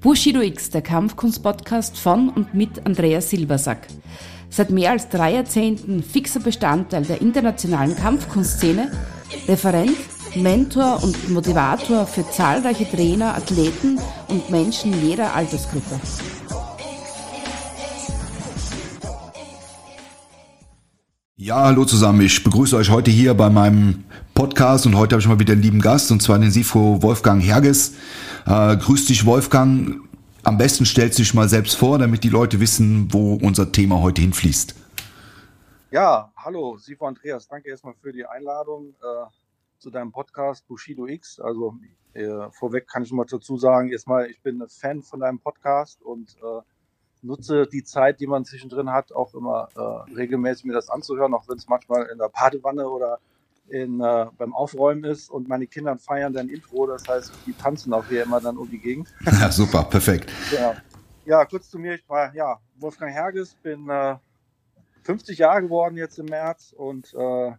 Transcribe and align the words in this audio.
Bushido 0.00 0.40
X, 0.40 0.70
der 0.70 0.82
Kampfkunst-Podcast 0.82 1.98
von 1.98 2.28
und 2.28 2.54
mit 2.54 2.84
Andreas 2.84 3.30
Silbersack. 3.30 3.88
Seit 4.50 4.70
mehr 4.70 4.92
als 4.92 5.08
drei 5.08 5.34
Jahrzehnten 5.34 6.02
fixer 6.02 6.40
Bestandteil 6.40 7.04
der 7.04 7.20
internationalen 7.20 7.96
Kampfkunstszene, 7.96 8.92
Referent, 9.48 9.96
Mentor 10.34 11.02
und 11.02 11.30
Motivator 11.30 12.06
für 12.06 12.28
zahlreiche 12.30 12.88
Trainer, 12.88 13.34
Athleten 13.34 13.98
und 14.28 14.50
Menschen 14.50 14.92
jeder 15.02 15.34
Altersgruppe. 15.34 15.98
Ja, 21.38 21.64
hallo 21.64 21.84
zusammen. 21.84 22.20
Ich 22.22 22.42
begrüße 22.44 22.76
euch 22.76 22.90
heute 22.90 23.10
hier 23.10 23.34
bei 23.34 23.50
meinem 23.50 24.04
Podcast 24.34 24.86
und 24.86 24.96
heute 24.96 25.14
habe 25.14 25.20
ich 25.20 25.28
mal 25.28 25.38
wieder 25.38 25.52
einen 25.52 25.62
lieben 25.62 25.80
Gast 25.80 26.10
und 26.10 26.20
zwar 26.22 26.38
den 26.38 26.50
Sifo 26.50 27.02
Wolfgang 27.02 27.42
Herges. 27.42 27.94
Äh, 28.46 28.76
grüß 28.76 29.06
dich 29.06 29.26
Wolfgang. 29.26 30.08
Am 30.44 30.56
besten 30.56 30.86
stellst 30.86 31.18
du 31.18 31.22
dich 31.22 31.34
mal 31.34 31.48
selbst 31.48 31.76
vor, 31.76 31.98
damit 31.98 32.22
die 32.22 32.28
Leute 32.28 32.60
wissen, 32.60 33.12
wo 33.12 33.34
unser 33.34 33.72
Thema 33.72 34.00
heute 34.00 34.20
hinfließt. 34.20 34.72
Ja, 35.90 36.32
hallo 36.36 36.76
Sifo 36.76 37.06
Andreas. 37.06 37.48
Danke 37.48 37.70
erstmal 37.70 37.94
für 37.94 38.12
die 38.12 38.24
Einladung 38.24 38.94
äh, 39.02 39.26
zu 39.78 39.90
deinem 39.90 40.12
Podcast 40.12 40.64
Bushido 40.68 41.08
X. 41.08 41.40
Also 41.40 41.74
äh, 42.14 42.48
vorweg 42.52 42.86
kann 42.86 43.02
ich 43.02 43.10
mal 43.10 43.26
dazu 43.28 43.56
sagen, 43.56 43.90
erstmal, 43.90 44.30
ich 44.30 44.40
bin 44.40 44.62
ein 44.62 44.68
Fan 44.68 45.02
von 45.02 45.18
deinem 45.18 45.40
Podcast 45.40 46.00
und 46.02 46.36
äh, 46.36 46.60
nutze 47.22 47.66
die 47.66 47.82
Zeit, 47.82 48.20
die 48.20 48.28
man 48.28 48.44
zwischendrin 48.44 48.92
hat, 48.92 49.10
auch 49.10 49.34
immer 49.34 49.70
äh, 49.74 50.12
regelmäßig 50.12 50.66
mir 50.66 50.74
das 50.74 50.88
anzuhören, 50.88 51.34
auch 51.34 51.48
wenn 51.48 51.56
es 51.56 51.66
manchmal 51.66 52.06
in 52.12 52.18
der 52.18 52.28
Badewanne 52.28 52.88
oder 52.88 53.18
in, 53.68 54.00
äh, 54.00 54.26
beim 54.36 54.54
Aufräumen 54.54 55.04
ist 55.04 55.30
und 55.30 55.48
meine 55.48 55.66
Kinder 55.66 55.96
feiern 55.96 56.32
dein 56.32 56.48
Intro, 56.48 56.86
das 56.86 57.06
heißt, 57.08 57.32
die 57.46 57.52
tanzen 57.52 57.92
auch 57.92 58.04
hier 58.06 58.22
immer 58.22 58.40
dann 58.40 58.56
um 58.56 58.70
die 58.70 58.78
Gegend. 58.78 59.12
Super, 59.50 59.84
perfekt. 59.84 60.30
Ja. 60.52 60.76
ja, 61.24 61.44
kurz 61.44 61.70
zu 61.70 61.78
mir, 61.78 61.94
ich 61.94 62.08
war 62.08 62.34
ja 62.34 62.58
Wolfgang 62.76 63.12
Herges, 63.12 63.54
bin 63.62 63.88
äh, 63.88 64.16
50 65.02 65.38
Jahre 65.38 65.62
geworden 65.62 65.96
jetzt 65.96 66.18
im 66.18 66.26
März 66.26 66.74
und 66.76 67.12
äh, 67.14 67.52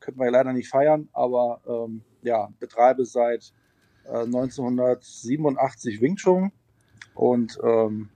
könnten 0.00 0.20
wir 0.20 0.30
leider 0.30 0.52
nicht 0.52 0.68
feiern, 0.68 1.08
aber 1.12 1.60
ähm, 1.66 2.02
ja, 2.22 2.48
betreibe 2.58 3.04
seit 3.04 3.52
1987 4.06 5.96
äh, 5.96 6.00
Wing 6.00 6.16
Chun 6.16 6.52
und 7.14 7.58
ähm, 7.62 8.10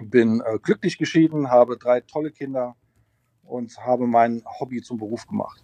bin 0.00 0.40
äh, 0.40 0.58
glücklich 0.58 0.98
geschieden, 0.98 1.50
habe 1.50 1.76
drei 1.76 2.00
tolle 2.00 2.30
Kinder 2.30 2.76
und 3.44 3.76
habe 3.78 4.06
mein 4.06 4.42
Hobby 4.44 4.82
zum 4.82 4.98
Beruf 4.98 5.26
gemacht. 5.26 5.62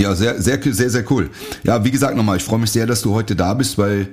Ja, 0.00 0.14
sehr, 0.14 0.40
sehr, 0.40 0.58
sehr, 0.62 0.88
sehr 0.88 1.10
cool. 1.10 1.28
Ja, 1.62 1.84
wie 1.84 1.90
gesagt 1.90 2.16
nochmal, 2.16 2.38
ich 2.38 2.42
freue 2.42 2.58
mich 2.58 2.70
sehr, 2.70 2.86
dass 2.86 3.02
du 3.02 3.12
heute 3.12 3.36
da 3.36 3.52
bist, 3.52 3.76
weil, 3.76 4.08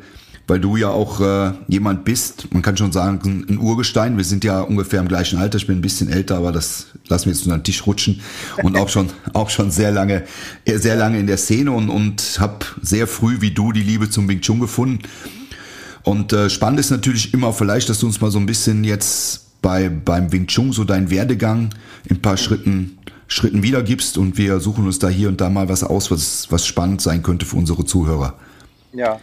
weil 0.46 0.60
du 0.60 0.76
ja 0.76 0.90
auch 0.90 1.22
äh, 1.22 1.54
jemand 1.68 2.04
bist, 2.04 2.54
man 2.54 2.62
kann 2.62 2.76
schon 2.76 2.92
sagen, 2.92 3.46
ein 3.48 3.58
Urgestein. 3.58 4.18
Wir 4.18 4.26
sind 4.26 4.44
ja 4.44 4.60
ungefähr 4.60 5.00
im 5.00 5.08
gleichen 5.08 5.40
Alter, 5.40 5.58
ich 5.58 5.66
bin 5.66 5.78
ein 5.78 5.82
bisschen 5.82 6.10
älter, 6.10 6.36
aber 6.36 6.52
das 6.52 6.88
lassen 7.08 7.26
wir 7.26 7.34
jetzt 7.34 7.46
unter 7.46 7.58
den 7.58 7.64
Tisch 7.64 7.88
rutschen. 7.88 8.20
Und 8.64 8.78
auch 8.78 8.90
schon, 8.90 9.10
auch 9.34 9.50
schon 9.50 9.72
sehr 9.72 9.92
lange, 9.92 10.24
sehr 10.66 10.98
lange 10.98 11.20
in 11.20 11.28
der 11.28 11.38
Szene 11.38 11.72
und, 11.72 11.90
und 11.90 12.38
habe 12.40 12.66
sehr 12.82 13.08
früh 13.08 13.40
wie 13.40 13.52
du 13.52 13.72
die 13.72 13.84
Liebe 13.84 14.10
zum 14.10 14.28
Wing 14.28 14.42
Chun 14.42 14.60
gefunden 14.60 15.00
und 16.08 16.32
äh, 16.32 16.50
spannend 16.50 16.80
ist 16.80 16.90
natürlich 16.90 17.34
immer 17.34 17.52
vielleicht, 17.52 17.90
dass 17.90 18.00
du 18.00 18.06
uns 18.06 18.22
mal 18.22 18.32
so 18.32 18.40
ein 18.40 18.46
bisschen 18.46 18.86
jetzt 18.86 19.62
bei, 19.62 19.90
beim 19.90 20.32
Wing 20.32 20.48
Chun 20.48 20.72
so 20.72 20.86
deinen 20.86 21.10
Werdegang 21.10 21.72
in 22.06 22.16
ein 22.16 22.22
paar 22.22 22.38
Schritten, 22.38 22.98
Schritten 23.28 23.62
wiedergibst 23.62 24.18
und 24.18 24.38
wir 24.38 24.60
suchen 24.60 24.86
uns 24.86 25.00
da 25.00 25.10
hier 25.10 25.28
und 25.28 25.42
da 25.42 25.50
mal 25.50 25.70
was 25.70 25.84
aus, 25.84 26.10
was, 26.12 26.52
was 26.52 26.66
spannend 26.66 27.02
sein 27.02 27.24
könnte 27.24 27.46
für 27.46 27.58
unsere 27.58 27.86
Zuhörer. 27.86 28.40
Ja, 28.94 29.20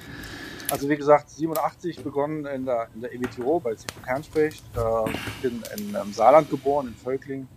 also 0.70 0.88
wie 0.88 0.96
gesagt, 0.96 1.30
87 1.30 2.02
begonnen 2.02 2.46
in 2.46 2.66
der, 2.66 2.88
in 2.94 3.00
der 3.00 3.12
EWTO, 3.14 3.60
bei 3.60 3.74
Zico 3.74 4.00
Kern 4.04 4.22
spricht. 4.22 4.64
Äh, 4.76 5.10
ich 5.10 5.42
bin 5.42 5.62
in 5.76 5.94
ähm, 5.94 6.12
Saarland 6.12 6.50
geboren, 6.50 6.88
in 6.88 6.94
Völkling. 6.94 7.48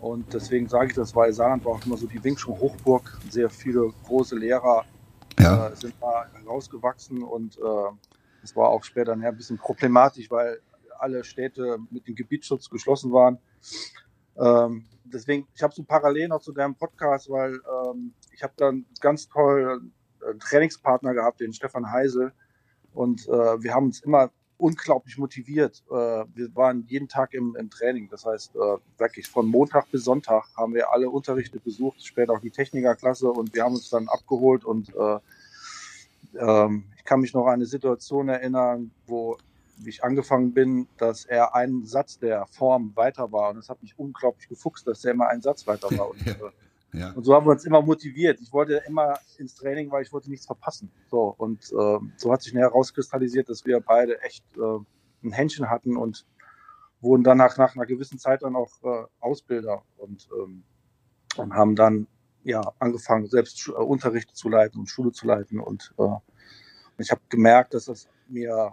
Und 0.00 0.32
deswegen 0.32 0.68
sage 0.68 0.88
ich 0.88 0.94
das, 0.94 1.14
weil 1.16 1.32
Saarland 1.32 1.64
war 1.64 1.72
auch 1.72 1.86
immer 1.86 1.96
so 1.96 2.06
die 2.06 2.22
Wing 2.22 2.36
Chun 2.36 2.58
Hochburg. 2.58 3.18
Sehr 3.30 3.48
viele 3.50 3.92
große 4.04 4.36
Lehrer 4.36 4.84
ja. 5.38 5.68
äh, 5.68 5.76
sind 5.76 5.94
da 6.00 6.26
rausgewachsen 6.46 7.22
und 7.22 7.56
äh, 7.56 7.60
das 8.42 8.54
war 8.54 8.68
auch 8.68 8.84
später 8.84 9.12
ein 9.12 9.36
bisschen 9.36 9.58
problematisch, 9.58 10.30
weil 10.30 10.60
alle 10.98 11.24
Städte 11.24 11.78
mit 11.90 12.06
dem 12.06 12.14
Gebietsschutz 12.14 12.70
geschlossen 12.70 13.12
waren. 13.12 13.38
Ähm, 14.38 14.84
deswegen, 15.12 15.46
ich 15.54 15.62
habe 15.62 15.74
so 15.74 15.82
parallel 15.82 16.28
noch 16.28 16.40
zu 16.40 16.52
deinem 16.52 16.74
Podcast, 16.74 17.30
weil 17.30 17.54
ähm, 17.54 18.12
ich 18.32 18.42
habe 18.42 18.54
dann 18.56 18.84
ganz 19.00 19.28
toll 19.28 19.80
einen 20.26 20.40
Trainingspartner 20.40 21.14
gehabt, 21.14 21.40
den 21.40 21.52
Stefan 21.52 21.90
Heisel. 21.90 22.32
Und 22.94 23.28
äh, 23.28 23.62
wir 23.62 23.74
haben 23.74 23.86
uns 23.86 24.00
immer 24.00 24.30
unglaublich 24.58 25.18
motiviert. 25.18 25.82
Äh, 25.90 25.92
wir 25.92 26.54
waren 26.54 26.84
jeden 26.88 27.08
Tag 27.08 27.34
im, 27.34 27.56
im 27.56 27.70
Training. 27.70 28.08
Das 28.08 28.24
heißt, 28.24 28.56
äh, 28.56 28.76
wirklich 28.98 29.28
von 29.28 29.46
Montag 29.46 29.90
bis 29.90 30.04
Sonntag 30.04 30.44
haben 30.56 30.74
wir 30.74 30.90
alle 30.90 31.10
Unterrichte 31.10 31.60
besucht, 31.60 32.04
später 32.04 32.32
auch 32.32 32.40
die 32.40 32.50
Technikerklasse 32.50 33.30
und 33.30 33.54
wir 33.54 33.64
haben 33.64 33.74
uns 33.74 33.90
dann 33.90 34.08
abgeholt 34.08 34.64
und 34.64 34.94
äh, 34.94 35.18
ähm, 36.38 36.84
ich 36.96 37.04
kann 37.04 37.20
mich 37.20 37.34
noch 37.34 37.46
an 37.46 37.54
eine 37.54 37.66
Situation 37.66 38.28
erinnern, 38.28 38.90
wo 39.06 39.36
ich 39.84 40.02
angefangen 40.04 40.52
bin, 40.52 40.88
dass 40.96 41.24
er 41.24 41.54
einen 41.54 41.84
Satz 41.84 42.18
der 42.18 42.46
Form 42.46 42.92
weiter 42.94 43.30
war. 43.32 43.50
Und 43.50 43.56
das 43.56 43.68
hat 43.68 43.82
mich 43.82 43.98
unglaublich 43.98 44.48
gefuchst, 44.48 44.86
dass 44.86 45.04
er 45.04 45.12
immer 45.12 45.28
einen 45.28 45.42
Satz 45.42 45.66
weiter 45.66 45.88
war. 45.96 46.10
Und, 46.10 46.20
ja. 46.26 46.32
Äh, 46.32 46.98
ja. 46.98 47.12
und 47.12 47.24
so 47.24 47.34
haben 47.34 47.46
wir 47.46 47.52
uns 47.52 47.64
immer 47.64 47.82
motiviert. 47.82 48.40
Ich 48.40 48.52
wollte 48.52 48.82
immer 48.86 49.18
ins 49.38 49.54
Training, 49.54 49.90
weil 49.90 50.02
ich 50.02 50.12
wollte 50.12 50.30
nichts 50.30 50.46
verpassen. 50.46 50.90
So, 51.10 51.34
und 51.36 51.64
äh, 51.72 51.98
so 52.16 52.32
hat 52.32 52.42
sich 52.42 52.54
näher 52.54 52.64
herauskristallisiert, 52.64 53.48
dass 53.48 53.66
wir 53.66 53.80
beide 53.80 54.20
echt 54.22 54.44
äh, 54.56 54.78
ein 55.22 55.32
Händchen 55.32 55.68
hatten 55.68 55.96
und 55.96 56.26
wurden 57.00 57.24
dann 57.24 57.38
nach, 57.38 57.58
einer 57.58 57.86
gewissen 57.86 58.18
Zeit 58.18 58.42
dann 58.42 58.56
auch 58.56 58.70
äh, 58.82 59.04
Ausbilder 59.20 59.82
und, 59.96 60.28
ähm, 60.38 60.64
und 61.36 61.54
haben 61.54 61.76
dann 61.76 62.06
ja, 62.42 62.62
angefangen, 62.78 63.26
selbst 63.26 63.68
äh, 63.68 63.72
Unterricht 63.72 64.34
zu 64.34 64.48
leiten 64.48 64.80
und 64.80 64.88
Schule 64.88 65.12
zu 65.12 65.26
leiten. 65.26 65.60
Und 65.60 65.92
äh, 65.98 66.08
ich 66.98 67.10
habe 67.10 67.20
gemerkt, 67.28 67.74
dass 67.74 67.88
es 67.88 68.08
mir 68.28 68.72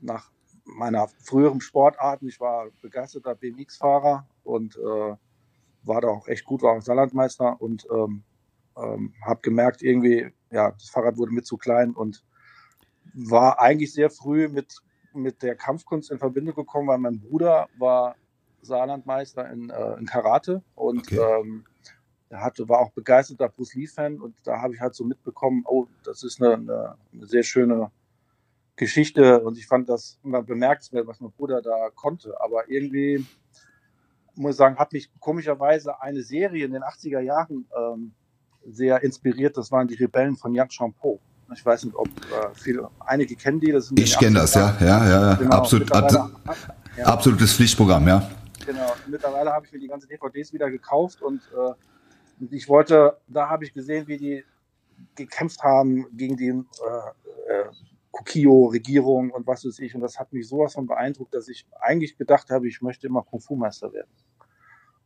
nach 0.00 0.30
meiner 0.66 1.08
früheren 1.08 1.60
Sportarten, 1.60 2.28
ich 2.28 2.40
war 2.40 2.66
begeisterter 2.82 3.34
BMX-Fahrer 3.34 4.26
und 4.44 4.76
äh, 4.76 5.16
war 5.82 6.00
da 6.00 6.08
auch 6.08 6.28
echt 6.28 6.44
gut, 6.44 6.62
war 6.62 6.76
auch 6.76 6.82
Saarlandmeister 6.82 7.60
und 7.60 7.86
ähm, 7.90 8.24
ähm, 8.76 9.14
habe 9.24 9.40
gemerkt, 9.42 9.82
irgendwie, 9.82 10.32
ja, 10.50 10.72
das 10.72 10.90
Fahrrad 10.90 11.16
wurde 11.16 11.32
mir 11.32 11.42
zu 11.42 11.56
klein 11.56 11.92
und 11.92 12.24
war 13.14 13.60
eigentlich 13.60 13.92
sehr 13.92 14.10
früh 14.10 14.48
mit, 14.48 14.78
mit 15.14 15.42
der 15.42 15.54
Kampfkunst 15.54 16.10
in 16.10 16.18
Verbindung 16.18 16.54
gekommen, 16.54 16.88
weil 16.88 16.98
mein 16.98 17.20
Bruder 17.20 17.68
war 17.78 18.16
Saarlandmeister 18.62 19.50
in, 19.50 19.70
äh, 19.70 19.94
in 19.94 20.06
Karate 20.06 20.62
und 20.74 21.12
okay. 21.12 21.18
ähm, 21.18 21.64
er 22.28 22.42
hatte, 22.42 22.68
war 22.68 22.80
auch 22.80 22.90
begeisterter 22.90 23.48
Bruce 23.48 23.74
Lee-Fan 23.74 24.20
und 24.20 24.34
da 24.44 24.60
habe 24.60 24.74
ich 24.74 24.80
halt 24.80 24.94
so 24.94 25.04
mitbekommen, 25.04 25.62
oh, 25.66 25.86
das 26.04 26.24
ist 26.24 26.42
eine, 26.42 26.54
eine, 26.54 26.96
eine, 27.12 27.26
sehr 27.26 27.44
schöne 27.44 27.90
Geschichte 28.76 29.40
und 29.40 29.56
ich 29.58 29.66
fand 29.66 29.88
das 29.88 30.18
immer 30.22 30.42
bemerkenswert, 30.42 31.06
was 31.06 31.20
mein 31.20 31.32
Bruder 31.32 31.62
da 31.62 31.90
konnte. 31.94 32.34
Aber 32.40 32.68
irgendwie, 32.68 33.24
muss 34.34 34.52
ich 34.52 34.56
sagen, 34.56 34.76
hat 34.76 34.92
mich 34.92 35.10
komischerweise 35.18 36.00
eine 36.00 36.22
Serie 36.22 36.66
in 36.66 36.72
den 36.72 36.82
80er 36.82 37.20
Jahren 37.20 37.66
ähm, 37.76 38.12
sehr 38.68 39.02
inspiriert. 39.02 39.56
Das 39.56 39.72
waren 39.72 39.88
die 39.88 39.94
Rebellen 39.94 40.36
von 40.36 40.54
Yang 40.54 40.70
Champo. 40.70 41.20
Ich 41.54 41.64
weiß 41.64 41.84
nicht, 41.84 41.96
ob 41.96 42.08
äh, 42.08 42.48
viele, 42.54 42.90
einige 43.00 43.36
kennen 43.36 43.60
die. 43.60 43.70
Das 43.70 43.92
ich 43.94 44.18
kenne 44.18 44.40
das, 44.40 44.54
ja, 44.54 44.76
ja, 44.80 45.08
ja, 45.08 45.34
genau, 45.34 45.56
Absolut, 45.56 45.88
ja. 45.90 46.30
Absolutes 47.04 47.54
Pflichtprogramm, 47.54 48.08
ja. 48.08 48.28
Genau. 48.66 48.92
Mittlerweile 49.06 49.52
habe 49.52 49.64
ich 49.64 49.72
mir 49.72 49.78
die 49.78 49.86
ganzen 49.86 50.08
DVDs 50.08 50.52
wieder 50.52 50.70
gekauft 50.70 51.22
und 51.22 51.40
äh, 51.56 52.46
ich 52.50 52.68
wollte, 52.68 53.16
da 53.28 53.48
habe 53.48 53.64
ich 53.64 53.72
gesehen, 53.72 54.08
wie 54.08 54.18
die 54.18 54.44
gekämpft 55.14 55.62
haben 55.62 56.06
gegen 56.16 56.36
die 56.36 56.48
äh, 56.48 57.52
äh, 57.52 57.64
Kokio-Regierung 58.16 59.30
und 59.30 59.46
was 59.46 59.64
weiß 59.64 59.78
ich. 59.80 59.94
Und 59.94 60.00
das 60.00 60.18
hat 60.18 60.32
mich 60.32 60.48
sowas 60.48 60.74
von 60.74 60.86
beeindruckt, 60.86 61.34
dass 61.34 61.48
ich 61.48 61.66
eigentlich 61.80 62.16
gedacht 62.16 62.48
habe, 62.50 62.66
ich 62.66 62.80
möchte 62.80 63.06
immer 63.06 63.22
Kung-Fu-Meister 63.22 63.92
werden. 63.92 64.10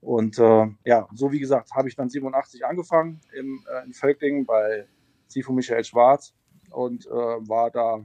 Und 0.00 0.38
äh, 0.38 0.66
ja, 0.84 1.08
so 1.12 1.32
wie 1.32 1.40
gesagt, 1.40 1.72
habe 1.74 1.88
ich 1.88 1.96
dann 1.96 2.08
87 2.08 2.64
angefangen 2.64 3.20
im, 3.32 3.64
äh, 3.70 3.84
in 3.84 3.92
Völklingen 3.92 4.46
bei 4.46 4.86
Sifu 5.26 5.52
Michael 5.52 5.84
Schwarz 5.84 6.34
und 6.70 7.06
äh, 7.06 7.10
war 7.10 7.70
da 7.70 8.00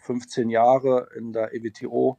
15 0.00 0.50
Jahre 0.50 1.08
in 1.16 1.32
der 1.32 1.54
EWTO 1.54 2.18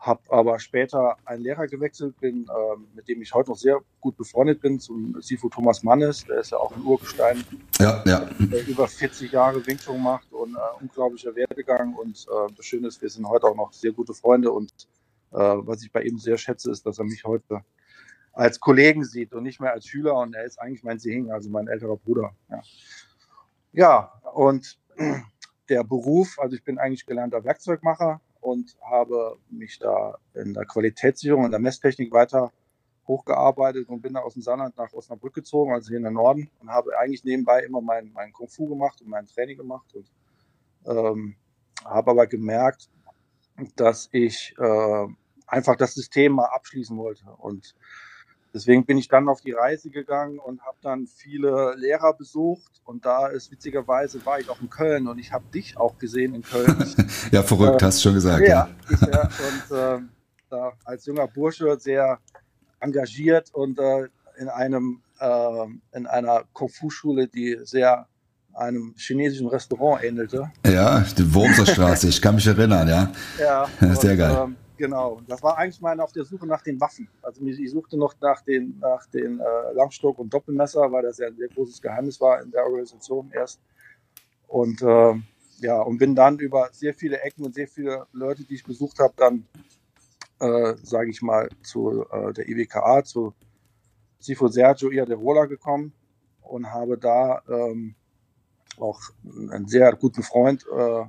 habe 0.00 0.22
aber 0.30 0.58
später 0.58 1.16
einen 1.26 1.42
Lehrer 1.42 1.66
gewechselt, 1.66 2.18
bin, 2.20 2.46
äh, 2.48 2.76
mit 2.94 3.06
dem 3.06 3.20
ich 3.20 3.34
heute 3.34 3.50
noch 3.50 3.58
sehr 3.58 3.80
gut 4.00 4.16
befreundet 4.16 4.62
bin, 4.62 4.80
zum 4.80 5.20
Sifu 5.20 5.50
Thomas 5.50 5.82
Mannes, 5.82 6.24
der 6.24 6.40
ist 6.40 6.52
ja 6.52 6.58
auch 6.58 6.74
ein 6.74 6.82
Urgestein, 6.82 7.44
ja, 7.78 8.02
ja. 8.06 8.28
der 8.38 8.66
über 8.66 8.88
40 8.88 9.30
Jahre 9.30 9.64
Wing 9.66 9.76
Chun 9.76 10.02
macht 10.02 10.32
und 10.32 10.54
äh, 10.54 10.82
unglaublicher 10.82 11.34
Werdegang. 11.36 11.94
Und 11.94 12.26
äh, 12.28 12.52
das 12.56 12.64
Schöne 12.64 12.88
ist, 12.88 13.02
wir 13.02 13.10
sind 13.10 13.28
heute 13.28 13.46
auch 13.46 13.54
noch 13.54 13.74
sehr 13.74 13.92
gute 13.92 14.14
Freunde. 14.14 14.50
Und 14.50 14.72
äh, 15.32 15.36
was 15.36 15.82
ich 15.82 15.92
bei 15.92 16.02
ihm 16.02 16.18
sehr 16.18 16.38
schätze, 16.38 16.70
ist, 16.70 16.86
dass 16.86 16.98
er 16.98 17.04
mich 17.04 17.24
heute 17.24 17.60
als 18.32 18.58
Kollegen 18.58 19.04
sieht 19.04 19.34
und 19.34 19.42
nicht 19.42 19.60
mehr 19.60 19.72
als 19.72 19.86
Schüler. 19.86 20.14
Und 20.14 20.34
er 20.34 20.44
ist 20.44 20.58
eigentlich 20.58 20.82
mein 20.82 20.98
Sehing, 20.98 21.30
also 21.30 21.50
mein 21.50 21.68
älterer 21.68 21.98
Bruder. 21.98 22.30
Ja, 22.48 22.62
ja 23.72 24.12
und 24.32 24.78
der 25.68 25.84
Beruf, 25.84 26.38
also 26.38 26.56
ich 26.56 26.64
bin 26.64 26.78
eigentlich 26.78 27.04
gelernter 27.04 27.44
Werkzeugmacher 27.44 28.22
und 28.40 28.76
habe 28.82 29.36
mich 29.50 29.78
da 29.78 30.18
in 30.34 30.54
der 30.54 30.64
Qualitätssicherung 30.64 31.44
und 31.44 31.50
der 31.50 31.60
Messtechnik 31.60 32.12
weiter 32.12 32.52
hochgearbeitet 33.06 33.88
und 33.88 34.02
bin 34.02 34.14
dann 34.14 34.22
aus 34.22 34.34
dem 34.34 34.42
Saarland 34.42 34.76
nach 34.76 34.92
Osnabrück 34.92 35.34
gezogen, 35.34 35.72
also 35.72 35.88
hier 35.88 35.98
in 35.98 36.04
den 36.04 36.14
Norden, 36.14 36.50
und 36.60 36.70
habe 36.70 36.96
eigentlich 36.98 37.24
nebenbei 37.24 37.62
immer 37.64 37.80
mein, 37.80 38.12
mein 38.12 38.32
Kung 38.32 38.48
Fu 38.48 38.68
gemacht 38.68 39.00
und 39.02 39.08
mein 39.08 39.26
Training 39.26 39.56
gemacht 39.56 39.92
und 39.94 40.10
ähm, 40.86 41.36
habe 41.84 42.12
aber 42.12 42.26
gemerkt, 42.26 42.88
dass 43.76 44.08
ich 44.12 44.54
äh, 44.58 45.06
einfach 45.46 45.76
das 45.76 45.94
System 45.94 46.32
mal 46.32 46.46
abschließen 46.46 46.96
wollte. 46.96 47.24
Und 47.38 47.74
deswegen 48.54 48.84
bin 48.84 48.98
ich 48.98 49.08
dann 49.08 49.28
auf 49.28 49.40
die 49.40 49.52
Reise 49.52 49.90
gegangen 49.90 50.38
und 50.38 50.62
habe 50.62 50.76
dann 50.82 51.06
viele 51.06 51.74
Lehrer 51.76 52.14
besucht. 52.14 52.80
Und 52.84 53.04
da 53.04 53.28
ist 53.28 53.50
witzigerweise, 53.50 54.24
war 54.26 54.40
ich 54.40 54.48
auch 54.48 54.60
in 54.60 54.70
Köln 54.70 55.06
und 55.08 55.18
ich 55.18 55.32
habe 55.32 55.44
dich 55.52 55.76
auch 55.76 55.98
gesehen 55.98 56.34
in 56.34 56.42
Köln. 56.42 56.76
ja, 57.30 57.42
verrückt, 57.42 57.82
äh, 57.82 57.84
hast 57.84 57.98
du 57.98 58.08
schon 58.08 58.14
gesagt. 58.14 58.46
Ja, 58.46 58.48
ja. 58.48 58.68
Ich, 58.90 59.00
ja 59.00 59.22
und 59.22 60.02
äh, 60.02 60.06
da 60.48 60.72
als 60.84 61.06
junger 61.06 61.28
Bursche 61.28 61.78
sehr 61.78 62.18
engagiert 62.80 63.50
und 63.52 63.78
äh, 63.78 64.08
in 64.38 64.48
einem 64.48 65.02
äh, 65.20 65.66
in 65.92 66.06
einer 66.06 66.44
Kung-Fu-Schule, 66.52 67.28
die 67.28 67.58
sehr 67.62 68.06
einem 68.54 68.94
chinesischen 68.96 69.46
Restaurant 69.46 70.02
ähnelte. 70.02 70.50
Ja, 70.66 71.04
die 71.16 71.34
Wurmser 71.34 71.66
Straße, 71.66 72.08
ich 72.08 72.20
kann 72.20 72.34
mich 72.34 72.46
erinnern, 72.46 72.88
ja. 72.88 73.12
Ja. 73.38 73.68
Sehr 73.94 74.12
und, 74.12 74.18
geil. 74.18 74.38
Ähm, 74.44 74.56
genau. 74.80 75.20
Das 75.28 75.42
war 75.42 75.58
eigentlich 75.58 75.80
meine 75.80 76.02
auf 76.02 76.12
der 76.12 76.24
Suche 76.24 76.46
nach 76.46 76.62
den 76.62 76.80
Waffen. 76.80 77.08
Also 77.22 77.44
ich 77.44 77.70
suchte 77.70 77.96
noch 77.96 78.14
nach 78.20 78.40
den, 78.42 78.78
nach 78.80 79.06
den 79.06 79.38
äh, 79.38 79.72
Langstock 79.74 80.18
und 80.18 80.32
Doppelmesser, 80.32 80.90
weil 80.90 81.02
das 81.02 81.18
ja 81.18 81.28
ein 81.28 81.36
sehr 81.36 81.48
großes 81.48 81.80
Geheimnis 81.80 82.20
war 82.20 82.42
in 82.42 82.50
der 82.50 82.64
Organisation 82.64 83.30
erst. 83.32 83.60
Und 84.48 84.82
äh, 84.82 85.14
ja, 85.60 85.80
und 85.82 85.98
bin 85.98 86.14
dann 86.14 86.38
über 86.38 86.70
sehr 86.72 86.94
viele 86.94 87.20
Ecken 87.20 87.44
und 87.44 87.54
sehr 87.54 87.68
viele 87.68 88.06
Leute, 88.12 88.42
die 88.44 88.54
ich 88.54 88.64
besucht 88.64 88.98
habe, 88.98 89.14
dann, 89.16 89.46
äh, 90.40 90.74
sage 90.82 91.10
ich 91.10 91.20
mal, 91.20 91.48
zu 91.62 92.06
äh, 92.10 92.32
der 92.32 92.48
IWKA, 92.48 93.04
zu 93.04 93.34
Sifo 94.18 94.48
Sergio 94.48 94.90
Iaderola 94.90 95.44
gekommen 95.44 95.92
und 96.42 96.66
habe 96.72 96.98
da 96.98 97.42
ähm, 97.48 97.94
auch 98.78 99.00
einen 99.24 99.68
sehr 99.68 99.92
guten 99.94 100.22
Freund, 100.22 100.64
äh, 100.74 101.04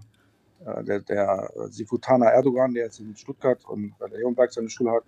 der, 0.65 0.99
der 0.99 1.51
Sifutana 1.69 2.27
Erdogan, 2.27 2.73
der 2.73 2.85
jetzt 2.85 2.99
in 2.99 3.15
Stuttgart 3.15 3.63
und 3.65 3.97
bei 3.97 4.07
der 4.07 4.19
Leonberg 4.19 4.51
seine 4.53 4.69
Schule 4.69 4.91
hat. 4.91 5.03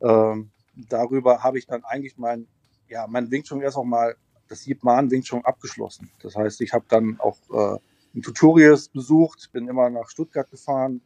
Ähm, 0.00 0.50
darüber 0.88 1.42
habe 1.42 1.58
ich 1.58 1.66
dann 1.66 1.84
eigentlich 1.84 2.16
mein, 2.18 2.46
ja, 2.88 3.06
mein 3.06 3.30
Wing 3.30 3.42
Chun 3.42 3.60
erst 3.60 3.76
auch 3.76 3.84
mal, 3.84 4.16
das 4.48 4.66
Yipman 4.66 5.10
Wing 5.10 5.22
Chun 5.22 5.44
abgeschlossen. 5.44 6.10
Das 6.22 6.34
heißt, 6.34 6.60
ich 6.62 6.72
habe 6.72 6.86
dann 6.88 7.18
auch 7.20 7.38
äh, 7.52 7.78
ein 8.14 8.22
Tutorials 8.22 8.88
besucht, 8.88 9.50
bin 9.52 9.68
immer 9.68 9.90
nach 9.90 10.08
Stuttgart 10.08 10.50
gefahren, 10.50 11.02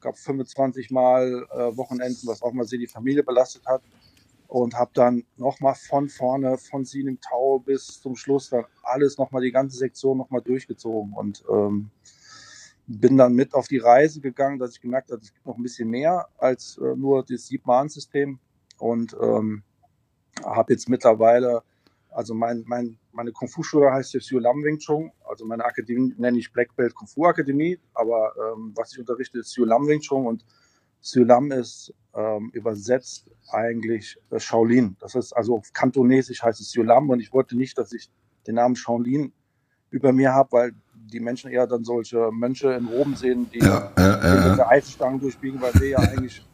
gab 0.00 0.16
25 0.16 0.90
Mal 0.90 1.46
äh, 1.50 1.76
Wochenenden, 1.76 2.28
was 2.28 2.42
auch 2.42 2.52
mal 2.52 2.64
sehr 2.64 2.78
die 2.78 2.86
Familie 2.86 3.24
belastet 3.24 3.66
hat 3.66 3.82
und 4.46 4.74
habe 4.74 4.90
dann 4.94 5.24
nochmal 5.36 5.74
von 5.74 6.08
vorne, 6.08 6.58
von 6.58 6.84
Siening 6.84 7.18
Tau 7.20 7.58
bis 7.58 8.00
zum 8.00 8.14
Schluss 8.14 8.50
dann 8.50 8.64
alles 8.82 9.18
nochmal, 9.18 9.42
die 9.42 9.50
ganze 9.50 9.76
Sektion 9.76 10.18
nochmal 10.18 10.42
durchgezogen 10.42 11.12
und 11.12 11.42
ähm, 11.50 11.90
bin 12.86 13.16
dann 13.16 13.34
mit 13.34 13.54
auf 13.54 13.66
die 13.66 13.78
Reise 13.78 14.20
gegangen, 14.20 14.58
dass 14.58 14.72
ich 14.72 14.80
gemerkt 14.80 15.10
habe, 15.10 15.22
es 15.22 15.32
gibt 15.32 15.46
noch 15.46 15.56
ein 15.56 15.62
bisschen 15.62 15.88
mehr 15.88 16.28
als 16.38 16.78
äh, 16.78 16.96
nur 16.96 17.24
das 17.24 17.46
Siebmahn-System. 17.46 18.38
Und 18.78 19.16
ähm, 19.20 19.62
habe 20.44 20.72
jetzt 20.72 20.88
mittlerweile, 20.88 21.62
also 22.10 22.34
mein, 22.34 22.64
mein, 22.66 22.98
meine 23.12 23.32
Kung-Fu-Schule 23.32 23.92
heißt 23.92 24.14
jetzt 24.14 24.30
Lam 24.32 24.62
Wing 24.62 24.78
Chun, 24.78 25.10
also 25.28 25.44
meine 25.46 25.64
Akademie 25.64 26.14
nenne 26.18 26.38
ich 26.38 26.52
Black 26.52 26.74
Belt 26.76 26.94
Kung 26.94 27.06
Fu 27.06 27.24
Akademie, 27.24 27.78
aber 27.94 28.34
ähm, 28.36 28.72
was 28.74 28.92
ich 28.92 28.98
unterrichte 28.98 29.38
ist 29.38 29.56
Lam 29.56 29.86
Wing 29.86 30.00
Chun. 30.00 30.26
Und 30.26 30.44
Lam 31.14 31.52
ist 31.52 31.94
ähm, 32.14 32.50
übersetzt 32.52 33.28
eigentlich 33.50 34.18
äh, 34.30 34.38
Shaolin. 34.38 34.96
Das 35.00 35.14
ist 35.14 35.32
also 35.32 35.56
auf 35.56 35.72
Kantonesisch 35.72 36.42
heißt 36.42 36.60
es 36.60 36.74
Yulam 36.74 37.10
und 37.10 37.20
ich 37.20 37.32
wollte 37.32 37.56
nicht, 37.56 37.76
dass 37.78 37.92
ich 37.92 38.10
den 38.46 38.56
Namen 38.56 38.76
Shaolin 38.76 39.32
über 39.90 40.12
mir 40.12 40.32
habe, 40.32 40.52
weil 40.52 40.72
die 41.12 41.20
Menschen 41.20 41.50
eher 41.50 41.66
dann 41.66 41.84
solche 41.84 42.30
Mönche 42.32 42.72
in 42.72 42.86
Roben 42.86 43.16
sehen, 43.16 43.50
die 43.52 43.58
ja, 43.58 43.92
äh, 43.96 44.58
äh, 44.58 44.62
Eisstangen 44.62 45.20
durchbiegen, 45.20 45.60
weil 45.60 45.74
wir 45.74 45.88
ja 45.88 45.98
eigentlich 45.98 46.44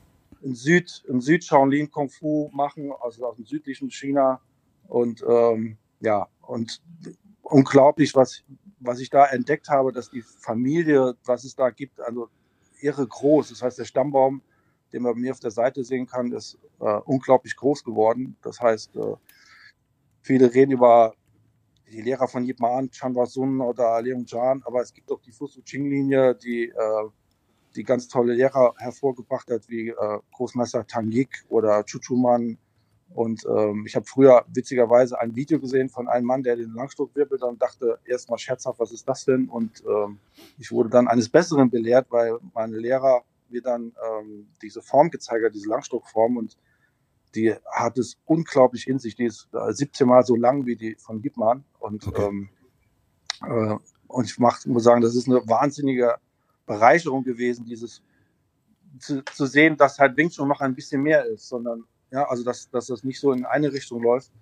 in 0.42 0.54
Süd, 0.54 1.04
in 1.08 1.20
Süd 1.20 1.44
Shaolin 1.44 1.90
Kung 1.90 2.08
Fu 2.08 2.50
machen, 2.52 2.92
also 3.00 3.26
aus 3.26 3.36
dem 3.36 3.46
südlichen 3.46 3.90
China 3.90 4.40
und 4.88 5.22
ähm, 5.28 5.76
ja, 6.00 6.26
und 6.42 6.80
unglaublich, 7.42 8.14
was, 8.14 8.42
was 8.80 9.00
ich 9.00 9.10
da 9.10 9.26
entdeckt 9.26 9.68
habe, 9.68 9.92
dass 9.92 10.10
die 10.10 10.22
Familie, 10.22 11.14
was 11.24 11.44
es 11.44 11.54
da 11.54 11.70
gibt, 11.70 12.00
also 12.00 12.28
irre 12.80 13.06
groß. 13.06 13.50
Das 13.50 13.62
heißt, 13.62 13.78
der 13.78 13.84
Stammbaum 13.84 14.42
den 14.92 15.02
man 15.02 15.14
bei 15.14 15.20
mir 15.20 15.32
auf 15.32 15.40
der 15.40 15.50
Seite 15.50 15.84
sehen 15.84 16.06
kann, 16.06 16.32
ist 16.32 16.58
äh, 16.80 16.98
unglaublich 17.04 17.56
groß 17.56 17.84
geworden. 17.84 18.36
Das 18.42 18.60
heißt, 18.60 18.96
äh, 18.96 19.14
viele 20.22 20.52
reden 20.52 20.72
über 20.72 21.14
die 21.90 22.02
Lehrer 22.02 22.28
von 22.28 22.44
Yip 22.44 22.60
Man, 22.60 22.90
Chanwa 22.90 23.26
Sun 23.26 23.60
oder 23.60 24.00
Leung 24.00 24.24
Jan, 24.26 24.62
aber 24.64 24.80
es 24.80 24.94
gibt 24.94 25.10
auch 25.10 25.20
die 25.20 25.32
Fusu 25.32 25.60
Ching-Linie, 25.62 26.34
die, 26.36 26.68
äh, 26.68 27.08
die 27.74 27.82
ganz 27.82 28.08
tolle 28.08 28.34
Lehrer 28.34 28.74
hervorgebracht 28.78 29.50
hat, 29.50 29.68
wie 29.68 29.88
äh, 29.88 30.18
Großmeister 30.32 30.86
Tangik 30.86 31.44
oder 31.48 31.84
Chuchuman. 31.84 32.58
Und 33.12 33.44
ähm, 33.44 33.84
ich 33.86 33.96
habe 33.96 34.06
früher 34.06 34.44
witzigerweise 34.54 35.20
ein 35.20 35.34
Video 35.34 35.58
gesehen 35.58 35.88
von 35.88 36.06
einem 36.06 36.26
Mann, 36.26 36.44
der 36.44 36.54
den 36.54 36.72
Langstock 36.74 37.14
wirbelt 37.16 37.42
und 37.42 37.60
dachte 37.60 37.98
erstmal 38.04 38.38
scherzhaft, 38.38 38.78
was 38.78 38.92
ist 38.92 39.08
das 39.08 39.24
denn? 39.24 39.48
Und 39.48 39.82
ähm, 39.84 40.20
ich 40.58 40.70
wurde 40.70 40.90
dann 40.90 41.08
eines 41.08 41.28
Besseren 41.28 41.70
belehrt, 41.70 42.06
weil 42.10 42.38
meine 42.54 42.78
Lehrer 42.78 43.24
mir 43.48 43.62
dann 43.62 43.92
ähm, 44.08 44.46
diese 44.62 44.80
Form 44.80 45.10
gezeigt 45.10 45.44
hat, 45.44 45.54
diese 45.54 45.68
Langstockform 45.68 46.36
und 46.36 46.56
die 47.34 47.54
hat 47.72 47.98
es 47.98 48.18
unglaublich 48.24 48.88
in 48.88 48.98
sich. 48.98 49.14
Die 49.14 49.24
ist 49.24 49.48
17 49.52 50.06
Mal 50.06 50.24
so 50.24 50.36
lang 50.36 50.66
wie 50.66 50.76
die 50.76 50.96
von 50.96 51.22
Gibman 51.22 51.64
und 51.78 52.06
okay. 52.06 52.26
ähm, 52.26 52.48
äh, 53.42 53.76
und 54.08 54.24
ich 54.24 54.38
mach, 54.38 54.64
muss 54.66 54.84
sagen, 54.84 55.00
das 55.00 55.14
ist 55.14 55.28
eine 55.28 55.46
wahnsinnige 55.48 56.16
Bereicherung 56.66 57.24
gewesen, 57.24 57.64
dieses 57.64 58.02
zu, 58.98 59.24
zu 59.24 59.46
sehen, 59.46 59.76
dass 59.76 59.98
halt 59.98 60.16
Wing 60.16 60.30
Chun 60.30 60.48
noch 60.48 60.60
ein 60.60 60.74
bisschen 60.74 61.02
mehr 61.02 61.24
ist, 61.26 61.48
sondern 61.48 61.84
ja, 62.10 62.28
also 62.28 62.42
dass, 62.42 62.68
dass 62.70 62.86
das 62.86 63.04
nicht 63.04 63.20
so 63.20 63.32
in 63.32 63.44
eine 63.44 63.72
Richtung 63.72 64.02
läuft. 64.02 64.32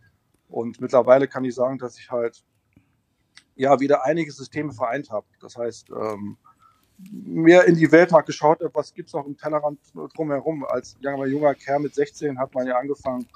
Und 0.49 0.81
mittlerweile 0.81 1.29
kann 1.29 1.45
ich 1.45 1.55
sagen, 1.55 1.79
dass 1.79 1.99
ich 1.99 2.11
halt 2.11 2.43
ja 3.57 3.79
wieder 3.81 4.05
einige 4.05 4.33
Systeme 4.33 4.73
vereint 4.73 5.11
habe. 5.11 5.27
Das 5.41 5.57
heißt, 5.57 5.91
ähm, 5.91 6.39
mehr 6.99 7.65
in 7.67 7.77
die 7.77 7.91
Welt 7.93 8.11
mal 8.11 8.23
geschaut 8.23 8.61
habe, 8.61 8.75
was 8.75 8.93
gibt 8.93 9.09
es 9.09 9.15
noch 9.15 9.27
im 9.27 9.37
Tellerrand 9.37 9.79
drumherum. 10.15 10.65
Als 10.65 10.97
junger, 11.01 11.55
Kerl 11.55 11.81
mit 11.81 11.95
16 11.95 12.39
hat 12.39 12.55
man 12.55 12.67
ja 12.67 12.77
angefangen 12.77 13.27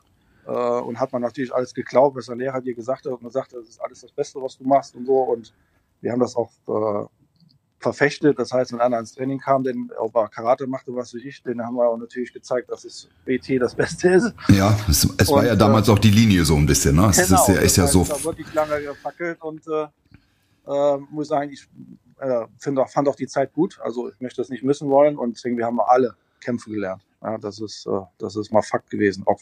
äh, 0.46 0.50
und 0.50 0.98
hat 0.98 1.12
man 1.12 1.22
natürlich 1.22 1.54
alles 1.54 1.72
geglaubt, 1.72 2.16
was 2.16 2.26
der 2.26 2.36
Lehrer 2.36 2.60
dir 2.60 2.74
gesagt 2.74 3.06
hat. 3.06 3.12
Und 3.12 3.22
man 3.22 3.32
sagte, 3.32 3.56
das 3.56 3.68
ist 3.68 3.80
alles 3.80 4.00
das 4.00 4.12
Beste, 4.12 4.42
was 4.42 4.58
du 4.58 4.64
machst 4.64 4.94
und 4.96 5.06
so. 5.06 5.14
Und 5.14 5.54
wir 6.00 6.10
haben 6.10 6.20
das 6.20 6.34
auch 6.34 6.50
äh, 6.68 7.06
verfechtet. 7.78 8.38
Das 8.38 8.52
heißt, 8.52 8.72
wenn 8.72 8.80
einer 8.80 8.98
ins 8.98 9.14
Training 9.14 9.38
kam, 9.38 9.62
den 9.62 9.90
ob 9.98 10.16
er 10.16 10.28
Karate 10.28 10.66
machte, 10.66 10.94
was 10.94 11.14
weiß 11.14 11.22
ich, 11.24 11.42
den 11.42 11.62
haben 11.62 11.76
wir 11.76 11.88
auch 11.88 11.96
natürlich 11.96 12.32
gezeigt, 12.32 12.70
dass 12.70 12.84
es 12.84 13.08
BT 13.24 13.60
das 13.60 13.74
Beste 13.74 14.08
ist. 14.08 14.34
Ja, 14.48 14.76
es, 14.88 15.04
es 15.18 15.28
und, 15.28 15.36
war 15.36 15.46
ja 15.46 15.54
damals 15.54 15.88
äh, 15.88 15.92
auch 15.92 15.98
die 15.98 16.10
Linie 16.10 16.44
so 16.44 16.56
ein 16.56 16.66
bisschen, 16.66 16.96
ne? 16.96 17.10
Es 17.10 17.28
genau, 17.28 17.42
ist 17.42 17.48
ja, 17.48 17.54
ist 17.60 17.76
ja 17.76 17.86
so. 17.86 18.04
Da 18.04 18.24
wirklich 18.24 18.52
lange 18.54 18.80
gefackelt 18.82 19.40
und 19.42 19.62
äh, 19.68 19.86
äh, 20.66 20.98
muss 21.10 21.28
sagen, 21.28 21.50
ich 21.52 21.68
äh, 22.22 22.46
find 22.58 22.78
auch, 22.78 22.88
fand 22.88 23.08
auch 23.08 23.16
die 23.16 23.26
Zeit 23.26 23.52
gut. 23.52 23.80
Also 23.82 24.08
ich 24.08 24.20
möchte 24.20 24.40
das 24.40 24.48
nicht 24.48 24.62
missen 24.62 24.88
wollen 24.88 25.18
und 25.18 25.36
deswegen, 25.36 25.58
wir 25.58 25.66
haben 25.66 25.80
alle 25.80 26.16
Kämpfe 26.40 26.70
gelernt. 26.70 27.04
Ja, 27.20 27.36
das 27.38 27.60
ist, 27.60 27.86
äh, 27.86 28.00
das 28.18 28.36
ist 28.36 28.52
mal 28.52 28.62
Fakt 28.62 28.90
gewesen, 28.90 29.24
auch 29.26 29.40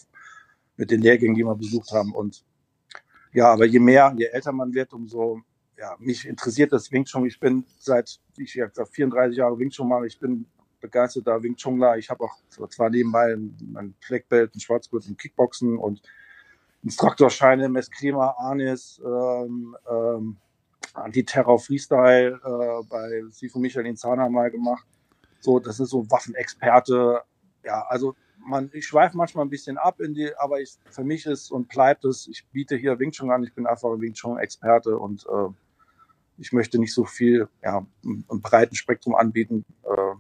mit 0.76 0.90
den 0.90 1.02
Lehrgängen, 1.02 1.34
die 1.34 1.44
wir 1.44 1.54
besucht 1.54 1.92
haben. 1.92 2.14
Und 2.14 2.44
ja, 3.32 3.52
aber 3.52 3.66
je 3.66 3.78
mehr, 3.78 4.14
je 4.16 4.26
älter 4.26 4.52
man 4.52 4.72
wird, 4.72 4.92
umso, 4.92 5.40
ja, 5.78 5.94
mich 5.98 6.26
interessiert 6.26 6.72
das 6.72 6.90
Wing 6.90 7.04
Chun. 7.04 7.26
Ich 7.26 7.38
bin 7.38 7.64
seit, 7.78 8.18
ich 8.36 8.54
gesagt, 8.54 8.78
34 8.94 9.36
Jahre 9.36 9.58
Wing 9.58 9.70
Chun 9.70 9.88
mache. 9.88 10.06
Ich 10.06 10.18
bin 10.18 10.46
begeisterter 10.80 11.42
Wing 11.42 11.56
Chunler. 11.56 11.98
Ich 11.98 12.08
habe 12.08 12.24
auch 12.24 12.36
zwar 12.70 12.88
nebenbei 12.88 13.34
ein 13.34 13.94
Black 14.08 14.28
Belt, 14.28 14.54
ein 14.54 14.60
Schwarzgurt 14.60 15.06
im 15.06 15.16
Kickboxen 15.16 15.76
und 15.78 16.02
Instruktorscheine, 16.82 17.68
Mesklima, 17.68 18.34
Arnis, 18.38 19.00
ähm, 19.04 19.76
ähm, 19.90 20.36
Anti-Terror 20.94 21.58
Freestyle 21.58 22.40
äh, 22.44 22.86
bei 22.88 23.22
Sifu 23.30 23.58
Michelin 23.58 23.96
Zahner 23.96 24.28
mal 24.28 24.50
gemacht. 24.50 24.86
So, 25.40 25.58
das 25.58 25.80
ist 25.80 25.90
so 25.90 26.10
Waffenexperte. 26.10 27.22
Ja, 27.64 27.84
also 27.88 28.14
man, 28.38 28.70
ich 28.72 28.86
schweife 28.86 29.16
manchmal 29.16 29.44
ein 29.44 29.50
bisschen 29.50 29.78
ab 29.78 30.00
in 30.00 30.14
die, 30.14 30.34
aber 30.36 30.60
ich, 30.60 30.76
für 30.90 31.04
mich 31.04 31.26
ist 31.26 31.50
und 31.50 31.68
bleibt 31.68 32.04
es, 32.04 32.26
ich 32.28 32.46
biete 32.52 32.76
hier 32.76 32.98
Wing 32.98 33.10
Chun 33.12 33.30
an, 33.30 33.42
ich 33.42 33.54
bin 33.54 33.66
einfach 33.66 33.90
ein 33.90 34.00
Wing 34.00 34.14
Chun 34.14 34.38
Experte 34.38 34.98
und 34.98 35.26
äh, 35.26 35.48
ich 36.38 36.52
möchte 36.52 36.78
nicht 36.78 36.94
so 36.94 37.04
viel, 37.04 37.48
ja, 37.62 37.86
ein 38.04 38.24
breiten 38.40 38.74
Spektrum 38.74 39.14
anbieten. 39.14 39.64
Äh, 39.84 40.14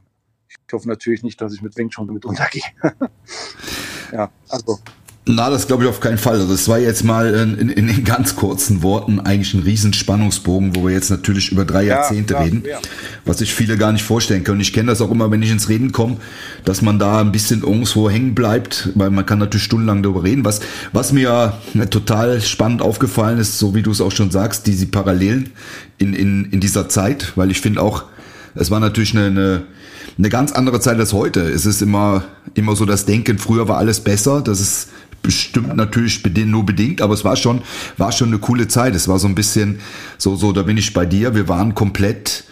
ich 0.48 0.72
hoffe 0.72 0.88
natürlich 0.88 1.22
nicht, 1.22 1.40
dass 1.40 1.54
ich 1.54 1.62
mit 1.62 1.76
Wing 1.76 1.88
Chun 1.88 2.12
mit 2.12 2.24
untergehe. 2.24 2.62
ja, 4.12 4.30
also 4.48 4.78
Na, 5.26 5.50
das 5.50 5.66
glaube 5.66 5.84
ich 5.84 5.88
auf 5.88 6.00
keinen 6.00 6.16
Fall. 6.16 6.34
Also 6.34 6.48
das 6.50 6.66
war 6.66 6.78
jetzt 6.78 7.04
mal 7.04 7.34
in, 7.34 7.68
in, 7.68 7.88
in 7.88 8.04
ganz 8.04 8.36
kurzen 8.36 8.82
Worten 8.82 9.20
eigentlich 9.20 9.52
ein 9.52 9.62
Riesenspannungsbogen, 9.62 10.74
wo 10.74 10.86
wir 10.86 10.94
jetzt 10.94 11.10
natürlich 11.10 11.52
über 11.52 11.66
drei 11.66 11.82
ja, 11.82 11.96
Jahrzehnte 11.96 12.34
klar, 12.34 12.46
reden, 12.46 12.64
ja. 12.66 12.78
was 13.26 13.38
sich 13.38 13.52
viele 13.52 13.76
gar 13.76 13.92
nicht 13.92 14.02
vorstellen 14.02 14.44
können. 14.44 14.60
Ich 14.60 14.72
kenne 14.72 14.88
das 14.88 15.02
auch 15.02 15.10
immer, 15.10 15.30
wenn 15.30 15.42
ich 15.42 15.50
ins 15.50 15.68
Reden 15.68 15.92
komme, 15.92 16.16
dass 16.64 16.80
man 16.80 16.98
da 16.98 17.20
ein 17.20 17.32
bisschen 17.32 17.62
irgendwo 17.62 18.08
hängen 18.08 18.34
bleibt, 18.34 18.88
weil 18.94 19.10
man 19.10 19.26
kann 19.26 19.38
natürlich 19.38 19.64
stundenlang 19.64 20.02
darüber 20.02 20.24
reden. 20.24 20.44
Was, 20.46 20.60
was 20.92 21.12
mir 21.12 21.52
total 21.90 22.40
spannend 22.40 22.80
aufgefallen 22.80 23.38
ist, 23.38 23.58
so 23.58 23.74
wie 23.74 23.82
du 23.82 23.90
es 23.90 24.00
auch 24.00 24.12
schon 24.12 24.30
sagst, 24.30 24.66
diese 24.66 24.86
Parallelen 24.86 25.50
in, 25.98 26.14
in, 26.14 26.46
in 26.46 26.60
dieser 26.60 26.88
Zeit, 26.88 27.32
weil 27.36 27.50
ich 27.50 27.60
finde 27.60 27.82
auch, 27.82 28.04
es 28.54 28.70
war 28.70 28.80
natürlich 28.80 29.14
eine, 29.14 29.26
eine 29.26 29.62
eine 30.18 30.28
ganz 30.28 30.52
andere 30.52 30.80
Zeit 30.80 30.98
als 30.98 31.12
heute. 31.14 31.40
Es 31.40 31.64
ist 31.64 31.80
immer, 31.80 32.24
immer 32.54 32.76
so 32.76 32.84
das 32.84 33.06
Denken, 33.06 33.38
früher 33.38 33.68
war 33.68 33.78
alles 33.78 34.00
besser. 34.00 34.42
Das 34.42 34.60
ist 34.60 34.88
bestimmt 35.22 35.76
natürlich 35.76 36.22
nur 36.46 36.64
bedingt, 36.64 37.02
aber 37.02 37.14
es 37.14 37.24
war 37.24 37.36
schon, 37.36 37.62
war 37.96 38.12
schon 38.12 38.28
eine 38.28 38.38
coole 38.38 38.68
Zeit. 38.68 38.94
Es 38.94 39.08
war 39.08 39.18
so 39.18 39.28
ein 39.28 39.34
bisschen, 39.34 39.80
so, 40.18 40.36
so, 40.36 40.52
da 40.52 40.62
bin 40.62 40.76
ich 40.76 40.92
bei 40.92 41.06
dir. 41.06 41.34
Wir 41.34 41.48
waren 41.48 41.74
komplett, 41.74 42.44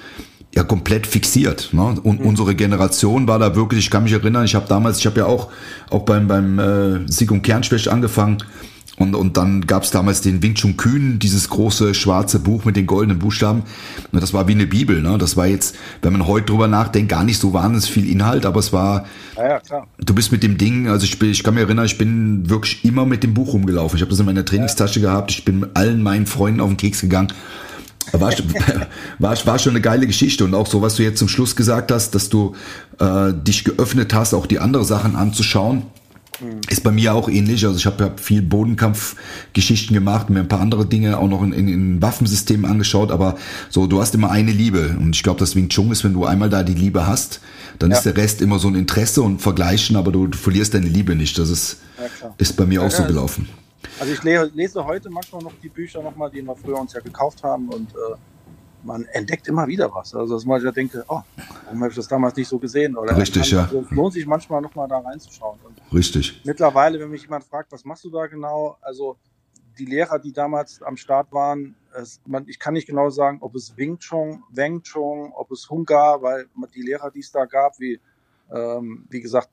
ja, 0.55 0.63
komplett 0.63 1.07
fixiert. 1.07 1.71
Ne? 1.73 1.99
Und 2.03 2.21
mhm. 2.21 2.27
unsere 2.27 2.55
Generation 2.55 3.27
war 3.27 3.39
da 3.39 3.55
wirklich, 3.55 3.81
ich 3.81 3.91
kann 3.91 4.05
mich 4.05 4.13
erinnern, 4.13 4.45
ich 4.45 4.55
habe 4.55 4.67
damals, 4.69 4.99
ich 4.99 5.07
habe 5.07 5.21
ja 5.21 5.27
auch, 5.27 5.49
auch 5.91 6.03
beim, 6.03 6.29
beim 6.29 6.59
äh, 6.59 7.01
Sieg 7.07 7.31
und 7.31 7.43
Kernschwäche 7.43 7.91
angefangen 7.91 8.39
und, 8.99 9.15
und 9.15 9.37
dann 9.37 9.67
gab 9.67 9.85
es 9.85 9.91
damals 9.91 10.21
den 10.21 10.43
Wing 10.43 10.55
Chun 10.55 10.77
Kühn, 10.77 11.19
dieses 11.19 11.49
große 11.49 11.95
schwarze 11.95 12.41
Buch 12.41 12.65
mit 12.65 12.77
den 12.77 12.87
goldenen 12.87 13.19
Buchstaben. 13.19 13.63
Und 14.13 14.23
das 14.23 14.33
war 14.33 14.49
wie 14.49 14.53
eine 14.53 14.67
Bibel. 14.67 15.01
Ne? 15.03 15.19
Das 15.19 15.37
war 15.37 15.47
jetzt, 15.47 15.77
wenn 16.03 16.13
man 16.13 16.27
heute 16.27 16.47
drüber 16.47 16.67
nachdenkt, 16.67 17.11
gar 17.11 17.25
nicht 17.25 17.39
so 17.39 17.53
wahnsinnig 17.53 17.91
viel 17.91 18.11
Inhalt, 18.11 18.45
aber 18.45 18.59
es 18.59 18.73
war. 18.73 19.07
Ja, 19.37 19.49
ja, 19.49 19.61
klar. 19.61 19.87
Du 19.99 20.15
bist 20.15 20.33
mit 20.33 20.43
dem 20.43 20.59
Ding, 20.59 20.89
also 20.89 21.05
ich, 21.05 21.19
bin, 21.19 21.31
ich 21.31 21.45
kann 21.45 21.55
mir 21.55 21.61
erinnern, 21.61 21.87
ich 21.87 21.99
bin 21.99 22.51
wirklich 22.51 22.85
immer 22.85 23.07
mit 23.07 23.23
dem 23.23 23.35
Buch 23.35 23.53
rumgelaufen. 23.53 23.97
Ich 23.97 24.03
habe 24.03 24.11
das 24.11 24.19
in 24.19 24.27
meiner 24.27 24.45
Trainingstasche 24.45 25.01
ja. 25.01 25.11
gehabt. 25.11 25.31
Ich 25.31 25.45
bin 25.45 25.61
mit 25.61 25.77
allen 25.77 26.03
meinen 26.03 26.27
Freunden 26.27 26.61
auf 26.61 26.69
den 26.69 26.77
Keks 26.77 27.01
gegangen. 27.01 27.33
War, 28.13 28.33
war, 29.19 29.47
war 29.47 29.59
schon 29.59 29.73
eine 29.73 29.81
geile 29.81 30.07
Geschichte 30.07 30.45
und 30.45 30.55
auch 30.55 30.67
so, 30.67 30.83
was 30.83 30.97
du 30.97 31.03
jetzt 31.03 31.19
zum 31.19 31.29
Schluss 31.29 31.55
gesagt 31.55 31.93
hast, 31.93 32.15
dass 32.15 32.31
du 32.31 32.55
äh, 32.99 33.33
dich 33.33 33.65
geöffnet 33.65 34.15
hast, 34.15 34.35
auch 34.35 34.47
die 34.47 34.59
andere 34.59 34.85
Sachen 34.85 35.15
anzuschauen. 35.15 35.83
Ist 36.69 36.85
bei 36.85 36.91
mir 36.91 37.15
auch 37.15 37.29
ähnlich. 37.29 37.65
Also 37.67 37.79
ich 37.79 37.87
habe 37.87 38.05
hab 38.05 38.21
viel 38.21 38.43
Bodenkampfgeschichten 38.43 39.95
gemacht, 39.95 40.31
mir 40.31 40.41
ein 40.41 40.49
paar 40.49 40.61
andere 40.61 40.87
Dinge 40.87 41.19
auch 41.19 41.29
noch 41.29 41.43
in, 41.43 41.53
in, 41.53 41.69
in 41.69 42.03
Waffensystemen 42.03 42.71
angeschaut, 42.71 43.11
aber 43.11 43.37
so, 43.71 43.87
du 43.87 44.01
hast 44.01 44.15
immer 44.15 44.31
eine 44.31 44.53
Liebe. 44.53 44.97
Und 44.99 45.17
ich 45.17 45.23
glaube, 45.23 45.41
das 45.41 45.57
Wing 45.57 45.69
Chun 45.69 45.91
ist, 45.91 46.05
wenn 46.05 46.13
du 46.13 46.25
einmal 46.25 46.49
da 46.49 46.63
die 46.63 46.75
Liebe 46.75 47.07
hast, 47.07 47.41
dann 47.79 47.91
ja. 47.91 47.97
ist 47.97 48.05
der 48.05 48.17
Rest 48.17 48.41
immer 48.41 48.59
so 48.59 48.69
ein 48.69 48.75
Interesse 48.75 49.23
und 49.23 49.41
Vergleichen, 49.41 49.97
aber 49.97 50.13
du, 50.13 50.27
du 50.27 50.39
verlierst 50.39 50.75
deine 50.75 50.89
Liebe 50.89 51.15
nicht. 51.15 51.39
Das 51.39 51.51
ist, 51.51 51.81
ja, 51.99 52.35
ist 52.39 52.57
bei 52.57 52.67
mir 52.67 52.81
ja, 52.81 52.87
auch 52.87 52.91
so 52.91 53.05
gelaufen. 53.05 53.49
Also 54.01 54.13
ich 54.13 54.23
lese 54.23 54.85
heute 54.85 55.11
manchmal 55.11 55.43
noch 55.43 55.55
die 55.63 55.69
Bücher 55.69 56.03
nochmal, 56.03 56.31
die 56.31 56.43
wir 56.43 56.55
früher 56.55 56.79
uns 56.79 56.93
ja 56.93 57.01
gekauft 57.01 57.43
haben 57.43 57.69
und 57.69 57.91
äh, 57.91 58.17
man 58.85 59.05
entdeckt 59.13 59.49
immer 59.49 59.67
wieder 59.67 59.93
was. 59.93 60.15
Also 60.15 60.35
dass 60.35 60.45
man 60.45 60.63
ja 60.63 60.71
denke, 60.71 61.05
oh, 61.09 61.21
warum 61.65 61.81
habe 61.81 61.91
ich 61.91 61.97
das 61.97 62.09
damals 62.09 62.37
nicht 62.37 62.49
so 62.49 62.59
gesehen? 62.59 62.97
Oder 62.97 63.17
Richtig, 63.17 63.51
ja. 63.51 63.69
Es 63.73 63.91
lohnt 63.91 64.13
sich 64.15 64.27
manchmal 64.27 64.61
nochmal 64.61 64.89
da 64.89 64.99
reinzuschauen. 64.99 65.59
Richtig. 65.93 66.41
Mittlerweile, 66.45 67.01
wenn 67.01 67.11
mich 67.11 67.23
jemand 67.23 67.45
fragt, 67.45 67.73
was 67.73 67.85
machst 67.85 68.05
du 68.05 68.11
da 68.11 68.27
genau? 68.27 68.77
Also 68.81 69.19
die 69.79 69.87
Lehrer, 69.87 70.19
die 70.19 70.33
damals 70.33 70.83
am 70.83 70.97
Start 70.97 71.33
waren, 71.33 71.77
es, 71.95 72.21
man, 72.27 72.47
ich 72.49 72.59
kann 72.59 72.75
nicht 72.75 72.87
genau 72.87 73.11
sagen, 73.11 73.39
ob 73.41 73.55
es 73.55 73.77
Wing 73.77 73.99
Chun, 73.99 74.43
Weng 74.51 74.83
Chun, 74.83 75.33
ob 75.35 75.51
es 75.51 75.71
Hungar, 75.71 76.21
weil 76.23 76.47
die 76.75 76.83
Lehrer, 76.83 77.11
die 77.11 77.21
es 77.21 77.31
da 77.31 77.45
gab, 77.47 77.79
wie, 77.79 78.01
ähm, 78.53 79.07
wie 79.09 79.21
gesagt, 79.21 79.51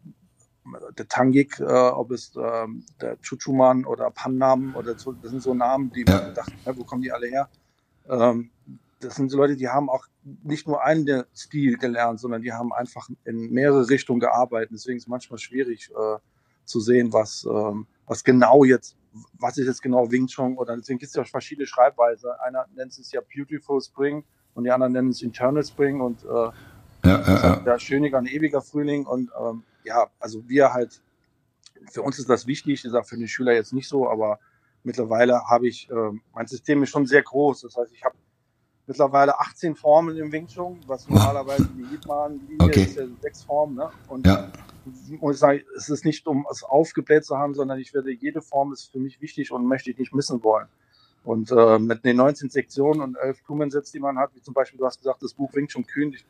der 0.98 1.08
Tangik, 1.08 1.60
äh, 1.60 1.64
ob 1.64 2.12
es 2.12 2.34
ähm, 2.36 2.84
der 3.00 3.22
Chuchuman 3.22 3.86
oder 3.86 4.10
Pannam 4.10 4.76
oder 4.76 4.98
so, 4.98 5.12
das 5.14 5.32
sind 5.32 5.44
so 5.44 5.54
Namen, 5.54 5.92
die 5.92 6.04
ja. 6.08 6.22
man 6.22 6.34
dachte, 6.34 6.54
ja, 6.66 6.76
wo 6.76 6.84
kommen 6.84 7.04
die 7.04 7.12
alle 7.12 7.28
her? 7.28 7.50
Ähm, 8.10 8.50
das 9.00 9.16
sind 9.16 9.30
so 9.30 9.38
Leute, 9.38 9.56
die 9.56 9.68
haben 9.68 9.90
auch 9.90 10.06
nicht 10.44 10.68
nur 10.68 10.84
einen 10.84 11.24
Stil 11.36 11.78
gelernt, 11.78 12.20
sondern 12.20 12.42
die 12.42 12.54
haben 12.54 12.74
einfach 12.74 13.10
in 13.26 13.52
mehrere 13.52 13.90
Richtungen 13.90 14.20
gearbeitet. 14.20 14.72
Deswegen 14.74 14.98
ist 14.98 15.04
es 15.04 15.08
manchmal 15.08 15.40
schwierig 15.40 15.92
äh, 15.92 16.18
zu 16.64 16.80
sehen, 16.80 17.14
was, 17.14 17.46
ähm, 17.50 17.88
was 18.08 18.24
genau 18.24 18.64
jetzt, 18.64 18.98
was 19.40 19.58
ist 19.58 19.68
jetzt 19.68 19.82
genau 19.82 20.10
Wing 20.12 20.28
Chun 20.28 20.58
oder 20.58 20.76
deswegen 20.76 21.00
gibt 21.00 21.10
es 21.10 21.16
ja 21.16 21.24
verschiedene 21.24 21.68
Schreibweisen. 21.68 22.30
Einer 22.44 22.66
nennt 22.76 22.98
es 22.98 23.12
ja 23.12 23.22
Beautiful 23.34 23.82
Spring 23.82 24.24
und 24.54 24.64
die 24.64 24.72
anderen 24.72 24.94
nennen 24.94 25.10
es 25.10 25.22
Internal 25.22 25.64
Spring 25.64 26.02
und 26.02 26.24
äh, 26.24 26.28
ja, 26.28 26.54
ja, 27.04 27.22
ja. 27.28 27.56
der 27.58 27.80
schöniger 27.80 28.18
ein 28.18 28.26
ewiger 28.26 28.62
Frühling 28.62 29.06
und 29.06 29.30
ähm, 29.40 29.64
ja, 29.84 30.08
also 30.20 30.48
wir 30.50 30.74
halt, 30.74 31.02
für 31.92 32.02
uns 32.02 32.18
ist 32.18 32.30
das 32.30 32.48
wichtig, 32.48 32.84
ich 32.84 32.92
sage 32.92 33.06
für 33.06 33.18
den 33.18 33.28
Schüler 33.28 33.54
jetzt 33.54 33.74
nicht 33.74 33.88
so, 33.88 34.10
aber 34.10 34.40
mittlerweile 34.84 35.44
habe 35.48 35.68
ich, 35.68 35.90
äh, 35.90 36.12
mein 36.34 36.48
System 36.48 36.82
ist 36.84 36.90
schon 36.90 37.06
sehr 37.06 37.22
groß. 37.22 37.62
Das 37.62 37.76
heißt, 37.78 37.94
ich 37.94 38.04
habe 38.04 38.16
mittlerweile 38.88 39.40
18 39.40 39.76
Formen 39.76 40.18
im 40.18 40.32
Wing 40.32 40.48
Chun, 40.48 40.80
was 40.88 41.08
normalerweise 41.10 41.68
die 41.78 41.86
Hitman-Linie 41.86 42.58
okay. 42.62 42.84
ist 42.84 42.98
ja 42.98 43.06
sechs 43.22 43.44
Formen. 43.44 43.76
Ne? 43.76 43.90
Und 44.08 44.28
ja. 44.28 44.52
muss 45.20 45.36
ich 45.36 45.40
sagen, 45.40 45.62
es 45.76 45.90
ist 45.90 46.06
nicht, 46.06 46.28
um 46.28 46.46
es 46.52 46.64
aufgebläht 46.64 47.26
zu 47.26 47.38
haben, 47.38 47.54
sondern 47.54 47.80
ich 47.80 47.94
werde, 47.94 48.12
jede 48.12 48.42
Form 48.42 48.74
ist 48.74 48.92
für 48.92 49.00
mich 49.00 49.22
wichtig 49.22 49.52
und 49.52 49.66
möchte 49.66 49.92
ich 49.92 49.98
nicht 49.98 50.14
missen 50.14 50.44
wollen. 50.44 50.68
Und 51.24 51.52
äh, 51.52 51.80
mit 51.80 52.06
den 52.06 52.18
19 52.18 52.50
Sektionen 52.52 53.02
und 53.02 53.16
11 53.16 53.42
Tumensets, 53.42 53.92
die 53.92 54.00
man 54.00 54.20
hat, 54.20 54.36
wie 54.36 54.42
zum 54.42 54.54
Beispiel, 54.54 54.78
du 54.78 54.86
hast 54.86 55.00
gesagt, 55.00 55.24
das 55.24 55.34
Buch 55.34 55.52
Wing 55.54 55.68
Chun 55.68 55.86
Kühn, 55.86 56.14
ich, 56.14 56.24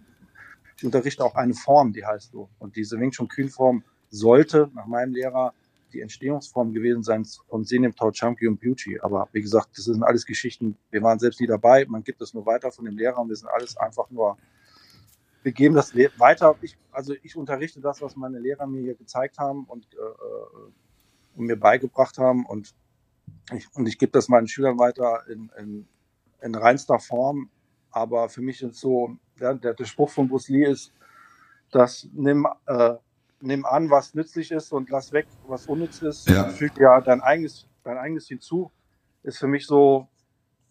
ich 0.78 0.86
unterrichte 0.86 1.24
auch 1.24 1.36
eine 1.36 1.54
Form, 1.54 1.92
die 1.92 2.06
heißt 2.06 2.32
so. 2.32 2.50
Und 2.60 2.78
diese 2.78 2.98
Wing 2.98 3.12
Chun 3.12 3.28
Kühn 3.28 3.50
Form 3.50 3.84
sollte 4.10 4.70
nach 4.74 4.86
meinem 4.86 5.14
Lehrer 5.14 5.54
die 5.96 6.02
Entstehungsform 6.02 6.74
gewesen 6.74 7.04
sein 7.04 7.26
von 7.48 7.64
Senem 7.64 7.96
Tau 7.96 8.12
Champi 8.12 8.48
und 8.48 8.60
Beauty. 8.60 9.00
Aber 9.00 9.30
wie 9.32 9.42
gesagt, 9.42 9.78
das 9.78 9.86
sind 9.86 10.04
alles 10.04 10.26
Geschichten, 10.26 10.78
wir 10.92 11.02
waren 11.02 11.20
selbst 11.20 11.40
nie 11.40 11.48
dabei, 11.48 11.86
man 11.88 12.04
gibt 12.04 12.22
es 12.22 12.34
nur 12.34 12.46
weiter 12.46 12.72
von 12.72 12.86
dem 12.86 12.98
Lehrer 12.98 13.20
und 13.20 13.30
wir 13.30 13.36
sind 13.36 13.50
alles 13.50 13.78
einfach 13.78 14.10
nur, 14.12 14.38
wir 15.44 15.52
geben 15.52 15.76
das 15.76 15.96
weiter. 15.96 16.56
Ich, 16.62 16.78
also 16.92 17.14
ich 17.24 17.36
unterrichte 17.36 17.80
das, 17.80 18.02
was 18.02 18.16
meine 18.16 18.40
Lehrer 18.40 18.68
mir 18.68 18.82
hier 18.82 18.96
gezeigt 18.96 19.38
haben 19.40 19.64
und, 19.66 19.88
äh, 19.94 19.98
äh, 19.98 21.38
und 21.38 21.46
mir 21.46 21.58
beigebracht 21.58 22.18
haben 22.18 22.46
und 22.46 22.76
ich, 23.54 23.68
und 23.76 23.88
ich 23.88 23.98
gebe 23.98 24.12
das 24.12 24.28
meinen 24.28 24.48
Schülern 24.48 24.78
weiter 24.78 25.24
in, 25.30 25.50
in, 25.58 25.88
in 26.42 26.56
reinster 26.56 27.00
Form. 27.00 27.50
Aber 27.92 28.28
für 28.28 28.42
mich 28.42 28.62
ist 28.62 28.80
so, 28.80 29.16
der, 29.40 29.56
der 29.56 29.86
Spruch 29.86 30.10
von 30.10 30.28
Bruce 30.28 30.50
Lee 30.50 30.66
ist, 30.66 30.92
dass 31.72 32.08
nimm, 32.14 32.48
äh, 32.66 32.96
nimm 33.42 33.66
an, 33.66 33.90
was 33.90 34.14
nützlich 34.14 34.52
ist 34.52 34.72
und 34.72 34.90
lass 34.90 35.12
weg, 35.12 35.28
was 35.48 35.68
unnütz 35.68 36.02
ist. 36.02 36.30
Ja. 36.30 36.50
Füg 36.50 36.78
ja 36.78 37.02
dein 37.02 37.22
eigenes, 37.22 37.68
dein 37.84 37.98
eigenes 37.98 38.28
hinzu. 38.28 38.72
Ist 39.24 39.38
für 39.40 39.48
mich 39.48 39.66
so, 39.66 40.08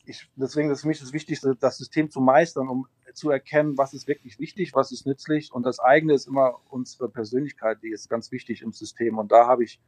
ich, 0.04 0.30
deswegen 0.36 0.70
ist 0.70 0.82
für 0.82 0.88
mich 0.88 1.00
das 1.00 1.12
Wichtigste, 1.12 1.56
das 1.56 1.78
System 1.78 2.10
zu 2.10 2.20
meistern, 2.20 2.68
um 2.68 2.86
zu 3.14 3.30
erkennen, 3.30 3.78
was 3.78 3.94
ist 3.94 4.08
wirklich 4.08 4.38
wichtig, 4.38 4.74
was 4.74 4.92
ist 4.92 5.06
nützlich. 5.06 5.52
Und 5.52 5.64
das 5.64 5.78
eigene 5.78 6.14
ist 6.14 6.26
immer 6.26 6.60
unsere 6.70 7.08
Persönlichkeit, 7.08 7.78
die 7.82 7.90
ist 7.90 8.08
ganz 8.08 8.32
wichtig 8.32 8.62
im 8.62 8.72
System. 8.72 9.18
Und 9.18 9.30
da 9.30 9.46
habe 9.46 9.64
ich 9.64 9.80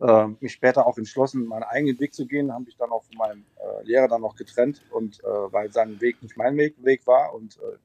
äh, 0.00 0.26
mich 0.40 0.52
später 0.52 0.86
auch 0.86 0.98
entschlossen, 0.98 1.46
meinen 1.46 1.62
eigenen 1.62 1.98
Weg 2.00 2.14
zu 2.14 2.26
gehen, 2.26 2.52
habe 2.52 2.68
ich 2.68 2.76
dann 2.76 2.90
auch 2.90 3.04
von 3.04 3.16
meinem 3.16 3.44
äh, 3.56 3.84
Lehrer 3.84 4.08
dann 4.08 4.20
noch 4.20 4.36
getrennt 4.36 4.82
und 4.90 5.20
äh, 5.20 5.26
weil 5.26 5.72
sein 5.72 6.00
Weg 6.00 6.22
nicht 6.22 6.36
mein 6.36 6.56
Weg, 6.56 6.74
Weg 6.84 7.06
war 7.06 7.34
und 7.34 7.56
äh, 7.58 7.76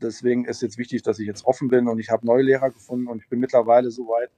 deswegen 0.00 0.44
ist 0.44 0.62
jetzt 0.62 0.78
wichtig, 0.78 1.02
dass 1.02 1.18
ich 1.18 1.26
jetzt 1.26 1.44
offen 1.44 1.68
bin 1.68 1.88
und 1.88 1.98
ich 1.98 2.10
habe 2.10 2.26
neue 2.26 2.42
Lehrer 2.42 2.70
gefunden 2.70 3.06
und 3.08 3.22
ich 3.22 3.28
bin 3.28 3.40
mittlerweile 3.40 3.90
so 3.90 4.06
weit. 4.08 4.30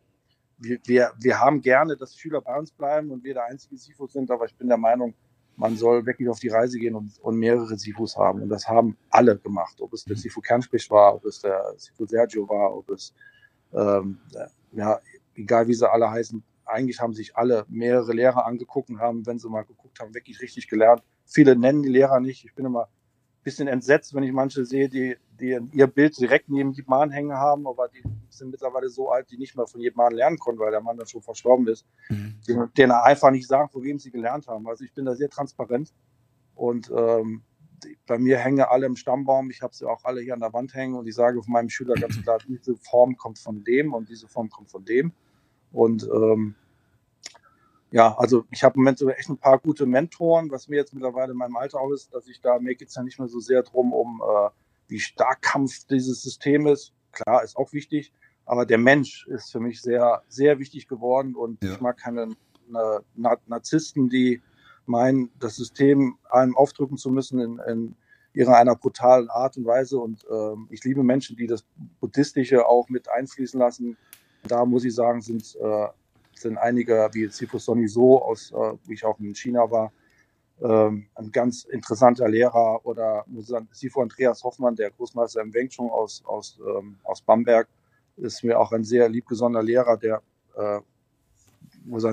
Wir, 0.59 0.79
wir, 0.85 1.13
wir 1.19 1.41
haben 1.41 1.61
gerne, 1.63 1.97
dass 1.97 2.17
Schüler 2.17 2.41
bei 2.41 2.57
uns 2.59 2.71
bleiben 2.71 3.11
und 3.11 3.25
wir 3.25 3.35
der 3.35 3.45
einzige 3.45 3.77
Sifus 3.77 4.13
sind, 4.13 4.31
aber 4.31 4.45
ich 4.45 4.55
bin 4.57 4.69
der 4.69 4.77
Meinung, 4.77 5.15
man 5.57 5.77
soll 5.77 6.05
wirklich 6.07 6.29
auf 6.29 6.39
die 6.39 6.49
Reise 6.49 6.79
gehen 6.79 6.95
und, 6.95 7.19
und 7.21 7.37
mehrere 7.37 7.77
Sifus 7.77 8.17
haben. 8.17 8.43
Und 8.43 8.49
das 8.49 8.67
haben 8.69 8.97
alle 9.11 9.39
gemacht. 9.39 9.81
Ob 9.81 9.93
es 9.93 10.05
der 10.05 10.17
Sifu 10.17 10.41
Kernsprich 10.41 10.91
war, 10.91 11.15
ob 11.15 11.25
es 11.27 11.41
der 11.41 11.75
Sifu 11.77 12.07
Sergio 12.07 12.49
war, 12.49 12.75
ob 12.75 12.91
es, 12.91 13.15
ähm, 13.73 14.19
ja, 14.73 14.99
egal 15.35 15.69
wie 15.69 15.75
sie 15.75 15.91
alle 15.91 16.11
heißen, 16.11 16.43
eigentlich 16.65 17.01
haben 17.01 17.13
sich 17.13 17.37
alle 17.37 17.67
mehrere 17.69 18.13
Lehrer 18.13 18.47
angeguckt 18.47 18.91
und 18.91 19.01
haben, 19.01 19.27
wenn 19.27 19.39
sie 19.39 19.49
mal 19.49 19.65
geguckt 19.65 20.01
haben, 20.01 20.15
wirklich 20.15 20.41
richtig 20.41 20.69
gelernt. 20.69 21.03
Viele 21.27 21.57
nennen 21.57 21.83
die 21.83 21.89
Lehrer 21.89 22.21
nicht. 22.21 22.45
Ich 22.45 22.55
bin 22.55 22.65
immer 22.65 22.89
bisschen 23.43 23.69
entsetzt, 23.69 24.15
wenn 24.15 24.23
ich 24.23 24.33
manche 24.33 24.65
sehe, 24.65 24.89
die, 24.89 25.17
die 25.41 25.59
ihr 25.73 25.87
Bild 25.87 26.19
direkt 26.19 26.49
neben 26.49 26.75
Mann 26.87 27.11
hängen 27.11 27.33
haben, 27.33 27.67
aber 27.67 27.89
die 27.89 28.03
sind 28.29 28.51
mittlerweile 28.51 28.89
so 28.89 29.11
alt, 29.11 29.31
die 29.31 29.39
nicht 29.39 29.57
mehr 29.57 29.67
von 29.67 29.81
Mann 29.95 30.13
lernen 30.13 30.39
konnten, 30.39 30.61
weil 30.61 30.71
der 30.71 30.83
Mann 30.83 30.97
dann 30.97 31.07
schon 31.07 31.23
verstorben 31.23 31.67
ist, 31.69 31.87
mhm. 32.09 32.35
denen 32.77 32.93
einfach 32.93 33.31
nicht 33.31 33.49
sagen, 33.49 33.71
von 33.71 33.83
wem 33.83 33.99
sie 33.99 34.11
gelernt 34.11 34.47
haben. 34.47 34.69
Also 34.69 34.85
ich 34.85 34.93
bin 34.93 35.07
da 35.07 35.15
sehr 35.15 35.31
transparent 35.31 35.93
und 36.55 36.91
ähm, 36.95 37.43
bei 38.07 38.19
mir 38.19 38.39
hängen 38.39 38.61
alle 38.61 38.87
im 38.87 38.97
Stammbaum, 38.97 39.51
ich 39.51 39.63
habe 39.63 39.75
sie 39.75 39.89
auch 39.89 40.05
alle 40.05 40.21
hier 40.21 40.35
an 40.35 40.41
der 40.41 40.53
Wand 40.53 40.75
hängen 40.75 40.95
und 40.97 41.07
ich 41.07 41.15
sage 41.15 41.43
von 41.43 41.53
meinem 41.53 41.71
Schüler 41.71 41.95
ganz 41.95 42.21
klar, 42.23 42.39
diese 42.47 42.77
Form 42.77 43.17
kommt 43.17 43.39
von 43.39 43.65
dem 43.65 43.95
und 43.95 44.09
diese 44.09 44.29
Form 44.29 44.51
kommt 44.51 44.71
von 44.71 44.85
dem. 44.85 45.13
Und 45.73 46.03
ähm, 46.03 46.55
ja, 47.91 48.17
also 48.17 48.45
ich 48.51 48.63
habe 48.63 48.77
im 48.77 48.83
Moment 48.83 48.99
sogar 48.99 49.19
echt 49.19 49.29
ein 49.29 49.39
paar 49.39 49.59
gute 49.59 49.87
Mentoren, 49.87 50.51
was 50.51 50.69
mir 50.69 50.77
jetzt 50.77 50.95
mittlerweile 50.95 51.33
in 51.33 51.39
meinem 51.39 51.57
Alter 51.57 51.81
auch 51.81 51.91
ist, 51.91 52.15
dass 52.15 52.29
ich 52.29 52.41
da, 52.41 52.59
mir 52.59 52.75
geht's 52.75 52.95
ja 52.95 53.03
nicht 53.03 53.19
mehr 53.19 53.29
so 53.29 53.41
sehr 53.41 53.63
drum, 53.63 53.93
um 53.93 54.23
äh, 54.23 54.51
wie 54.89 55.01
stark 55.01 55.43
Kampf 55.43 55.87
dieses 55.87 56.23
System 56.23 56.67
ist. 56.67 56.93
Klar, 57.13 57.43
ist 57.43 57.57
auch 57.57 57.73
wichtig, 57.73 58.13
aber 58.47 58.67
der 58.67 58.79
Mensch 58.79 59.27
ist 59.27 59.51
für 59.51 59.61
mich 59.61 59.83
sehr, 59.83 60.23
sehr 60.29 60.59
wichtig 60.59 60.89
geworden 60.89 61.35
und 61.35 61.63
ja. 61.63 61.73
ich 61.73 61.81
mag 61.81 61.97
keine 61.97 62.29
na, 62.69 63.01
Narzissten, 63.47 64.09
die 64.09 64.41
meinen, 64.87 65.31
das 65.39 65.57
System 65.57 66.17
einem 66.31 66.57
aufdrücken 66.57 66.97
zu 66.97 67.11
müssen 67.11 67.41
in, 67.41 67.59
in 67.69 67.95
ihrer 68.33 68.57
einer 68.57 68.77
brutalen 68.77 69.29
Art 69.31 69.57
und 69.57 69.67
Weise. 69.67 69.99
Und 69.99 70.25
äh, 70.25 70.55
ich 70.71 70.85
liebe 70.85 71.03
Menschen, 71.03 71.37
die 71.37 71.47
das 71.47 71.65
Buddhistische 72.01 72.67
auch 72.67 72.89
mit 72.89 73.09
einfließen 73.09 73.59
lassen. 73.59 73.97
Da 74.47 74.65
muss 74.65 74.85
ich 74.85 74.95
sagen, 74.95 75.21
sind, 75.21 75.57
äh, 75.61 75.89
sind 76.41 76.59
einige, 76.59 77.09
wie 77.13 77.29
Sifu 77.29 77.59
Sonny 77.59 77.89
So, 77.89 78.23
aus, 78.23 78.51
äh, 78.53 78.73
wie 78.87 78.95
ich 78.95 79.05
auch 79.05 79.19
in 79.21 79.35
China 79.35 79.71
war, 79.71 79.93
ähm, 80.63 81.07
ein 81.15 81.31
ganz 81.31 81.65
interessanter 81.65 82.29
Lehrer 82.29 82.85
oder 82.85 83.25
Sifu 83.73 84.03
Andreas 84.03 84.45
Hoffmann, 84.45 84.77
der 84.77 84.91
Großmeister 84.91 85.41
im 85.41 85.55
Weng 85.55 85.69
Chun 85.69 85.91
aus, 85.91 86.23
aus, 86.27 86.59
ähm, 86.67 86.99
aus 87.03 87.23
Bamberg, 87.23 87.69
ist 88.17 88.45
mir 88.45 88.59
auch 88.59 88.73
ein 88.73 88.85
sehr 88.85 89.09
liebgesonnener 89.09 89.63
Lehrer, 89.63 89.97
der, 89.97 90.23
äh, 90.57 90.81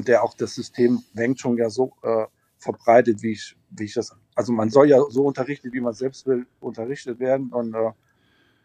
der 0.04 0.24
auch 0.24 0.34
das 0.36 0.56
System 0.56 1.04
Weng 1.14 1.36
Chun 1.36 1.58
ja 1.58 1.70
so 1.70 1.94
äh, 2.04 2.26
verbreitet, 2.58 3.22
wie 3.22 3.32
ich, 3.32 3.56
wie 3.72 3.84
ich 3.84 3.94
das. 3.94 4.16
Also 4.36 4.54
man 4.54 4.70
soll 4.70 4.90
ja 4.90 5.02
so 5.10 5.26
unterrichtet, 5.26 5.74
wie 5.74 5.82
man 5.82 5.94
selbst 5.94 6.26
will, 6.26 6.48
unterrichtet 6.60 7.20
werden. 7.20 7.50
Und, 7.52 7.74
äh, 7.74 7.92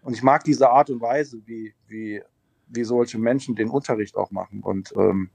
und 0.02 0.14
ich 0.14 0.22
mag 0.22 0.44
diese 0.44 0.70
Art 0.70 0.90
und 0.90 1.00
Weise, 1.00 1.42
wie, 1.46 1.74
wie, 1.88 2.22
wie 2.68 2.84
solche 2.84 3.18
Menschen 3.18 3.54
den 3.54 3.68
Unterricht 3.68 4.16
auch 4.16 4.30
machen. 4.30 4.62
Und 4.62 4.92
ähm, 4.96 5.30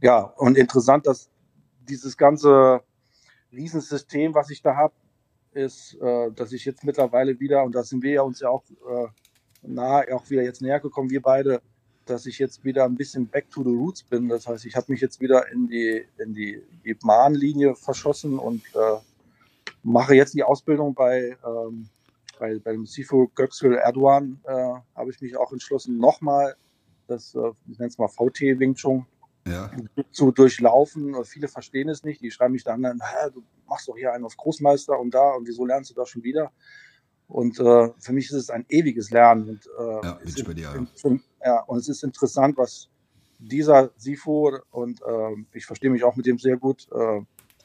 ja, 0.00 0.20
und 0.20 0.56
interessant, 0.56 1.06
dass 1.06 1.30
dieses 1.88 2.16
ganze 2.16 2.82
Riesensystem, 3.52 4.34
was 4.34 4.50
ich 4.50 4.62
da 4.62 4.76
habe, 4.76 4.94
ist, 5.52 5.94
äh, 6.00 6.30
dass 6.32 6.52
ich 6.52 6.64
jetzt 6.64 6.84
mittlerweile 6.84 7.40
wieder, 7.40 7.64
und 7.64 7.74
da 7.74 7.82
sind 7.82 8.02
wir 8.02 8.12
ja 8.12 8.22
uns 8.22 8.40
ja 8.40 8.50
auch 8.50 8.64
äh, 8.70 9.06
nahe, 9.62 10.14
auch 10.14 10.28
wieder 10.28 10.42
jetzt 10.42 10.60
näher 10.60 10.80
gekommen, 10.80 11.10
wir 11.10 11.22
beide, 11.22 11.62
dass 12.04 12.26
ich 12.26 12.38
jetzt 12.38 12.64
wieder 12.64 12.84
ein 12.84 12.94
bisschen 12.94 13.26
back 13.26 13.50
to 13.50 13.64
the 13.64 13.70
roots 13.70 14.02
bin. 14.02 14.28
Das 14.28 14.46
heißt, 14.46 14.66
ich 14.66 14.76
habe 14.76 14.92
mich 14.92 15.00
jetzt 15.00 15.20
wieder 15.20 15.50
in 15.50 15.66
die, 15.66 16.04
in 16.18 16.34
die, 16.34 16.62
Mahnlinie 17.02 17.74
verschossen 17.74 18.38
und 18.38 18.62
äh, 18.74 18.98
mache 19.82 20.14
jetzt 20.14 20.34
die 20.34 20.42
Ausbildung 20.42 20.94
bei, 20.94 21.36
ähm, 21.44 21.88
bei, 22.38 22.58
bei 22.58 22.72
dem 22.72 22.86
Sifu 22.86 23.28
Göksel 23.34 23.74
Erdogan, 23.74 24.40
äh, 24.44 24.52
habe 24.94 25.10
ich 25.10 25.20
mich 25.20 25.36
auch 25.36 25.52
entschlossen, 25.52 25.98
nochmal 25.98 26.54
das, 27.08 27.34
äh, 27.34 27.50
ich 27.68 27.78
nenne 27.78 27.88
es 27.88 27.98
mal 27.98 28.08
VT 28.08 28.40
Wing 28.58 28.74
Chun, 28.74 29.06
ja. 29.46 29.70
zu 30.10 30.32
durchlaufen. 30.32 31.24
Viele 31.24 31.48
verstehen 31.48 31.88
es 31.88 32.04
nicht. 32.04 32.20
Die 32.20 32.30
schreiben 32.30 32.52
mich 32.52 32.64
dann, 32.64 32.82
du 32.82 33.42
machst 33.68 33.88
doch 33.88 33.96
hier 33.96 34.12
einen 34.12 34.24
auf 34.24 34.36
Großmeister 34.36 34.98
und 34.98 35.14
da 35.14 35.32
und 35.32 35.46
wieso 35.46 35.64
lernst 35.64 35.90
du 35.90 35.94
da 35.94 36.06
schon 36.06 36.22
wieder? 36.22 36.52
Und 37.28 37.58
äh, 37.58 37.90
für 37.98 38.12
mich 38.12 38.26
ist 38.26 38.36
es 38.36 38.50
ein 38.50 38.64
ewiges 38.68 39.10
Lernen. 39.10 39.48
Und, 39.48 39.66
äh, 39.78 40.06
ja, 40.06 40.12
ist, 40.22 40.38
dir, 40.38 40.54
ja. 40.54 41.18
ja, 41.44 41.60
und 41.62 41.78
es 41.78 41.88
ist 41.88 42.04
interessant, 42.04 42.56
was 42.56 42.88
dieser 43.38 43.90
Sifu 43.96 44.58
und 44.70 45.00
äh, 45.02 45.44
ich 45.52 45.66
verstehe 45.66 45.90
mich 45.90 46.04
auch 46.04 46.16
mit 46.16 46.26
dem 46.26 46.38
sehr 46.38 46.56
gut, 46.56 46.86
äh, 46.92 47.20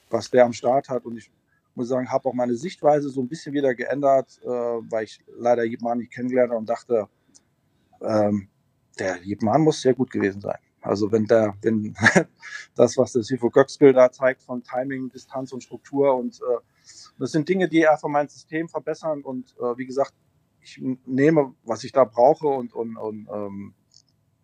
was 0.09 0.29
der 0.31 0.45
am 0.45 0.53
Start 0.53 0.89
hat. 0.89 1.05
Und 1.05 1.17
ich 1.17 1.31
muss 1.75 1.87
sagen, 1.87 2.11
habe 2.11 2.27
auch 2.27 2.33
meine 2.33 2.55
Sichtweise 2.55 3.09
so 3.09 3.21
ein 3.21 3.27
bisschen 3.27 3.53
wieder 3.53 3.73
geändert, 3.75 4.39
äh, 4.43 4.47
weil 4.47 5.05
ich 5.05 5.23
leider 5.37 5.63
Jibman 5.63 5.99
nicht 5.99 6.11
kennengelernt 6.11 6.51
habe 6.51 6.59
und 6.59 6.69
dachte, 6.69 7.07
ähm, 8.01 8.49
der 8.99 9.17
Jibman 9.23 9.61
muss 9.61 9.81
sehr 9.81 9.93
gut 9.93 10.11
gewesen 10.11 10.41
sein. 10.41 10.57
Also 10.81 11.11
wenn 11.11 11.25
der, 11.25 11.55
wenn 11.61 11.95
das, 12.75 12.97
was 12.97 13.13
der 13.13 13.23
Sifu 13.23 13.49
Göxgel 13.49 13.93
da 13.93 14.11
zeigt 14.11 14.41
von 14.41 14.63
Timing, 14.63 15.09
Distanz 15.09 15.53
und 15.53 15.63
Struktur 15.63 16.15
und 16.15 16.39
äh, 16.41 16.59
das 17.19 17.31
sind 17.31 17.47
Dinge, 17.47 17.69
die 17.69 17.87
einfach 17.87 18.09
mein 18.09 18.27
System 18.27 18.67
verbessern 18.67 19.21
und 19.21 19.55
äh, 19.59 19.77
wie 19.77 19.85
gesagt, 19.85 20.13
ich 20.61 20.81
nehme, 21.05 21.53
was 21.63 21.83
ich 21.83 21.91
da 21.91 22.03
brauche 22.03 22.47
und, 22.47 22.73
und, 22.73 22.97
und 22.97 23.27
ähm, 23.31 23.73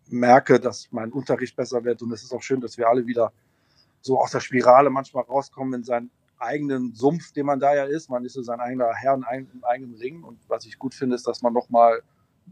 merke, 0.08 0.60
dass 0.60 0.88
mein 0.90 1.12
Unterricht 1.12 1.56
besser 1.56 1.84
wird 1.84 2.02
und 2.02 2.12
es 2.12 2.22
ist 2.22 2.32
auch 2.32 2.42
schön, 2.42 2.60
dass 2.60 2.78
wir 2.78 2.88
alle 2.88 3.06
wieder 3.06 3.32
so 4.00 4.18
aus 4.18 4.30
der 4.30 4.40
Spirale 4.40 4.90
manchmal 4.90 5.24
rauskommen 5.24 5.74
in 5.74 5.84
seinen 5.84 6.10
eigenen 6.38 6.94
Sumpf, 6.94 7.32
den 7.32 7.46
man 7.46 7.58
da 7.58 7.74
ja 7.74 7.84
ist. 7.84 8.10
Man 8.10 8.24
ist 8.24 8.34
so 8.34 8.42
sein 8.42 8.60
eigener 8.60 8.94
Herr 8.94 9.14
in 9.14 9.24
einem 9.24 9.48
eigenen 9.62 9.94
Ring 9.96 10.22
und 10.22 10.38
was 10.48 10.66
ich 10.66 10.78
gut 10.78 10.94
finde, 10.94 11.16
ist, 11.16 11.26
dass 11.26 11.42
man 11.42 11.52
nochmal 11.52 12.02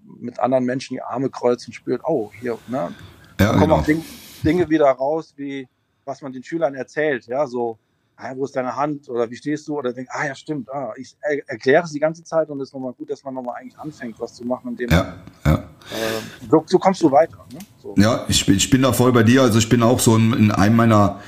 mit 0.04 0.38
anderen 0.40 0.64
Menschen 0.64 0.94
die 0.94 1.02
Arme 1.02 1.30
kreuzt 1.30 1.66
und 1.68 1.72
spürt, 1.72 2.02
oh, 2.04 2.30
hier, 2.40 2.58
ne, 2.68 2.92
ja, 3.40 3.46
da 3.46 3.52
kommen 3.52 3.62
genau. 3.62 3.76
auch 3.76 3.84
Ding, 3.84 4.04
Dinge 4.44 4.68
wieder 4.68 4.86
raus, 4.86 5.32
wie 5.36 5.68
was 6.04 6.22
man 6.22 6.32
den 6.32 6.42
Schülern 6.42 6.74
erzählt. 6.74 7.26
Ja, 7.26 7.46
so, 7.46 7.78
ah, 8.16 8.32
wo 8.36 8.44
ist 8.44 8.54
deine 8.56 8.74
Hand 8.76 9.08
oder 9.08 9.28
wie 9.30 9.36
stehst 9.36 9.66
du? 9.68 9.78
Oder 9.78 9.92
denkt, 9.92 10.10
ah 10.14 10.26
ja, 10.26 10.34
stimmt, 10.34 10.70
ah, 10.72 10.92
ich 10.96 11.16
er, 11.20 11.48
erkläre 11.48 11.84
es 11.84 11.92
die 11.92 12.00
ganze 12.00 12.22
Zeit 12.22 12.48
und 12.48 12.60
es 12.60 12.68
ist 12.68 12.74
nochmal 12.74 12.92
gut, 12.92 13.10
dass 13.10 13.24
man 13.24 13.34
nochmal 13.34 13.56
eigentlich 13.60 13.78
anfängt, 13.78 14.18
was 14.20 14.34
zu 14.34 14.44
machen, 14.44 14.70
indem 14.70 14.90
ja, 14.90 15.16
man, 15.44 15.52
ja. 15.52 15.58
Äh, 15.58 16.48
so, 16.50 16.64
so, 16.66 16.78
kommst 16.78 17.02
du 17.02 17.10
weiter. 17.10 17.44
Ne? 17.52 17.58
So. 17.82 17.94
Ja, 17.96 18.24
ich, 18.28 18.48
ich 18.48 18.70
bin 18.70 18.82
da 18.82 18.92
voll 18.92 19.12
bei 19.12 19.22
dir. 19.22 19.42
Also 19.42 19.58
ich 19.58 19.68
bin 19.68 19.82
auch 19.82 20.00
so 20.00 20.16
in, 20.16 20.32
in 20.32 20.50
einem 20.50 20.76
meiner 20.76 21.20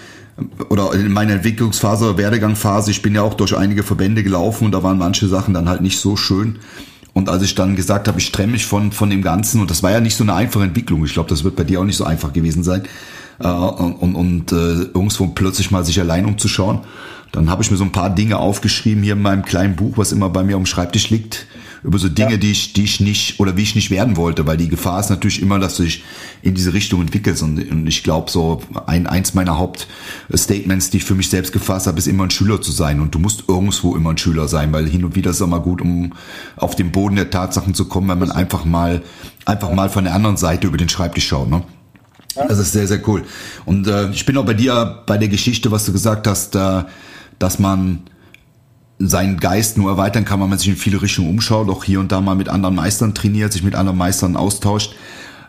oder 0.71 0.93
in 0.95 1.13
meiner 1.13 1.35
Entwicklungsphase, 1.35 2.17
Werdegangphase, 2.17 2.93
ich 2.93 3.03
bin 3.03 3.15
ja 3.15 3.23
auch 3.23 3.35
durch 3.35 3.57
einige 3.57 3.83
Verbände 3.83 4.23
gelaufen 4.23 4.67
und 4.67 4.73
da 4.73 4.83
waren 4.83 4.99
manche 4.99 5.27
Sachen 5.27 5.53
dann 5.53 5.69
halt 5.69 5.81
nicht 5.81 5.99
so 5.99 6.17
schön. 6.17 6.61
Und 7.19 7.29
als 7.29 7.43
ich 7.43 7.57
dann 7.57 7.75
gesagt 7.75 8.07
habe, 8.07 8.21
ich 8.21 8.31
trenne 8.31 8.53
mich 8.53 8.65
von, 8.65 8.93
von 8.93 9.11
dem 9.11 9.23
Ganzen, 9.23 9.61
und 9.61 9.73
das 9.73 9.83
war 9.83 9.91
ja 9.91 9.99
nicht 9.99 10.15
so 10.15 10.23
eine 10.23 10.35
einfache 10.35 10.63
Entwicklung, 10.63 11.05
ich 11.05 11.15
glaube, 11.15 11.29
das 11.29 11.43
wird 11.43 11.57
bei 11.57 11.65
dir 11.65 11.81
auch 11.81 11.85
nicht 11.85 11.97
so 11.97 12.05
einfach 12.05 12.33
gewesen 12.33 12.63
sein, 12.63 12.85
äh, 13.41 13.49
und, 13.49 14.15
und, 14.15 14.53
äh, 14.53 14.85
irgendwo 14.95 15.27
plötzlich 15.27 15.73
mal 15.73 15.85
sich 15.85 15.99
allein 15.99 16.27
umzuschauen, 16.27 16.83
dann 17.33 17.51
habe 17.51 17.61
ich 17.65 17.73
mir 17.73 17.77
so 17.77 17.83
ein 17.83 17.91
paar 17.91 18.11
Dinge 18.11 18.39
aufgeschrieben 18.39 19.03
hier 19.03 19.15
in 19.15 19.23
meinem 19.23 19.45
kleinen 19.45 19.75
Buch, 19.75 19.99
was 19.99 20.13
immer 20.13 20.29
bei 20.29 20.45
mir 20.45 20.55
am 20.55 20.65
Schreibtisch 20.65 21.11
liegt, 21.11 21.49
über 21.83 21.99
so 21.99 22.09
Dinge, 22.09 22.33
ja. 22.33 22.37
die 22.37 22.51
ich, 22.51 22.73
die 22.73 22.85
ich 22.85 23.01
nicht 23.01 23.41
oder 23.41 23.57
wie 23.57 23.63
ich 23.63 23.75
nicht 23.75 23.91
werden 23.91 24.17
wollte, 24.17 24.47
weil 24.47 24.57
die 24.57 24.69
Gefahr 24.69 25.01
ist 25.01 25.11
natürlich 25.11 25.43
immer, 25.43 25.59
dass 25.59 25.77
du 25.77 25.85
dich 25.85 26.03
in 26.43 26.55
diese 26.55 26.73
Richtung 26.73 27.01
entwickelst 27.01 27.43
und, 27.43 27.71
und 27.71 27.87
ich 27.87 28.03
glaube 28.03 28.31
so 28.31 28.63
ein 28.87 29.07
eins 29.07 29.35
meiner 29.35 29.59
Hauptstatements, 29.59 30.91
die 30.91 30.99
ich 30.99 31.05
für 31.05 31.15
mich 31.15 31.31
selbst 31.31 31.53
gefasst 31.53 31.87
habe, 31.87 31.99
ist 31.99 32.07
immer 32.07 32.25
ein 32.25 32.31
Schüler 32.31 32.61
zu 32.61 32.73
sein 32.73 33.01
und 33.01 33.15
du 33.15 33.19
musst 33.19 33.45
irgendwo 33.49 33.97
immer 33.97 34.11
ein 34.11 34.19
Schüler 34.19 34.49
sein, 34.49 34.73
weil 34.73 34.89
hin 34.89 35.05
und 35.05 35.15
wieder 35.15 35.31
ist 35.31 35.37
es 35.37 35.43
immer 35.43 35.61
gut, 35.61 35.81
um 35.81 36.13
auf 36.57 36.77
den 36.77 36.93
Boden 36.93 37.17
der 37.17 37.31
Tatsachen 37.31 37.75
zu 37.75 37.87
kommen, 37.87 38.09
wenn 38.09 38.19
man 38.19 38.31
einfach 38.31 38.65
mal 38.65 39.03
einfach 39.45 39.73
mal 39.73 39.89
von 39.89 40.05
der 40.05 40.15
anderen 40.15 40.37
Seite 40.37 40.67
über 40.67 40.77
den 40.77 40.89
Schreibtisch 40.89 41.27
schaut, 41.27 41.49
ne? 41.49 41.63
Das 42.47 42.59
ist 42.59 42.73
sehr, 42.73 42.87
sehr 42.87 43.07
cool. 43.09 43.25
Und 43.65 43.89
äh, 43.89 44.11
ich 44.11 44.25
bin 44.25 44.37
auch 44.37 44.45
bei 44.45 44.55
dir 44.55 45.03
bei 45.07 45.19
der 45.19 45.29
Geschichte, 45.29 45.73
was 45.73 45.87
du 45.87 45.93
gesagt 45.93 46.27
hast, 46.29 46.55
äh, 46.55 46.85
dass 47.39 47.59
man 47.59 48.03
seinen 48.99 49.39
Geist 49.39 49.79
nur 49.79 49.91
erweitern 49.91 50.25
kann, 50.25 50.41
wenn 50.41 50.49
man 50.49 50.59
sich 50.59 50.69
in 50.69 50.77
viele 50.77 51.01
Richtungen 51.01 51.31
umschaut, 51.31 51.69
auch 51.69 51.85
hier 51.85 52.01
und 52.01 52.11
da 52.11 52.21
mal 52.21 52.35
mit 52.35 52.49
anderen 52.49 52.75
Meistern 52.75 53.15
trainiert, 53.15 53.53
sich 53.53 53.63
mit 53.63 53.75
anderen 53.75 53.99
Meistern 53.99 54.37
austauscht. 54.37 54.95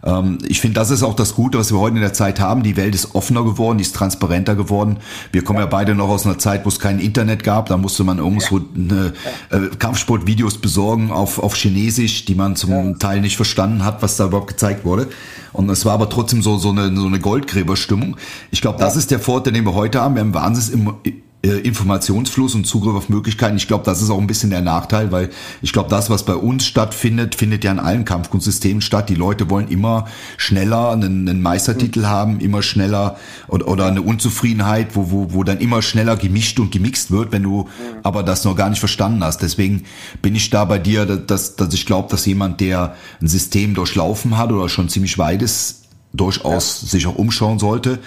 Ähm, 0.03 0.37
ich 0.47 0.61
finde, 0.61 0.75
das 0.75 0.91
ist 0.91 1.03
auch 1.03 1.15
das 1.15 1.35
Gute, 1.35 1.57
was 1.57 1.71
wir 1.71 1.79
heute 1.79 1.95
in 1.95 2.01
der 2.01 2.13
Zeit 2.13 2.39
haben. 2.39 2.63
Die 2.63 2.77
Welt 2.77 2.95
ist 2.95 3.15
offener 3.15 3.43
geworden, 3.43 3.77
die 3.77 3.83
ist 3.83 3.95
transparenter 3.95 4.55
geworden. 4.55 4.97
Wir 5.31 5.43
kommen 5.43 5.59
ja, 5.59 5.65
ja 5.65 5.69
beide 5.69 5.95
noch 5.95 6.09
aus 6.09 6.25
einer 6.25 6.37
Zeit, 6.37 6.65
wo 6.65 6.69
es 6.69 6.79
kein 6.79 6.99
Internet 6.99 7.43
gab. 7.43 7.67
Da 7.67 7.77
musste 7.77 8.03
man 8.03 8.19
irgendwo 8.19 8.61
eine, 8.75 9.13
äh, 9.49 9.75
Kampfsportvideos 9.77 10.59
besorgen 10.59 11.11
auf, 11.11 11.39
auf 11.39 11.55
Chinesisch, 11.55 12.25
die 12.25 12.35
man 12.35 12.55
zum 12.55 12.71
ja. 12.71 12.93
Teil 12.93 13.21
nicht 13.21 13.35
verstanden 13.35 13.83
hat, 13.83 14.01
was 14.01 14.15
da 14.17 14.25
überhaupt 14.25 14.47
gezeigt 14.47 14.85
wurde. 14.85 15.07
Und 15.51 15.69
es 15.69 15.85
war 15.85 15.93
aber 15.93 16.09
trotzdem 16.09 16.41
so, 16.41 16.57
so 16.57 16.69
eine, 16.69 16.95
so 16.95 17.07
eine 17.07 17.19
Goldgräberstimmung. 17.19 18.15
Ich 18.51 18.61
glaube, 18.61 18.79
das 18.79 18.95
ist 18.95 19.11
der 19.11 19.19
Vorteil, 19.19 19.53
den 19.53 19.65
wir 19.65 19.73
heute 19.73 19.99
haben. 20.01 20.15
Wir 20.15 20.21
haben 20.21 20.33
wahnsinnig 20.33 20.87
äh, 21.03 21.13
Informationsfluss 21.41 22.53
und 22.53 22.67
Zugriff 22.67 22.95
auf 22.95 23.07
Möglichkeiten. 23.07 23.55
Ich 23.55 23.67
glaube, 23.67 23.85
das 23.85 24.01
ist 24.01 24.09
auch 24.09 24.19
ein 24.19 24.27
bisschen 24.27 24.49
der 24.49 24.61
Nachteil, 24.61 25.13
weil 25.13 25.29
ich 25.61 25.71
glaube, 25.71 25.89
das, 25.89 26.09
was 26.09 26.25
bei 26.25 26.35
uns 26.35 26.65
stattfindet, 26.65 27.33
findet 27.33 27.63
ja 27.63 27.71
in 27.71 27.79
allen 27.79 28.03
Kampfkunstsystemen 28.03 28.81
statt. 28.81 29.07
Die 29.07 29.15
Leute 29.15 29.49
wollen 29.49 29.69
immer 29.69 30.07
schneller 30.35 30.91
einen, 30.91 31.29
einen 31.29 31.41
Meistertitel 31.41 32.01
mhm. 32.01 32.07
haben, 32.07 32.39
immer 32.41 32.61
schneller 32.61 33.17
oder, 33.47 33.69
oder 33.69 33.85
eine 33.85 34.01
Unzufriedenheit, 34.01 34.97
wo, 34.97 35.11
wo, 35.11 35.33
wo 35.33 35.45
dann 35.45 35.59
immer 35.59 35.81
schneller 35.81 36.17
gemischt 36.17 36.59
und 36.59 36.73
gemixt 36.73 37.09
wird, 37.09 37.31
wenn 37.31 37.43
du 37.43 37.63
mhm. 37.63 37.99
aber 38.03 38.23
das 38.23 38.43
noch 38.43 38.57
gar 38.57 38.69
nicht 38.69 38.79
verstanden 38.79 39.23
hast. 39.23 39.41
Deswegen 39.41 39.83
bin 40.21 40.35
ich 40.35 40.49
da 40.49 40.65
bei 40.65 40.77
dir, 40.77 41.05
dass, 41.05 41.55
dass 41.55 41.73
ich 41.73 41.85
glaube, 41.85 42.09
dass 42.11 42.25
jemand, 42.25 42.59
der 42.59 42.95
ein 43.21 43.27
System 43.29 43.75
durchlaufen 43.75 44.37
hat 44.37 44.51
oder 44.51 44.67
schon 44.67 44.89
ziemlich 44.89 45.17
weit 45.17 45.41
ist, 45.41 45.83
durchaus 46.11 46.81
ja. 46.81 46.87
sich 46.89 47.07
auch 47.07 47.15
umschauen 47.15 47.59
sollte 47.59 47.99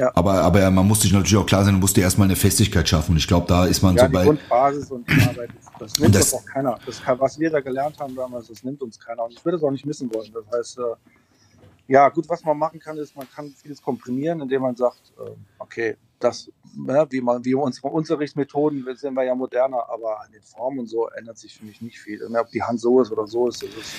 ja. 0.00 0.10
Aber, 0.14 0.32
aber 0.32 0.70
man 0.70 0.88
muss 0.88 1.02
sich 1.02 1.12
natürlich 1.12 1.36
auch 1.36 1.44
klar 1.46 1.62
sein, 1.62 1.74
man 1.74 1.80
musste 1.82 2.00
erstmal 2.00 2.26
eine 2.26 2.36
Festigkeit 2.36 2.88
schaffen. 2.88 3.12
Und 3.12 3.18
ich 3.18 3.28
glaube, 3.28 3.46
da 3.46 3.66
ist 3.66 3.82
man 3.82 3.94
ja, 3.96 4.06
so 4.06 4.12
bei. 4.12 4.24
Grundbasis 4.24 4.90
und 4.90 5.06
die 5.06 5.22
Arbeit, 5.28 5.50
das 5.78 5.98
nimmt 5.98 6.14
das, 6.14 6.32
uns 6.32 6.42
auch 6.42 6.46
keiner. 6.46 6.78
Das 6.86 7.02
was 7.06 7.38
wir 7.38 7.50
da 7.50 7.60
gelernt 7.60 7.98
haben 8.00 8.16
damals, 8.16 8.48
das 8.48 8.64
nimmt 8.64 8.80
uns 8.80 8.98
keiner. 8.98 9.24
Und 9.24 9.32
ich 9.32 9.44
würde 9.44 9.58
es 9.58 9.62
auch 9.62 9.70
nicht 9.70 9.84
missen 9.84 10.12
wollen. 10.14 10.32
Das 10.32 10.58
heißt, 10.58 10.78
äh, 10.78 10.82
ja, 11.88 12.08
gut, 12.08 12.28
was 12.30 12.42
man 12.44 12.56
machen 12.56 12.80
kann, 12.80 12.96
ist, 12.96 13.14
man 13.14 13.28
kann 13.30 13.52
vieles 13.62 13.82
komprimieren, 13.82 14.40
indem 14.40 14.62
man 14.62 14.74
sagt, 14.74 15.12
äh, 15.18 15.30
okay, 15.58 15.96
das, 16.18 16.50
ne, 16.74 17.06
wie 17.10 17.20
man, 17.20 17.44
wie 17.44 17.54
unsere 17.54 17.88
Unterrichtsmethoden 17.88 18.86
sind 18.96 19.14
wir 19.14 19.24
ja 19.24 19.34
moderner, 19.34 19.84
aber 19.90 20.22
an 20.22 20.32
den 20.32 20.42
Formen 20.42 20.78
und 20.78 20.86
so 20.86 21.08
ändert 21.08 21.36
sich 21.36 21.58
für 21.58 21.66
mich 21.66 21.82
nicht 21.82 21.98
viel. 21.98 22.22
Ob 22.24 22.50
die 22.50 22.62
Hand 22.62 22.80
so 22.80 23.02
ist 23.02 23.12
oder 23.12 23.26
so 23.26 23.48
ist, 23.48 23.62
das 23.62 23.70
ist 23.70 23.94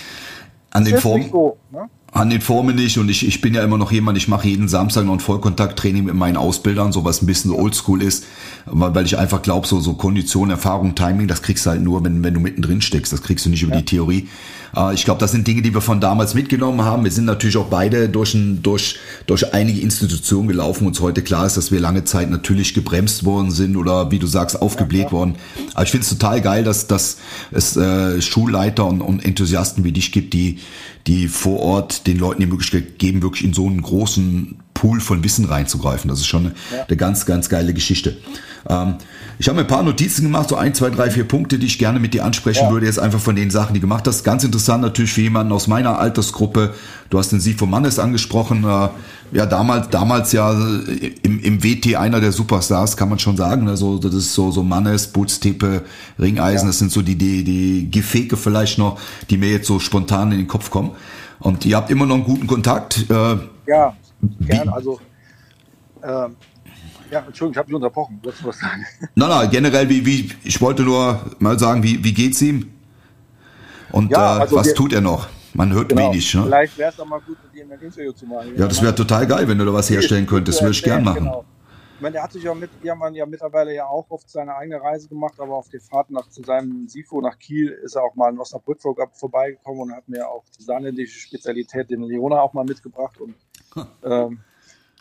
an 0.72 0.86
den 0.86 0.98
Formen. 0.98 1.30
So, 1.30 1.58
ne? 1.70 1.90
An 2.12 2.30
den 2.30 2.42
Formen 2.42 2.76
nicht 2.76 2.98
und 2.98 3.10
ich, 3.10 3.26
ich 3.26 3.40
bin 3.40 3.54
ja 3.54 3.64
immer 3.64 3.78
noch 3.78 3.92
jemand, 3.92 4.18
ich 4.18 4.28
mache 4.28 4.48
jeden 4.48 4.68
Samstag 4.68 5.06
noch 5.06 5.14
ein 5.14 5.22
Vollkontakttraining 5.22 6.04
mit 6.04 6.16
meinen 6.16 6.36
Ausbildern, 6.36 6.92
so 6.92 7.06
was 7.06 7.22
ein 7.22 7.26
bisschen 7.26 7.52
oldschool 7.52 8.02
ist, 8.02 8.26
weil 8.66 9.06
ich 9.06 9.18
einfach 9.18 9.42
glaube, 9.42 9.68
so, 9.68 9.80
so 9.80 9.94
Kondition, 9.94 10.50
Erfahrung, 10.50 10.96
Timing, 10.96 11.28
das 11.28 11.42
kriegst 11.42 11.66
du 11.66 11.72
halt 11.72 11.82
nur, 11.82 12.04
wenn, 12.04 12.24
wenn 12.24 12.34
du 12.34 12.40
mittendrin 12.40 12.82
steckst, 12.82 13.12
das 13.12 13.22
kriegst 13.22 13.46
du 13.46 13.50
nicht 13.50 13.64
über 13.64 13.74
ja. 13.74 13.80
die 13.80 13.86
Theorie. 13.86 14.28
Äh, 14.76 14.94
ich 14.94 15.06
glaube, 15.06 15.20
das 15.20 15.32
sind 15.32 15.48
Dinge, 15.48 15.62
die 15.62 15.74
wir 15.74 15.82
von 15.82 16.00
damals 16.00 16.34
mitgenommen 16.34 16.84
haben. 16.84 17.04
Wir 17.04 17.12
sind 17.12 17.26
natürlich 17.26 17.58
auch 17.58 17.68
beide 17.68 18.10
durch, 18.10 18.34
ein, 18.34 18.62
durch, 18.62 19.00
durch 19.28 19.54
einige 19.54 19.82
Institutionen 19.82 20.48
gelaufen. 20.48 20.88
Uns 20.88 21.00
heute 21.00 21.22
klar 21.22 21.46
ist, 21.46 21.58
dass 21.58 21.72
wir 21.72 21.80
lange 21.80 22.04
Zeit 22.04 22.30
natürlich 22.30 22.74
gebremst 22.74 23.26
worden 23.26 23.52
sind 23.52 23.76
oder 23.76 24.12
wie 24.12 24.20
du 24.20 24.28
sagst, 24.28 24.62
aufgebläht 24.62 25.06
ja, 25.06 25.12
worden. 25.12 25.36
Aber 25.74 25.84
ich 25.84 25.92
finde 25.92 26.04
es 26.04 26.10
total 26.10 26.42
geil, 26.42 26.64
dass, 26.64 26.88
dass 26.88 27.18
es 27.52 27.76
äh, 27.78 28.22
Schulleiter 28.22 28.86
und, 28.86 29.02
und 29.02 29.24
Enthusiasten 29.24 29.84
wie 29.84 29.92
dich 29.92 30.12
gibt, 30.12 30.34
die, 30.34 30.60
die 31.08 31.28
vor 31.28 31.60
Ort 31.60 32.08
den 32.08 32.18
Leuten 32.18 32.42
die 32.42 32.48
Möglichkeit 32.48 33.00
geben, 33.00 33.22
wirklich 33.22 33.44
in 33.44 33.54
so 33.54 33.68
einen 33.68 33.82
großen 33.82 34.61
Pool 34.82 35.00
von 35.00 35.24
Wissen 35.24 35.46
reinzugreifen. 35.46 36.10
Das 36.10 36.20
ist 36.20 36.26
schon 36.26 36.48
eine, 36.48 36.56
ja. 36.76 36.86
eine 36.88 36.98
ganz, 36.98 37.28
ganz 37.28 37.50
geile 37.50 37.72
Geschichte. 37.72 38.18
Ähm, 38.68 38.96
ich 39.38 39.48
habe 39.48 39.58
mir 39.58 39.62
ein 39.62 39.68
paar 39.68 39.84
Notizen 39.84 40.24
gemacht, 40.24 40.50
so 40.50 40.56
ein, 40.56 40.74
zwei, 40.74 40.90
drei, 40.90 41.12
vier 41.12 41.24
Punkte, 41.28 41.60
die 41.60 41.68
ich 41.68 41.78
gerne 41.78 42.00
mit 42.00 42.16
dir 42.16 42.26
ansprechen 42.26 42.64
ja. 42.64 42.72
würde, 42.72 42.88
jetzt 42.88 42.98
einfach 42.98 43.20
von 43.20 43.36
den 43.36 43.52
Sachen, 43.52 43.76
die 43.76 43.80
du 43.80 43.86
gemacht 43.86 44.08
hast. 44.08 44.24
Ganz 44.24 44.44
interessant 44.44 44.82
natürlich 44.82 45.14
für 45.14 45.22
jemanden 45.22 45.54
aus 45.54 45.68
meiner 45.68 46.00
Altersgruppe. 46.00 46.74
Du 47.12 47.20
hast 47.20 47.32
den 47.32 47.40
Sifo 47.40 47.68
Mannes 47.68 48.00
angesprochen. 48.00 48.64
Äh, 48.64 48.90
ja, 49.34 49.46
damals, 49.46 49.90
damals 49.90 50.32
ja 50.32 50.52
im, 50.52 51.40
im 51.40 51.64
WT 51.64 51.96
einer 51.96 52.20
der 52.20 52.32
Superstars, 52.32 52.98
kann 52.98 53.10
man 53.10 53.20
schon 53.20 53.38
sagen. 53.38 53.68
Also, 53.68 54.00
das 54.00 54.16
ist 54.16 54.34
so, 54.34 54.50
so 54.50 54.64
Mannes, 54.64 55.06
Bootstepe, 55.08 55.84
Ringeisen, 56.18 56.66
ja. 56.66 56.70
das 56.70 56.80
sind 56.80 56.92
so 56.92 57.04
die, 57.04 57.16
die, 57.16 57.44
die 57.44 57.92
Gefeke 57.92 58.36
vielleicht 58.36 58.80
noch, 58.80 59.00
die 59.30 59.38
mir 59.38 59.52
jetzt 59.52 59.68
so 59.68 59.78
spontan 59.78 60.32
in 60.32 60.40
den 60.40 60.48
Kopf 60.48 60.72
kommen. 60.72 60.90
Und 61.40 61.68
ihr 61.68 61.78
habt 61.78 61.92
immer 61.92 62.08
noch 62.08 62.16
einen 62.16 62.24
guten 62.24 62.48
Kontakt. 62.48 63.06
Äh, 63.12 63.38
ja, 63.68 63.96
Gerne, 64.42 64.74
also 64.74 65.00
ähm, 66.04 66.36
ja, 67.12 67.20
Entschuldigung, 67.20 67.52
ich 67.52 67.58
habe 67.58 67.68
mich 67.68 67.76
unterbrochen. 67.76 68.20
Wolltest 68.24 68.44
du 68.44 68.48
was 68.48 68.60
sagen? 68.60 68.86
Nein, 69.16 69.30
nein, 69.30 69.50
generell, 69.50 69.90
wie, 69.90 70.06
wie, 70.06 70.32
ich 70.44 70.62
wollte 70.62 70.84
nur 70.84 71.20
mal 71.40 71.60
sagen, 71.60 71.84
wie, 71.84 72.02
wie 72.04 72.14
geht's 72.14 72.42
ihm? 72.42 72.72
Und 73.92 74.12
ja, 74.12 74.38
äh, 74.38 74.42
also 74.42 74.56
was 74.56 74.68
wir, 74.68 74.76
tut 74.76 74.94
er 74.94 75.02
noch? 75.02 75.28
Man 75.54 75.74
hört 75.74 75.90
genau, 75.90 76.10
wenig. 76.10 76.34
Ne? 76.34 76.44
Vielleicht 76.44 76.78
wäre 76.78 76.92
es 76.92 76.96
doch 76.96 77.06
mal 77.06 77.20
gut, 77.20 77.38
mit 77.44 77.62
ihm 77.62 77.70
ein 77.72 77.80
Interview 77.82 78.14
zu 78.14 78.26
machen. 78.26 78.56
Ja, 78.58 78.68
das 78.68 78.82
wäre 78.82 78.96
total 78.96 79.28
geil, 79.28 79.48
wenn 79.48 79.58
du 79.58 79.66
da 79.66 79.74
was 79.74 79.90
herstellen 79.90 80.26
könntest. 80.26 80.62
Würde 80.62 80.72
ich 80.72 80.84
gern 80.84 81.04
machen. 81.04 81.26
Genau. 81.26 81.44
Ich 81.96 82.02
meine, 82.02 82.14
der 82.14 82.24
hat 82.24 82.32
sich 82.32 82.44
ja 82.44 82.54
mit 82.56 82.72
Irrmann 82.82 83.14
ja 83.14 83.26
mittlerweile 83.28 83.76
ja 83.76 83.86
auch 83.86 84.10
oft 84.10 84.28
seine 84.28 84.56
eigene 84.56 84.82
Reise 84.82 85.08
gemacht, 85.08 85.36
aber 85.38 85.56
auf 85.56 85.70
der 85.70 85.82
Fahrt 85.82 86.10
nach, 86.10 86.28
zu 86.30 86.42
seinem 86.42 86.88
Sifo 86.88 87.22
nach 87.22 87.38
Kiel 87.38 87.70
ist 87.84 87.96
er 87.96 88.04
auch 88.04 88.16
mal 88.16 88.32
in 88.32 88.40
Osnabrück 88.40 88.80
vorbeigekommen 89.14 89.82
und 89.82 89.96
hat 89.96 90.08
mir 90.08 90.28
auch 90.28 90.44
die 90.58 90.64
saarländische 90.64 91.20
Spezialität, 91.20 91.92
den 91.92 92.02
Leona, 92.02 92.42
auch 92.42 92.54
mal 92.54 92.64
mitgebracht. 92.64 93.20
Und 93.20 93.36
ähm, 94.04 94.40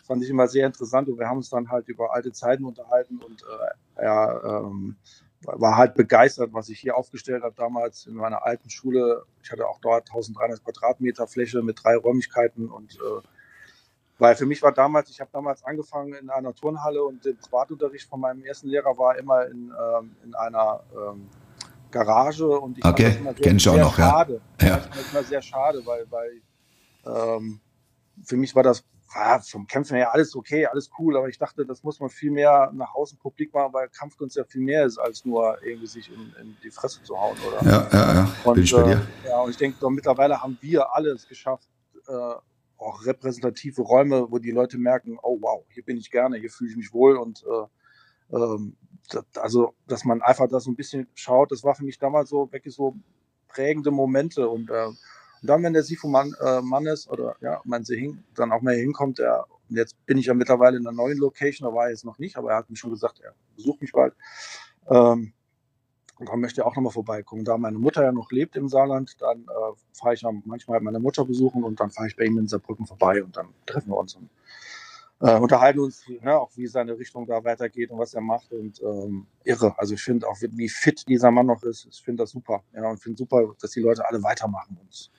fand 0.05 0.23
ich 0.23 0.29
immer 0.29 0.47
sehr 0.47 0.67
interessant 0.67 1.07
und 1.07 1.17
wir 1.17 1.27
haben 1.27 1.37
uns 1.37 1.49
dann 1.49 1.69
halt 1.69 1.87
über 1.87 2.13
alte 2.13 2.31
Zeiten 2.31 2.65
unterhalten 2.65 3.19
und 3.19 3.43
äh, 3.43 4.01
er 4.01 4.41
ähm, 4.43 4.97
war 5.43 5.77
halt 5.77 5.95
begeistert, 5.95 6.53
was 6.53 6.69
ich 6.69 6.79
hier 6.79 6.97
aufgestellt 6.97 7.43
habe 7.43 7.55
damals 7.57 8.05
in 8.05 8.13
meiner 8.13 8.45
alten 8.45 8.69
Schule. 8.69 9.23
Ich 9.41 9.51
hatte 9.51 9.67
auch 9.67 9.79
dort 9.79 10.09
1300 10.09 10.63
Quadratmeter 10.63 11.27
Fläche 11.27 11.61
mit 11.63 11.83
drei 11.83 11.95
Räumlichkeiten 11.95 12.69
und 12.69 12.95
äh, 12.95 13.21
weil 14.19 14.35
für 14.35 14.45
mich 14.45 14.61
war 14.61 14.71
damals, 14.71 15.09
ich 15.09 15.19
habe 15.19 15.31
damals 15.33 15.63
angefangen 15.63 16.13
in 16.13 16.29
einer 16.29 16.53
Turnhalle 16.53 17.03
und 17.03 17.25
der 17.25 17.33
Privatunterricht 17.33 18.07
von 18.07 18.19
meinem 18.19 18.43
ersten 18.43 18.67
Lehrer 18.67 18.95
war 18.95 19.17
immer 19.17 19.47
in, 19.47 19.71
ähm, 19.71 20.15
in 20.23 20.35
einer 20.35 20.83
ähm, 20.93 21.27
Garage 21.89 22.47
und 22.47 22.77
ich 22.77 22.85
okay. 22.85 23.13
fand 23.13 23.39
das 23.39 23.47
immer 23.47 23.59
sehr, 23.59 23.73
sehr 23.73 23.91
schade. 23.91 24.41
Ja. 24.61 24.67
Ja. 24.67 24.77
Ich 24.77 24.83
fand 24.83 24.95
das 24.95 25.11
immer 25.11 25.23
sehr 25.23 25.41
schade, 25.41 25.81
weil, 25.85 26.05
weil 26.11 26.41
ähm, 27.05 27.59
für 28.23 28.37
mich 28.37 28.55
war 28.55 28.63
das 28.63 28.83
ja, 29.13 29.39
vom 29.39 29.67
Kämpfen 29.67 29.95
her 29.95 30.13
alles 30.13 30.35
okay, 30.35 30.65
alles 30.65 30.89
cool, 30.97 31.17
aber 31.17 31.27
ich 31.27 31.37
dachte, 31.37 31.65
das 31.65 31.83
muss 31.83 31.99
man 31.99 32.09
viel 32.09 32.31
mehr 32.31 32.71
nach 32.73 32.93
außen 32.93 33.17
publik 33.17 33.53
machen, 33.53 33.73
weil 33.73 33.89
Kampfkunst 33.89 34.37
ja 34.37 34.43
viel 34.45 34.61
mehr 34.61 34.85
ist, 34.85 34.97
als 34.97 35.25
nur 35.25 35.61
irgendwie 35.63 35.87
sich 35.87 36.09
in, 36.09 36.33
in 36.39 36.57
die 36.63 36.71
Fresse 36.71 37.03
zu 37.03 37.17
hauen, 37.17 37.37
oder? 37.47 37.69
Ja, 37.69 37.89
ja, 37.91 38.13
ja, 38.13 38.35
und, 38.45 38.53
bin 38.53 38.63
ich 38.63 38.71
bei 38.71 38.83
dir. 38.83 39.07
Äh, 39.25 39.29
ja, 39.29 39.39
und 39.41 39.49
ich 39.49 39.57
denke, 39.57 39.89
mittlerweile 39.89 40.41
haben 40.41 40.57
wir 40.61 40.95
alles 40.95 41.27
geschafft, 41.27 41.67
äh, 42.07 42.33
auch 42.77 43.05
repräsentative 43.05 43.81
Räume, 43.81 44.27
wo 44.29 44.39
die 44.39 44.51
Leute 44.51 44.77
merken, 44.77 45.17
oh 45.21 45.37
wow, 45.41 45.65
hier 45.69 45.83
bin 45.83 45.97
ich 45.97 46.09
gerne, 46.09 46.37
hier 46.37 46.49
fühle 46.49 46.71
ich 46.71 46.77
mich 46.77 46.93
wohl 46.93 47.17
und 47.17 47.43
äh, 47.43 48.35
ähm, 48.35 48.77
das, 49.09 49.25
also, 49.35 49.73
dass 49.87 50.05
man 50.05 50.21
einfach 50.21 50.47
da 50.47 50.59
so 50.59 50.71
ein 50.71 50.75
bisschen 50.75 51.07
schaut, 51.15 51.51
das 51.51 51.63
war 51.63 51.75
für 51.75 51.83
mich 51.83 51.99
damals 51.99 52.29
so 52.29 52.51
wirklich 52.51 52.73
so 52.73 52.95
prägende 53.47 53.91
Momente 53.91 54.47
und 54.47 54.69
äh, 54.69 54.87
und 55.41 55.47
dann, 55.47 55.63
wenn 55.63 55.73
der 55.73 55.83
Sifu 55.83 56.07
Mann, 56.07 56.35
äh, 56.39 56.61
Mann 56.61 56.85
ist 56.85 57.09
oder 57.09 57.35
ja, 57.41 57.61
mein 57.65 57.83
Sehing 57.83 58.23
dann 58.35 58.51
auch 58.51 58.61
mehr 58.61 58.75
hinkommt, 58.75 59.19
er, 59.19 59.45
jetzt 59.69 59.95
bin 60.05 60.17
ich 60.17 60.27
ja 60.27 60.33
mittlerweile 60.35 60.77
in 60.77 60.85
einer 60.85 60.95
neuen 60.95 61.17
Location, 61.17 61.67
da 61.67 61.75
war 61.75 61.85
er 61.85 61.91
jetzt 61.91 62.05
noch 62.05 62.19
nicht, 62.19 62.37
aber 62.37 62.51
er 62.51 62.57
hat 62.57 62.69
mir 62.69 62.75
schon 62.75 62.91
gesagt, 62.91 63.19
er 63.21 63.33
besucht 63.55 63.81
mich 63.81 63.91
bald. 63.91 64.13
Ähm, 64.87 65.33
und 66.19 66.29
dann 66.29 66.39
möchte 66.39 66.61
er 66.61 66.67
auch 66.67 66.75
nochmal 66.75 66.91
vorbeikommen. 66.91 67.43
Da 67.43 67.57
meine 67.57 67.79
Mutter 67.79 68.03
ja 68.03 68.11
noch 68.11 68.31
lebt 68.31 68.55
im 68.55 68.69
Saarland, 68.69 69.19
dann 69.19 69.41
äh, 69.41 69.73
fahre 69.93 70.13
ich 70.13 70.23
manchmal 70.45 70.79
meine 70.81 70.99
Mutter 70.99 71.25
besuchen 71.25 71.63
und 71.63 71.79
dann 71.79 71.89
fahre 71.89 72.07
ich 72.07 72.15
bei 72.15 72.25
ihm 72.25 72.37
in 72.37 72.47
Saarbrücken 72.47 72.85
vorbei 72.85 73.23
und 73.23 73.35
dann 73.35 73.47
treffen 73.65 73.89
wir 73.89 73.97
uns 73.97 74.13
und 74.13 74.29
äh, 75.21 75.39
unterhalten 75.39 75.79
uns, 75.79 76.03
ja, 76.07 76.37
auch 76.37 76.51
wie 76.55 76.67
seine 76.67 76.97
Richtung 76.97 77.25
da 77.25 77.43
weitergeht 77.43 77.89
und 77.89 77.97
was 77.97 78.13
er 78.13 78.21
macht 78.21 78.51
und 78.51 78.79
ähm, 78.83 79.25
irre. 79.43 79.73
Also 79.79 79.95
ich 79.95 80.03
finde 80.03 80.27
auch, 80.27 80.37
wie 80.39 80.69
fit 80.69 81.07
dieser 81.07 81.31
Mann 81.31 81.47
noch 81.47 81.63
ist, 81.63 81.87
ich 81.89 82.03
finde 82.03 82.23
das 82.23 82.29
super. 82.29 82.63
Ja, 82.73 82.87
und 82.87 82.99
finde 83.01 83.17
super, 83.17 83.55
dass 83.59 83.71
die 83.71 83.81
Leute 83.81 84.07
alle 84.07 84.21
weitermachen 84.21 84.77
und 84.79 85.09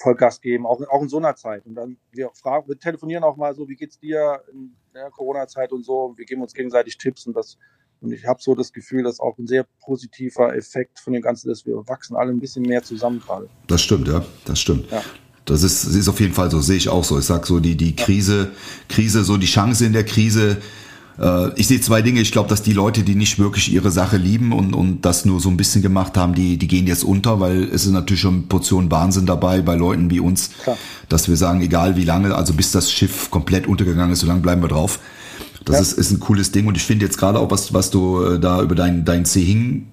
Vollgas 0.00 0.40
geben, 0.40 0.66
auch, 0.66 0.80
auch 0.90 1.02
in 1.02 1.08
so 1.08 1.18
einer 1.18 1.36
Zeit. 1.36 1.66
Und 1.66 1.74
dann, 1.74 1.96
wir 2.12 2.30
fragen, 2.34 2.68
wir 2.68 2.78
telefonieren 2.78 3.22
auch 3.22 3.36
mal 3.36 3.54
so, 3.54 3.68
wie 3.68 3.76
geht's 3.76 3.98
dir 3.98 4.42
in 4.52 4.74
der 4.94 5.10
Corona-Zeit 5.10 5.72
und 5.72 5.84
so. 5.84 6.06
Und 6.06 6.18
wir 6.18 6.24
geben 6.24 6.42
uns 6.42 6.54
gegenseitig 6.54 6.98
Tipps 6.98 7.26
und 7.26 7.34
das, 7.34 7.58
und 8.00 8.12
ich 8.12 8.26
habe 8.26 8.40
so 8.40 8.54
das 8.54 8.72
Gefühl, 8.72 9.02
dass 9.02 9.20
auch 9.20 9.36
ein 9.38 9.46
sehr 9.46 9.66
positiver 9.84 10.54
Effekt 10.56 10.98
von 11.00 11.12
dem 11.12 11.22
Ganzen 11.22 11.50
ist. 11.50 11.66
Wir 11.66 11.76
wachsen 11.86 12.16
alle 12.16 12.30
ein 12.30 12.40
bisschen 12.40 12.62
mehr 12.62 12.82
zusammen 12.82 13.20
gerade. 13.20 13.48
Das 13.66 13.82
stimmt, 13.82 14.08
ja, 14.08 14.24
das 14.46 14.58
stimmt. 14.58 14.90
Ja. 14.90 15.02
Das 15.44 15.62
ist, 15.62 15.84
ist 15.84 16.08
auf 16.08 16.20
jeden 16.20 16.32
Fall 16.32 16.50
so, 16.50 16.60
sehe 16.60 16.76
ich 16.76 16.88
auch 16.88 17.04
so. 17.04 17.18
Ich 17.18 17.24
sag 17.24 17.46
so, 17.46 17.60
die, 17.60 17.76
die 17.76 17.96
Krise, 17.96 18.52
Krise, 18.88 19.24
so 19.24 19.36
die 19.36 19.46
Chance 19.46 19.84
in 19.84 19.92
der 19.92 20.04
Krise, 20.04 20.58
äh, 21.20 21.50
ich 21.56 21.68
sehe 21.68 21.80
zwei 21.80 22.02
Dinge. 22.02 22.20
Ich 22.20 22.32
glaube, 22.32 22.48
dass 22.48 22.62
die 22.62 22.72
Leute, 22.72 23.02
die 23.02 23.14
nicht 23.14 23.38
wirklich 23.38 23.72
ihre 23.72 23.90
Sache 23.90 24.16
lieben 24.16 24.52
und, 24.52 24.74
und 24.74 25.02
das 25.02 25.24
nur 25.24 25.40
so 25.40 25.48
ein 25.48 25.56
bisschen 25.56 25.82
gemacht 25.82 26.16
haben, 26.16 26.34
die, 26.34 26.56
die 26.56 26.66
gehen 26.66 26.86
jetzt 26.86 27.04
unter, 27.04 27.40
weil 27.40 27.64
es 27.64 27.84
ist 27.84 27.92
natürlich 27.92 28.20
schon 28.20 28.48
Portion 28.48 28.90
Wahnsinn 28.90 29.26
dabei 29.26 29.60
bei 29.60 29.76
Leuten 29.76 30.10
wie 30.10 30.20
uns, 30.20 30.50
Klar. 30.62 30.78
dass 31.08 31.28
wir 31.28 31.36
sagen, 31.36 31.60
egal 31.60 31.96
wie 31.96 32.04
lange, 32.04 32.34
also 32.34 32.54
bis 32.54 32.72
das 32.72 32.90
Schiff 32.90 33.30
komplett 33.30 33.66
untergegangen 33.66 34.12
ist, 34.12 34.20
so 34.20 34.26
lange 34.26 34.40
bleiben 34.40 34.62
wir 34.62 34.68
drauf. 34.68 34.98
Das 35.64 35.76
ja. 35.76 35.82
ist, 35.82 35.92
ist 35.92 36.10
ein 36.10 36.20
cooles 36.20 36.52
Ding 36.52 36.66
und 36.66 36.76
ich 36.76 36.82
finde 36.82 37.04
jetzt 37.04 37.18
gerade 37.18 37.38
auch, 37.38 37.50
was, 37.50 37.74
was 37.74 37.90
du 37.90 38.22
äh, 38.22 38.40
da 38.40 38.62
über 38.62 38.74
dein, 38.74 39.04
dein 39.04 39.26
Sehing 39.26 39.86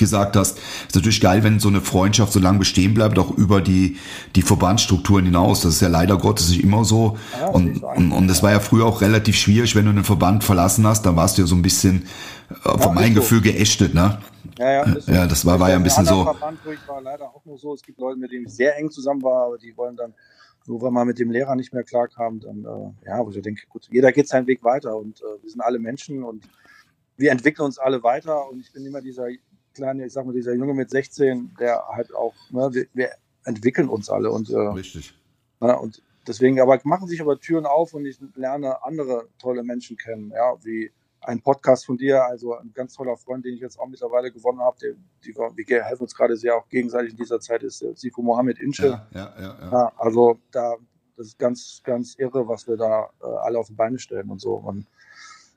gesagt 0.00 0.34
hast, 0.34 0.58
ist 0.58 0.96
natürlich 0.96 1.20
geil, 1.20 1.44
wenn 1.44 1.60
so 1.60 1.68
eine 1.68 1.80
Freundschaft 1.80 2.32
so 2.32 2.40
lange 2.40 2.58
bestehen 2.58 2.94
bleibt, 2.94 3.16
auch 3.20 3.30
über 3.30 3.60
die, 3.60 3.98
die 4.34 4.42
Verbandsstrukturen 4.42 5.24
hinaus. 5.24 5.60
Das 5.60 5.74
ist 5.74 5.80
ja 5.80 5.88
leider 5.88 6.18
Gottes 6.18 6.48
nicht 6.50 6.64
immer 6.64 6.84
so. 6.84 7.16
Ja, 7.38 7.46
und, 7.50 7.84
und, 7.84 8.10
und 8.10 8.26
das 8.26 8.42
war 8.42 8.50
ja 8.50 8.58
früher 8.58 8.86
auch 8.86 9.00
relativ 9.00 9.36
schwierig, 9.36 9.76
wenn 9.76 9.84
du 9.84 9.92
einen 9.92 10.02
Verband 10.02 10.42
verlassen 10.42 10.84
hast, 10.84 11.06
dann 11.06 11.14
warst 11.14 11.38
du 11.38 11.42
ja 11.42 11.46
so 11.46 11.54
ein 11.54 11.62
bisschen 11.62 12.06
äh, 12.64 12.78
von 12.78 12.94
meinem 12.94 13.14
so. 13.14 13.20
Gefühl 13.20 13.40
geächtet, 13.42 13.94
ne? 13.94 14.18
Ja, 14.58 14.72
ja, 14.72 14.84
das, 14.84 15.06
ja, 15.06 15.26
das 15.26 15.46
war, 15.46 15.60
war 15.60 15.70
ja 15.70 15.76
ein 15.76 15.82
bisschen 15.82 16.04
so. 16.04 16.24
Verband, 16.24 16.58
wo 16.64 16.70
ich 16.72 16.88
war 16.88 17.00
leider 17.00 17.24
auch 17.24 17.44
nur 17.44 17.56
so. 17.56 17.74
Es 17.74 17.82
gibt 17.82 17.98
Leute, 18.00 18.18
mit 18.18 18.32
denen 18.32 18.46
ich 18.46 18.52
sehr 18.52 18.76
eng 18.76 18.90
zusammen 18.90 19.22
war, 19.22 19.46
aber 19.46 19.58
die 19.58 19.76
wollen 19.76 19.96
dann, 19.96 20.12
nur 20.66 20.82
weil 20.82 20.90
man 20.90 21.06
mit 21.06 21.18
dem 21.18 21.30
Lehrer 21.30 21.54
nicht 21.54 21.72
mehr 21.72 21.84
klarkam, 21.84 22.40
dann, 22.40 22.64
äh, 22.64 23.06
ja, 23.08 23.24
wo 23.24 23.30
ich 23.30 23.40
denke, 23.40 23.62
gut, 23.68 23.88
jeder 23.90 24.12
geht 24.12 24.28
seinen 24.28 24.46
Weg 24.46 24.64
weiter 24.64 24.96
und 24.96 25.20
äh, 25.20 25.42
wir 25.42 25.50
sind 25.50 25.60
alle 25.60 25.78
Menschen 25.78 26.22
und 26.22 26.44
wir 27.16 27.30
entwickeln 27.30 27.66
uns 27.66 27.78
alle 27.78 28.02
weiter 28.02 28.48
und 28.50 28.60
ich 28.60 28.72
bin 28.72 28.84
immer 28.84 29.00
dieser 29.00 29.28
kleine, 29.74 30.06
ich 30.06 30.12
sag 30.12 30.26
mal, 30.26 30.32
dieser 30.32 30.54
Junge 30.54 30.74
mit 30.74 30.90
16, 30.90 31.54
der 31.58 31.82
halt 31.88 32.14
auch, 32.14 32.34
ne, 32.50 32.70
wir, 32.72 32.86
wir 32.94 33.10
entwickeln 33.44 33.88
uns 33.88 34.10
alle 34.10 34.30
und, 34.30 34.50
äh, 34.50 34.56
Richtig. 34.56 35.14
Ne, 35.60 35.78
und 35.78 36.02
deswegen, 36.26 36.60
aber 36.60 36.78
machen 36.84 37.08
sich 37.08 37.20
aber 37.20 37.38
Türen 37.38 37.66
auf 37.66 37.94
und 37.94 38.04
ich 38.06 38.18
lerne 38.34 38.82
andere 38.84 39.28
tolle 39.38 39.62
Menschen 39.62 39.96
kennen, 39.96 40.32
ja, 40.34 40.54
wie 40.62 40.90
ein 41.22 41.40
Podcast 41.42 41.84
von 41.86 41.96
dir, 41.98 42.24
also 42.24 42.54
ein 42.54 42.72
ganz 42.72 42.94
toller 42.94 43.16
Freund, 43.16 43.44
den 43.44 43.54
ich 43.54 43.60
jetzt 43.60 43.78
auch 43.78 43.86
mittlerweile 43.86 44.32
gewonnen 44.32 44.60
habe, 44.60 44.76
der, 44.80 44.94
die, 45.24 45.34
wir 45.36 45.84
helfen 45.84 46.02
uns 46.02 46.14
gerade 46.14 46.36
sehr 46.36 46.56
auch 46.56 46.68
gegenseitig 46.68 47.12
in 47.12 47.18
dieser 47.18 47.40
Zeit, 47.40 47.62
ist 47.62 47.82
der 47.82 47.94
Sifu 47.94 48.22
Mohammed 48.22 48.58
Inche. 48.58 48.86
Ja, 48.86 49.08
ja, 49.12 49.34
ja, 49.38 49.58
ja. 49.60 49.70
ja, 49.70 49.92
also 49.98 50.38
da, 50.50 50.76
das 51.16 51.28
ist 51.28 51.38
ganz, 51.38 51.82
ganz 51.84 52.14
irre, 52.18 52.48
was 52.48 52.66
wir 52.66 52.76
da 52.76 53.10
äh, 53.22 53.26
alle 53.26 53.58
auf 53.58 53.66
die 53.66 53.74
Beine 53.74 53.98
stellen 53.98 54.30
und 54.30 54.40
so. 54.40 54.54
Und 54.54 54.86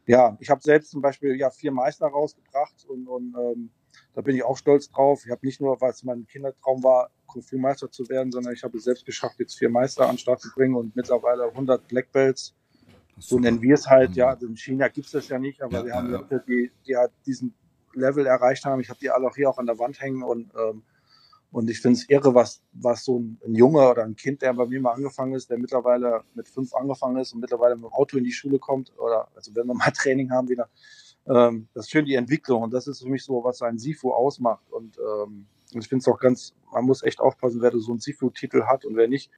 ja, 0.06 0.36
ich 0.42 0.50
habe 0.50 0.62
selbst 0.62 0.92
zum 0.92 1.02
Beispiel 1.02 1.36
ja 1.38 1.50
vier 1.50 1.72
Meister 1.72 2.08
rausgebracht 2.08 2.86
und, 2.90 3.08
und 3.08 3.34
ähm, 3.40 3.70
da 4.14 4.22
bin 4.22 4.36
ich 4.36 4.44
auch 4.44 4.58
stolz 4.58 4.90
drauf. 4.90 5.24
Ich 5.26 5.32
habe 5.32 5.46
nicht 5.46 5.60
nur, 5.62 5.80
weil 5.82 5.92
es 5.92 6.04
mein 6.04 6.26
Kindertraum 6.28 6.84
war, 6.84 7.10
Kung-Fu-Meister 7.28 7.90
zu 7.90 8.08
werden, 8.10 8.32
sondern 8.32 8.54
ich 8.54 8.64
habe 8.64 8.78
es 8.78 8.84
selbst 8.84 9.06
geschafft, 9.06 9.40
jetzt 9.40 9.58
vier 9.58 9.70
Meister 9.70 10.04
an 10.04 10.16
den 10.16 10.20
Start 10.20 10.42
zu 10.42 10.50
bringen 10.54 10.76
und 10.76 10.96
mittlerweile 10.96 11.46
100 11.46 11.88
Black 11.88 12.12
Belts. 12.12 12.56
So 13.18 13.40
nennen 13.40 13.62
wir 13.62 13.76
es 13.76 13.88
halt, 13.88 14.16
ja. 14.16 14.30
Also 14.30 14.48
in 14.48 14.56
China 14.58 14.88
gibt 14.88 15.06
es 15.06 15.12
das 15.12 15.28
ja 15.30 15.40
nicht, 15.40 15.62
aber 15.62 15.80
ja, 15.80 15.86
wir 15.86 15.96
haben 15.96 16.12
Leute, 16.12 16.44
die, 16.48 16.72
die 16.86 16.96
halt 16.96 17.12
diesen 17.26 17.54
Level 17.94 18.26
erreicht 18.26 18.66
haben. 18.66 18.82
Ich 18.82 18.90
habe 18.90 19.00
die 19.00 19.10
alle 19.10 19.28
auch 19.28 19.36
hier 19.36 19.50
auch 19.50 19.58
an 19.58 19.68
der 19.68 19.78
Wand 19.80 20.02
hängen 20.02 20.24
und 20.24 20.52
ähm, 20.56 20.84
Und 21.52 21.70
ich 21.70 21.80
finde 21.80 22.00
es 22.00 22.10
irre, 22.10 22.34
was, 22.34 22.64
was 22.74 23.06
so 23.06 23.20
ein, 23.20 23.40
ein 23.46 23.54
Junge 23.54 23.88
oder 23.88 24.04
ein 24.04 24.16
Kind, 24.16 24.42
der 24.42 24.54
bei 24.56 24.66
mir 24.66 24.82
mal 24.82 24.94
angefangen 24.94 25.36
ist, 25.36 25.52
der 25.52 25.60
mittlerweile 25.60 26.24
mit 26.34 26.48
fünf 26.48 26.74
angefangen 26.74 27.18
ist 27.18 27.34
und 27.34 27.42
mittlerweile 27.42 27.76
mit 27.76 27.86
dem 27.86 27.94
Auto 27.94 28.18
in 28.18 28.24
die 28.24 28.32
Schule 28.32 28.58
kommt, 28.58 28.92
oder 28.98 29.28
also 29.36 29.54
wenn 29.54 29.68
wir 29.68 29.76
mal 29.76 29.92
Training 29.94 30.32
haben 30.32 30.50
wieder, 30.50 30.68
ähm, 31.28 31.68
das 31.74 31.86
ist 31.86 31.92
schön 31.92 32.06
die 32.06 32.16
Entwicklung. 32.16 32.64
Und 32.64 32.74
das 32.74 32.88
ist 32.88 33.02
für 33.02 33.10
mich 33.10 33.24
so, 33.24 33.44
was 33.44 33.62
ein 33.62 33.78
Sifu 33.78 34.12
ausmacht. 34.12 34.72
Und 34.72 34.98
ähm, 34.98 35.46
ich 35.72 35.88
finde 35.88 36.02
es 36.02 36.08
auch 36.08 36.20
ganz, 36.20 36.54
man 36.72 36.86
muss 36.86 37.04
echt 37.04 37.20
aufpassen, 37.20 37.62
wer 37.62 37.72
so 37.72 37.92
einen 37.92 38.00
Sifu-Titel 38.00 38.64
hat 38.64 38.86
und 38.86 38.96
wer 38.96 39.08
nicht, 39.08 39.32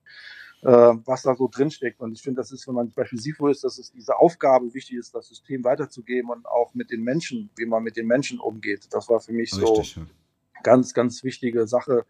äh, 0.64 0.68
was 0.68 1.24
da 1.24 1.36
so 1.36 1.48
drinsteckt. 1.48 2.02
Und 2.02 2.14
ich 2.14 2.22
finde, 2.22 2.42
das 2.42 2.52
ist, 2.52 2.68
wenn 2.68 2.76
man 2.76 2.88
zum 2.92 2.96
Beispiel 2.96 3.20
Sifu 3.20 3.48
ist, 3.48 3.64
dass 3.64 3.78
es 3.78 3.92
diese 3.92 4.18
Aufgabe 4.18 4.74
wichtig 4.74 4.98
ist, 4.98 5.16
das 5.16 5.28
System 5.28 5.64
weiterzugeben 5.64 6.30
und 6.32 6.46
auch 6.46 6.74
mit 6.74 6.92
den 6.92 7.04
Menschen, 7.04 7.50
wie 7.56 7.66
man 7.66 7.84
mit 7.84 7.98
den 7.98 8.08
Menschen 8.08 8.40
umgeht. 8.40 8.88
Das 8.92 9.10
war 9.10 9.20
für 9.20 9.34
mich 9.34 9.54
Richtig, 9.54 9.94
so 9.94 10.02
ja 10.02 10.08
ganz, 10.66 10.96
ganz 10.96 11.24
wichtige 11.24 11.68
Sache, 11.68 12.06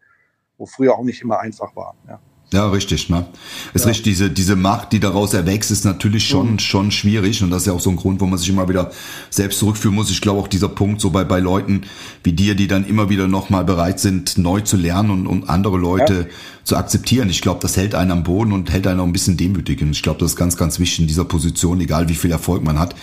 wo 0.56 0.64
früher 0.64 0.94
auch 0.94 1.04
nicht 1.04 1.20
immer 1.20 1.38
einfach 1.38 1.76
war. 1.76 1.94
Ja. 2.08 2.20
Ja, 2.52 2.68
richtig, 2.70 3.10
ne? 3.10 3.26
Es 3.74 3.82
ja. 3.82 3.88
richtig, 3.88 4.04
diese, 4.04 4.30
diese 4.30 4.54
Macht, 4.54 4.92
die 4.92 5.00
daraus 5.00 5.34
erwächst, 5.34 5.72
ist 5.72 5.84
natürlich 5.84 6.28
schon, 6.28 6.52
mhm. 6.52 6.58
schon 6.60 6.90
schwierig. 6.92 7.42
Und 7.42 7.50
das 7.50 7.62
ist 7.62 7.66
ja 7.66 7.72
auch 7.72 7.80
so 7.80 7.90
ein 7.90 7.96
Grund, 7.96 8.20
wo 8.20 8.26
man 8.26 8.38
sich 8.38 8.48
immer 8.48 8.68
wieder 8.68 8.92
selbst 9.30 9.58
zurückführen 9.58 9.96
muss. 9.96 10.10
Ich 10.10 10.20
glaube 10.20 10.40
auch 10.40 10.46
dieser 10.46 10.68
Punkt 10.68 11.00
so 11.00 11.10
bei, 11.10 11.24
bei 11.24 11.40
Leuten 11.40 11.82
wie 12.22 12.32
dir, 12.32 12.54
die 12.54 12.68
dann 12.68 12.86
immer 12.86 13.10
wieder 13.10 13.26
nochmal 13.26 13.64
bereit 13.64 13.98
sind, 13.98 14.38
neu 14.38 14.60
zu 14.60 14.76
lernen 14.76 15.10
und, 15.10 15.26
und 15.26 15.48
andere 15.48 15.76
Leute 15.76 16.14
ja. 16.14 16.34
zu 16.62 16.76
akzeptieren. 16.76 17.30
Ich 17.30 17.40
glaube, 17.40 17.58
das 17.60 17.76
hält 17.76 17.96
einen 17.96 18.12
am 18.12 18.22
Boden 18.22 18.52
und 18.52 18.70
hält 18.70 18.86
einen 18.86 19.00
auch 19.00 19.06
ein 19.06 19.12
bisschen 19.12 19.36
demütig. 19.36 19.82
Und 19.82 19.90
ich 19.90 20.02
glaube, 20.02 20.20
das 20.20 20.32
ist 20.32 20.36
ganz, 20.36 20.56
ganz 20.56 20.78
wichtig 20.78 21.00
in 21.00 21.06
dieser 21.08 21.24
Position, 21.24 21.80
egal 21.80 22.08
wie 22.08 22.14
viel 22.14 22.30
Erfolg 22.30 22.62
man 22.62 22.78
hat, 22.78 22.94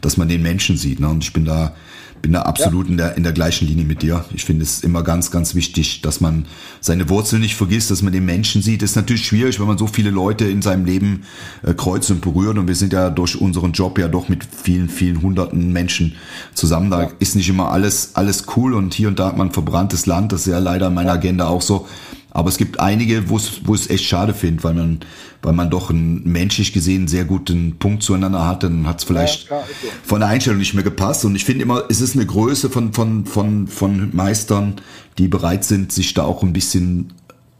dass 0.00 0.16
man 0.16 0.28
den 0.28 0.42
Menschen 0.42 0.76
sieht, 0.76 1.00
ne? 1.00 1.08
Und 1.08 1.24
ich 1.24 1.32
bin 1.32 1.44
da, 1.44 1.74
bin 2.22 2.32
da 2.32 2.42
absolut 2.42 2.86
ja. 2.86 2.90
in, 2.90 2.96
der, 2.96 3.16
in 3.16 3.22
der 3.22 3.32
gleichen 3.32 3.68
Linie 3.68 3.84
mit 3.84 4.02
dir. 4.02 4.24
Ich 4.32 4.44
finde 4.44 4.64
es 4.64 4.80
immer 4.82 5.02
ganz, 5.02 5.30
ganz 5.30 5.54
wichtig, 5.54 6.00
dass 6.02 6.20
man 6.20 6.46
seine 6.80 7.08
Wurzeln 7.08 7.42
nicht 7.42 7.54
vergisst, 7.54 7.90
dass 7.90 8.02
man 8.02 8.12
den 8.12 8.24
Menschen 8.24 8.62
sieht. 8.62 8.82
Das 8.82 8.90
ist 8.90 8.96
natürlich 8.96 9.26
schwierig, 9.26 9.60
wenn 9.60 9.66
man 9.66 9.78
so 9.78 9.86
viele 9.86 10.10
Leute 10.10 10.44
in 10.44 10.62
seinem 10.62 10.84
Leben 10.84 11.22
äh, 11.62 11.74
kreuzt 11.74 12.10
und 12.10 12.20
berührt. 12.20 12.58
Und 12.58 12.68
wir 12.68 12.74
sind 12.74 12.92
ja 12.92 13.10
durch 13.10 13.40
unseren 13.40 13.72
Job 13.72 13.98
ja 13.98 14.08
doch 14.08 14.28
mit 14.28 14.44
vielen, 14.44 14.88
vielen 14.88 15.22
hunderten 15.22 15.72
Menschen 15.72 16.16
zusammen. 16.54 16.90
Da 16.90 17.02
ja. 17.02 17.10
ist 17.18 17.36
nicht 17.36 17.48
immer 17.48 17.70
alles, 17.70 18.12
alles 18.14 18.46
cool 18.56 18.74
und 18.74 18.94
hier 18.94 19.08
und 19.08 19.18
da 19.18 19.28
hat 19.28 19.36
man 19.36 19.52
verbranntes 19.52 20.06
Land. 20.06 20.32
Das 20.32 20.42
ist 20.42 20.46
ja 20.46 20.58
leider 20.58 20.88
in 20.88 20.94
meiner. 20.94 21.12
Agenda 21.12 21.46
auch 21.46 21.62
so. 21.62 21.86
Aber 22.34 22.48
es 22.48 22.56
gibt 22.56 22.80
einige, 22.80 23.28
wo 23.28 23.36
es, 23.36 23.60
wo 23.64 23.74
es 23.74 23.90
echt 23.90 24.04
schade 24.04 24.32
finde, 24.32 24.64
weil 24.64 24.72
man, 24.72 25.00
weil 25.42 25.52
man 25.52 25.68
doch 25.68 25.90
einen 25.90 26.22
menschlich 26.24 26.72
gesehen 26.72 27.06
sehr 27.06 27.26
guten 27.26 27.76
Punkt 27.78 28.02
zueinander 28.02 28.46
hat, 28.46 28.62
dann 28.62 28.86
hat 28.86 29.00
es 29.00 29.04
vielleicht 29.04 29.50
ja, 29.50 29.62
von 30.02 30.20
der 30.20 30.30
Einstellung 30.30 30.58
nicht 30.58 30.72
mehr 30.72 30.82
gepasst. 30.82 31.26
Und 31.26 31.36
ich 31.36 31.44
finde 31.44 31.62
immer, 31.64 31.84
es 31.90 32.00
ist 32.00 32.16
eine 32.16 32.24
Größe 32.24 32.70
von, 32.70 32.94
von, 32.94 33.26
von, 33.26 33.68
von 33.68 34.16
Meistern, 34.16 34.76
die 35.18 35.28
bereit 35.28 35.64
sind, 35.64 35.92
sich 35.92 36.14
da 36.14 36.22
auch 36.22 36.42
ein 36.42 36.54
bisschen, 36.54 37.12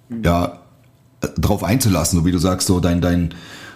mhm. 0.08 0.24
ja, 0.24 0.58
drauf 1.37 1.62
einzulassen, 1.62 2.18
so 2.18 2.24
wie 2.24 2.32
du 2.32 2.38
sagst, 2.38 2.66
so 2.66 2.80
dein, 2.80 3.02
dein, 3.02 3.35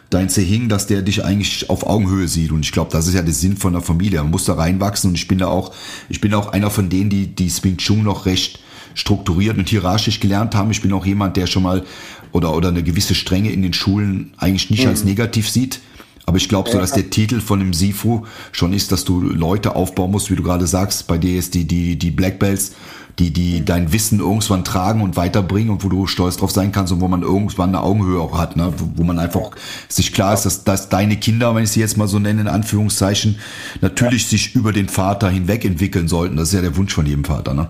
dein 0.09 0.31
Sehing, 0.31 0.71
dass 0.71 0.87
der 0.87 1.03
dich 1.03 1.25
eigentlich 1.27 1.69
auf 1.69 1.87
Augenhöhe 1.87 2.27
sieht. 2.27 2.53
Und 2.53 2.61
ich 2.61 2.73
glaube, 2.73 2.91
das 2.91 3.07
ist 3.07 3.15
ja 3.15 3.23
der 3.23 3.35
Sinn 3.35 3.59
von 3.59 3.75
der 3.75 3.83
Familie. 3.83 4.23
Man 4.23 4.31
muss 4.31 4.47
da 4.47 4.55
reinwachsen. 4.55 5.11
Und 5.11 5.17
ich 5.17 5.29
bin 5.29 5.39
da 5.39 5.49
auch, 5.49 5.75
ich 6.09 6.23
bin 6.23 6.33
auch 6.33 6.49
einer 6.49 6.71
von 6.71 6.89
denen, 6.89 7.11
die, 7.11 7.27
die 7.27 7.51
Swing 7.51 7.77
Chung 7.77 8.03
noch 8.03 8.25
recht 8.25 8.61
strukturiert 8.97 9.57
und 9.59 9.69
hierarchisch 9.69 10.19
gelernt 10.19 10.57
haben. 10.57 10.73
Ich 10.73 10.83
bin 10.83 10.93
auch 10.93 11.07
jemand, 11.07 11.37
der 11.37 11.47
schon 11.47 11.63
mal 11.63 11.85
oder, 12.33 12.55
oder 12.55 12.71
eine 12.71 12.83
gewisse 12.83 13.15
Strenge 13.15 13.53
in 13.53 13.63
den 13.63 13.73
Schulen 13.73 14.33
eigentlich 14.39 14.71
nicht 14.71 14.85
mhm. 14.85 14.91
als 14.91 15.05
negativ 15.05 15.49
sieht. 15.49 15.81
Aber 16.25 16.39
ich 16.39 16.49
glaube 16.49 16.69
so, 16.71 16.79
dass 16.79 16.91
der 16.91 17.09
Titel 17.09 17.41
von 17.41 17.61
dem 17.61 17.73
Sifu 17.73 18.25
schon 18.51 18.73
ist, 18.73 18.91
dass 18.91 19.05
du 19.05 19.21
Leute 19.21 19.77
aufbauen 19.77 20.11
musst, 20.11 20.29
wie 20.29 20.35
du 20.35 20.43
gerade 20.43 20.67
sagst. 20.67 21.07
Bei 21.07 21.19
dir 21.19 21.39
ist 21.39 21.55
die, 21.55 21.67
die, 21.67 21.97
die 21.97 22.11
Black 22.11 22.41
Belts, 22.41 22.73
die, 23.21 23.33
die 23.33 23.61
mhm. 23.61 23.65
dein 23.67 23.93
Wissen 23.93 24.19
irgendwann 24.19 24.65
tragen 24.65 25.03
und 25.03 25.17
weiterbringen 25.17 25.71
und 25.71 25.85
wo 25.85 25.89
du 25.89 26.07
stolz 26.07 26.39
drauf 26.39 26.51
sein 26.51 26.73
kannst 26.73 26.93
und 26.93 27.01
wo 27.01 27.07
man 27.07 27.23
irgendwann 27.23 27.69
eine 27.69 27.83
Augenhöhe 27.83 28.21
auch 28.21 28.37
hat, 28.37 28.57
ne? 28.57 28.73
wo, 28.77 28.91
wo 28.97 29.05
man 29.05 29.19
einfach 29.21 29.51
sich 29.89 30.13
klar 30.13 30.35
ist, 30.35 30.43
dass, 30.43 30.65
dass 30.65 30.89
deine 30.89 31.17
Kinder, 31.17 31.55
wenn 31.55 31.65
ich 31.65 31.71
sie 31.71 31.81
jetzt 31.81 31.97
mal 31.97 32.09
so 32.09 32.19
nenne, 32.19 32.41
in 32.41 32.49
Anführungszeichen, 32.49 33.39
natürlich 33.81 34.27
sich 34.27 34.55
über 34.55 34.73
den 34.73 34.89
Vater 34.89 35.31
hinweg 35.31 35.65
entwickeln 35.65 36.09
sollten. 36.09 36.37
Das 36.37 36.49
ist 36.49 36.55
ja 36.55 36.63
der 36.63 36.77
Wunsch 36.77 36.95
von 36.95 37.07
jedem 37.07 37.25
Vater. 37.25 37.55
Ne? 37.55 37.69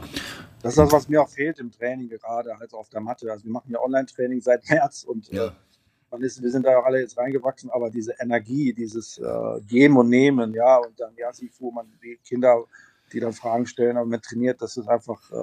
Das 0.67 0.73
ist 0.73 0.79
das, 0.79 0.93
was 0.93 1.09
mir 1.09 1.23
auch 1.23 1.29
fehlt 1.29 1.61
im 1.61 1.71
Training 1.71 2.09
gerade, 2.09 2.59
also 2.59 2.79
auf 2.79 2.89
der 2.89 3.01
Matte. 3.01 3.31
Also 3.31 3.45
wir 3.45 3.53
machen 3.53 3.71
ja 3.71 3.81
Online-Training 3.81 4.41
seit 4.41 4.69
März 4.69 5.05
und 5.05 5.29
ja. 5.29 5.55
äh, 6.11 6.25
ist, 6.25 6.43
wir 6.43 6.51
sind 6.51 6.67
da 6.67 6.77
auch 6.79 6.85
alle 6.85 7.01
jetzt 7.01 7.17
reingewachsen, 7.17 7.71
aber 7.71 7.89
diese 7.89 8.15
Energie, 8.19 8.73
dieses 8.73 9.19
äh, 9.19 9.61
Geben 9.69 9.97
und 9.97 10.09
Nehmen, 10.09 10.55
ja, 10.55 10.79
und 10.79 10.99
dann, 10.99 11.15
ja, 11.17 11.33
Sifu, 11.33 11.71
man, 11.71 11.87
die 12.03 12.19
Kinder 12.25 12.65
die 13.13 13.21
dann 13.21 13.33
Fragen 13.33 13.67
stellen, 13.67 13.97
aber 13.97 14.07
man 14.07 14.21
trainiert, 14.21 14.61
das 14.61 14.77
ist 14.77 14.89
einfach, 14.89 15.19
äh, 15.31 15.37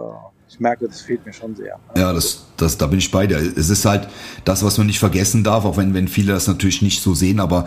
ich 0.49 0.59
merke, 0.59 0.87
das 0.87 1.01
fehlt 1.01 1.25
mir 1.25 1.33
schon 1.33 1.55
sehr. 1.55 1.79
Ja, 1.95 2.11
das, 2.13 2.45
das, 2.57 2.77
da 2.77 2.87
bin 2.87 2.99
ich 2.99 3.09
bei 3.09 3.25
dir. 3.25 3.37
Es 3.37 3.69
ist 3.69 3.85
halt 3.85 4.07
das, 4.43 4.63
was 4.63 4.77
man 4.77 4.87
nicht 4.87 4.99
vergessen 4.99 5.43
darf, 5.43 5.65
auch 5.65 5.77
wenn, 5.77 5.93
wenn 5.93 6.07
viele 6.07 6.33
das 6.33 6.47
natürlich 6.47 6.81
nicht 6.81 7.01
so 7.01 7.13
sehen, 7.13 7.39
aber 7.39 7.65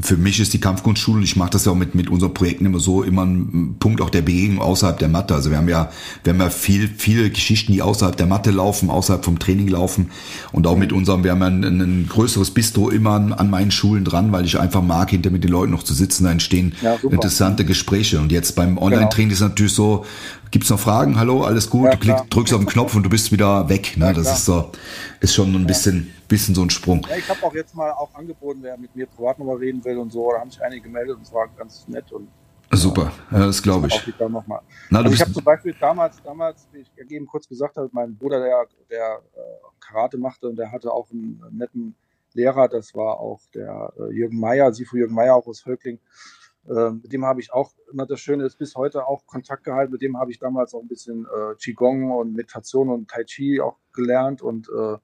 für 0.00 0.16
mich 0.16 0.40
ist 0.40 0.54
die 0.54 0.60
Kampfkunstschule, 0.60 1.22
ich 1.22 1.36
mache 1.36 1.50
das 1.50 1.66
ja 1.66 1.72
auch 1.72 1.76
mit, 1.76 1.94
mit 1.94 2.08
unseren 2.10 2.32
Projekten 2.34 2.66
immer 2.66 2.80
so, 2.80 3.02
immer 3.02 3.24
ein 3.24 3.76
Punkt 3.78 4.00
auch 4.00 4.10
der 4.10 4.22
Begegnung 4.22 4.60
außerhalb 4.60 4.98
der 4.98 5.08
Matte. 5.08 5.34
Also 5.34 5.50
wir 5.50 5.58
haben 5.58 5.68
ja, 5.68 5.90
wir 6.24 6.32
haben 6.32 6.40
ja 6.40 6.50
viel, 6.50 6.88
viele 6.88 7.30
Geschichten, 7.30 7.72
die 7.72 7.82
außerhalb 7.82 8.16
der 8.16 8.26
Matte 8.26 8.50
laufen, 8.50 8.90
außerhalb 8.90 9.24
vom 9.24 9.38
Training 9.38 9.68
laufen 9.68 10.10
und 10.52 10.66
auch 10.66 10.76
mit 10.76 10.92
unserem, 10.92 11.24
wir 11.24 11.32
haben 11.32 11.40
ja 11.40 11.46
ein, 11.48 11.62
ein 11.62 12.06
größeres 12.08 12.52
Bistro 12.52 12.90
immer 12.90 13.12
an, 13.12 13.32
an, 13.32 13.50
meinen 13.50 13.70
Schulen 13.70 14.04
dran, 14.04 14.32
weil 14.32 14.44
ich 14.44 14.58
einfach 14.58 14.82
mag, 14.82 15.10
hinter 15.10 15.30
mit 15.30 15.44
den 15.44 15.50
Leuten 15.50 15.72
noch 15.72 15.82
zu 15.82 15.94
sitzen, 15.94 16.24
da 16.24 16.32
entstehen 16.32 16.74
ja, 16.82 16.96
interessante 17.02 17.64
Gespräche 17.64 18.18
und 18.18 18.32
jetzt 18.32 18.56
beim 18.56 18.78
Online-Training 18.78 19.25
genau. 19.28 19.34
ist 19.34 19.40
natürlich 19.40 19.74
so, 19.74 20.04
gibt's 20.50 20.70
noch 20.70 20.78
Fragen? 20.78 21.18
Hallo, 21.18 21.44
alles 21.44 21.70
gut? 21.70 21.84
Ja, 21.84 21.90
du 21.92 21.98
klick, 21.98 22.30
drückst 22.30 22.54
auf 22.54 22.60
den 22.60 22.68
Knopf 22.68 22.94
und 22.94 23.02
du 23.02 23.10
bist 23.10 23.32
wieder 23.32 23.68
weg. 23.68 23.96
Ne? 23.96 24.06
Ja, 24.06 24.12
das 24.12 24.32
ist 24.32 24.44
so, 24.44 24.70
ist 25.20 25.34
schon 25.34 25.54
ein 25.54 25.66
bisschen, 25.66 26.12
bisschen 26.28 26.54
so 26.54 26.62
ein 26.62 26.70
Sprung. 26.70 27.06
Ich 27.16 27.28
habe 27.28 27.42
auch 27.42 27.54
jetzt 27.54 27.74
mal 27.74 27.90
auch 27.92 28.14
angeboten, 28.14 28.60
wer 28.62 28.76
mit 28.76 28.94
mir 28.96 29.06
privat 29.06 29.38
nochmal 29.38 29.56
reden 29.56 29.84
will 29.84 29.98
und 29.98 30.12
so. 30.12 30.32
Da 30.32 30.40
haben 30.40 30.50
sich 30.50 30.62
einige 30.62 30.82
gemeldet 30.82 31.16
und 31.16 31.22
es 31.22 31.32
war 31.32 31.48
ganz 31.56 31.86
nett 31.88 32.10
und 32.12 32.28
Super, 32.72 33.12
ja, 33.30 33.46
das 33.46 33.62
glaube 33.62 33.86
ich. 33.86 34.14
Na, 34.18 34.98
also 34.98 35.12
ich 35.12 35.20
habe 35.20 35.32
zum 35.32 35.44
Beispiel 35.44 35.74
damals, 35.78 36.20
damals, 36.22 36.66
wie 36.72 36.80
ich 36.80 37.10
eben 37.10 37.26
kurz 37.26 37.48
gesagt 37.48 37.76
habe, 37.76 37.88
mein 37.92 38.16
Bruder, 38.16 38.40
der, 38.40 38.66
der 38.90 39.22
äh, 39.34 39.38
Karate 39.78 40.18
machte 40.18 40.48
und 40.48 40.56
der 40.56 40.72
hatte 40.72 40.92
auch 40.92 41.08
einen 41.12 41.40
netten 41.52 41.94
Lehrer, 42.34 42.68
das 42.68 42.94
war 42.94 43.20
auch 43.20 43.40
der 43.54 43.92
äh, 43.98 44.12
Jürgen 44.12 44.38
Meier, 44.40 44.72
Sifu 44.72 44.96
Jürgen 44.96 45.14
Meier 45.14 45.36
auch 45.36 45.46
aus 45.46 45.60
Völkling. 45.60 45.98
Äh, 46.68 46.90
mit 46.90 47.12
dem 47.12 47.24
habe 47.24 47.40
ich 47.40 47.52
auch, 47.52 47.72
immer 47.92 48.06
das 48.06 48.20
Schöne 48.20 48.44
ist, 48.44 48.58
bis 48.58 48.74
heute 48.74 49.06
auch 49.06 49.26
Kontakt 49.26 49.64
gehalten. 49.64 49.92
Mit 49.92 50.02
dem 50.02 50.18
habe 50.18 50.30
ich 50.30 50.38
damals 50.38 50.74
auch 50.74 50.82
ein 50.82 50.88
bisschen 50.88 51.26
äh, 51.26 51.54
Qigong 51.56 52.10
und 52.10 52.32
Meditation 52.32 52.90
und 52.90 53.08
Tai 53.10 53.24
Chi 53.24 53.60
auch 53.60 53.76
gelernt. 53.92 54.42
Und 54.42 54.68
äh, 54.68 54.96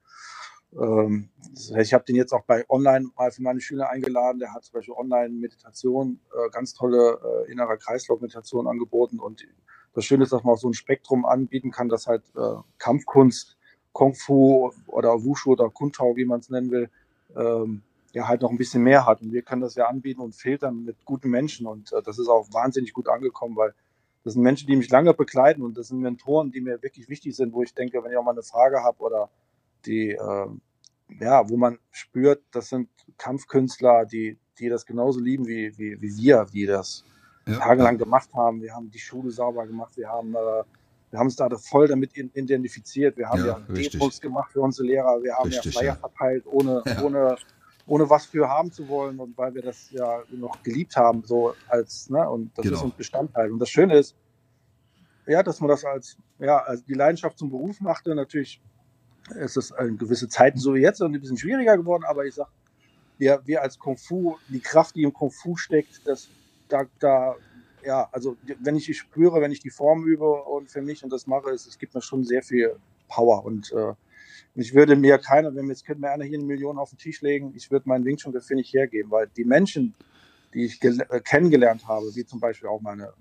ähm, 0.81 1.29
ich 1.77 1.93
habe 1.93 2.03
den 2.03 2.15
jetzt 2.15 2.33
auch 2.33 2.43
bei 2.45 2.65
Online 2.69 3.09
mal 3.15 3.31
für 3.31 3.41
meine 3.41 3.61
Schüler 3.61 3.89
eingeladen. 3.89 4.39
Der 4.39 4.53
hat 4.53 4.65
zum 4.65 4.73
Beispiel 4.73 4.93
Online-Meditation, 4.95 6.19
äh, 6.33 6.49
ganz 6.49 6.73
tolle 6.73 7.19
äh, 7.47 7.51
innere 7.51 7.77
Kreislauf-Meditation 7.77 8.67
angeboten. 8.67 9.19
Und 9.19 9.45
das 9.93 10.05
Schöne 10.05 10.23
ist, 10.23 10.33
dass 10.33 10.43
man 10.43 10.55
auch 10.55 10.59
so 10.59 10.69
ein 10.69 10.73
Spektrum 10.73 11.25
anbieten 11.25 11.71
kann, 11.71 11.89
dass 11.89 12.07
halt 12.07 12.23
äh, 12.35 12.55
Kampfkunst, 12.77 13.57
Kung 13.91 14.15
Fu 14.15 14.71
oder 14.87 15.23
Wushu 15.23 15.51
oder 15.51 15.69
Kuntau, 15.69 16.15
wie 16.15 16.25
man 16.25 16.39
es 16.39 16.49
nennen 16.49 16.71
will, 16.71 16.89
ähm, 17.35 17.83
ja 18.13 18.27
halt 18.27 18.41
noch 18.41 18.51
ein 18.51 18.57
bisschen 18.57 18.83
mehr 18.83 19.05
hat. 19.05 19.21
Und 19.21 19.33
wir 19.33 19.41
können 19.41 19.61
das 19.61 19.75
ja 19.75 19.87
anbieten 19.87 20.21
und 20.21 20.35
filtern 20.35 20.85
mit 20.85 21.03
guten 21.05 21.29
Menschen. 21.29 21.67
Und 21.67 21.91
äh, 21.93 22.01
das 22.01 22.19
ist 22.19 22.27
auch 22.27 22.47
wahnsinnig 22.53 22.93
gut 22.93 23.09
angekommen, 23.09 23.55
weil 23.55 23.73
das 24.23 24.33
sind 24.33 24.43
Menschen, 24.43 24.67
die 24.67 24.75
mich 24.75 24.89
lange 24.89 25.13
begleiten 25.13 25.63
und 25.63 25.77
das 25.77 25.89
sind 25.89 25.99
Mentoren, 25.99 26.51
die 26.51 26.61
mir 26.61 26.81
wirklich 26.81 27.09
wichtig 27.09 27.35
sind, 27.35 27.53
wo 27.53 27.63
ich 27.63 27.73
denke, 27.73 28.01
wenn 28.03 28.11
ich 28.11 28.17
auch 28.17 28.23
mal 28.23 28.31
eine 28.31 28.43
Frage 28.43 28.81
habe 28.81 28.99
oder 28.99 29.29
die, 29.85 30.11
äh, 30.11 30.47
ja, 31.19 31.49
wo 31.49 31.57
man 31.57 31.77
spürt, 31.91 32.41
das 32.51 32.69
sind 32.69 32.89
Kampfkünstler, 33.17 34.05
die, 34.05 34.37
die 34.59 34.69
das 34.69 34.85
genauso 34.85 35.19
lieben 35.19 35.45
wie, 35.45 35.77
wie, 35.77 36.01
wie 36.01 36.17
wir, 36.17 36.45
die 36.53 36.65
das 36.65 37.03
ja. 37.45 37.57
tagelang 37.57 37.97
gemacht 37.97 38.33
haben. 38.33 38.61
Wir 38.61 38.73
haben 38.73 38.89
die 38.91 38.99
Schule 38.99 39.31
sauber 39.31 39.67
gemacht, 39.67 39.97
wir 39.97 40.07
haben 40.07 40.33
äh, 40.35 40.63
wir 41.09 41.19
haben 41.19 41.27
uns 41.27 41.35
da 41.35 41.47
voll 41.59 41.87
damit 41.87 42.17
identifiziert. 42.17 43.17
Wir 43.17 43.29
haben 43.29 43.45
ja, 43.45 43.59
ja 43.67 43.87
Demos 43.87 44.19
gemacht 44.19 44.51
für 44.51 44.61
unsere 44.61 44.87
Lehrer. 44.87 45.21
Wir 45.21 45.35
haben 45.35 45.47
richtig, 45.47 45.75
ja 45.75 45.79
Flyer 45.79 45.93
ja. 45.93 45.95
verteilt, 45.95 46.43
ohne, 46.47 46.81
ohne 47.03 47.35
ohne 47.85 48.09
was 48.09 48.25
für 48.25 48.47
haben 48.47 48.71
zu 48.71 48.87
wollen 48.87 49.19
und 49.19 49.37
weil 49.37 49.53
wir 49.53 49.61
das 49.61 49.91
ja 49.91 50.23
noch 50.31 50.61
geliebt 50.63 50.95
haben, 50.95 51.23
so 51.25 51.53
als, 51.67 52.09
ne, 52.09 52.29
und 52.29 52.57
das 52.57 52.63
genau. 52.63 52.77
ist 52.77 52.83
uns 52.83 52.95
Bestandteil. 52.95 53.51
Und 53.51 53.59
das 53.59 53.69
Schöne 53.69 53.97
ist, 53.97 54.15
ja, 55.25 55.43
dass 55.43 55.59
man 55.59 55.69
das 55.69 55.83
als, 55.83 56.17
ja, 56.39 56.57
als 56.59 56.83
die 56.85 56.93
Leidenschaft 56.93 57.37
zum 57.37 57.49
Beruf 57.49 57.79
machte. 57.81 58.15
Natürlich 58.15 58.61
ist 59.35 59.57
es 59.57 59.71
in 59.71 59.97
gewisse 59.97 60.27
Zeiten 60.27 60.59
so 60.59 60.73
wie 60.75 60.81
jetzt 60.81 61.01
ein 61.01 61.11
bisschen 61.13 61.37
schwieriger 61.37 61.77
geworden, 61.77 62.03
aber 62.05 62.25
ich 62.25 62.35
sag, 62.35 62.47
wir, 63.17 63.41
wir 63.45 63.61
als 63.61 63.79
Kung 63.79 63.97
Fu, 63.97 64.37
die 64.49 64.59
Kraft, 64.59 64.95
die 64.95 65.03
im 65.03 65.13
Kung 65.13 65.31
Fu 65.31 65.55
steckt, 65.55 66.01
das, 66.05 66.29
da, 66.67 66.85
da, 66.99 67.35
ja, 67.85 68.09
also 68.11 68.37
wenn 68.59 68.75
ich 68.75 68.85
die 68.85 68.93
spüre, 68.93 69.41
wenn 69.41 69.51
ich 69.51 69.59
die 69.59 69.69
Form 69.69 70.05
übe 70.05 70.43
und 70.43 70.69
für 70.69 70.81
mich 70.81 71.03
und 71.03 71.11
das 71.11 71.27
mache, 71.27 71.51
es, 71.51 71.67
es 71.67 71.77
gibt 71.77 71.93
mir 71.93 72.01
schon 72.01 72.23
sehr 72.23 72.41
viel 72.41 72.75
Power 73.07 73.45
und 73.45 73.71
äh, 73.71 73.93
und 74.55 74.61
ich 74.61 74.73
würde 74.73 74.95
mir 74.95 75.17
keiner, 75.17 75.53
wenn 75.55 75.67
jetzt 75.67 75.85
könnte 75.85 76.01
mir 76.01 76.11
einer 76.11 76.25
hier 76.25 76.37
eine 76.37 76.47
Million 76.47 76.77
auf 76.77 76.91
den 76.91 76.99
Tisch 76.99 77.21
legen, 77.21 77.53
ich 77.55 77.71
würde 77.71 77.89
meinen 77.89 78.05
Wing 78.05 78.17
Chun 78.17 78.31
dafür 78.31 78.55
nicht 78.55 78.73
hergeben, 78.73 79.09
weil 79.09 79.27
die 79.35 79.45
Menschen, 79.45 79.95
die 80.53 80.65
ich 80.65 80.83
äh, 80.83 81.21
kennengelernt 81.21 81.87
habe, 81.87 82.05
wie 82.15 82.25
zum 82.25 82.39
Beispiel 82.39 82.69
auch 82.69 82.81
meine, 82.81 83.13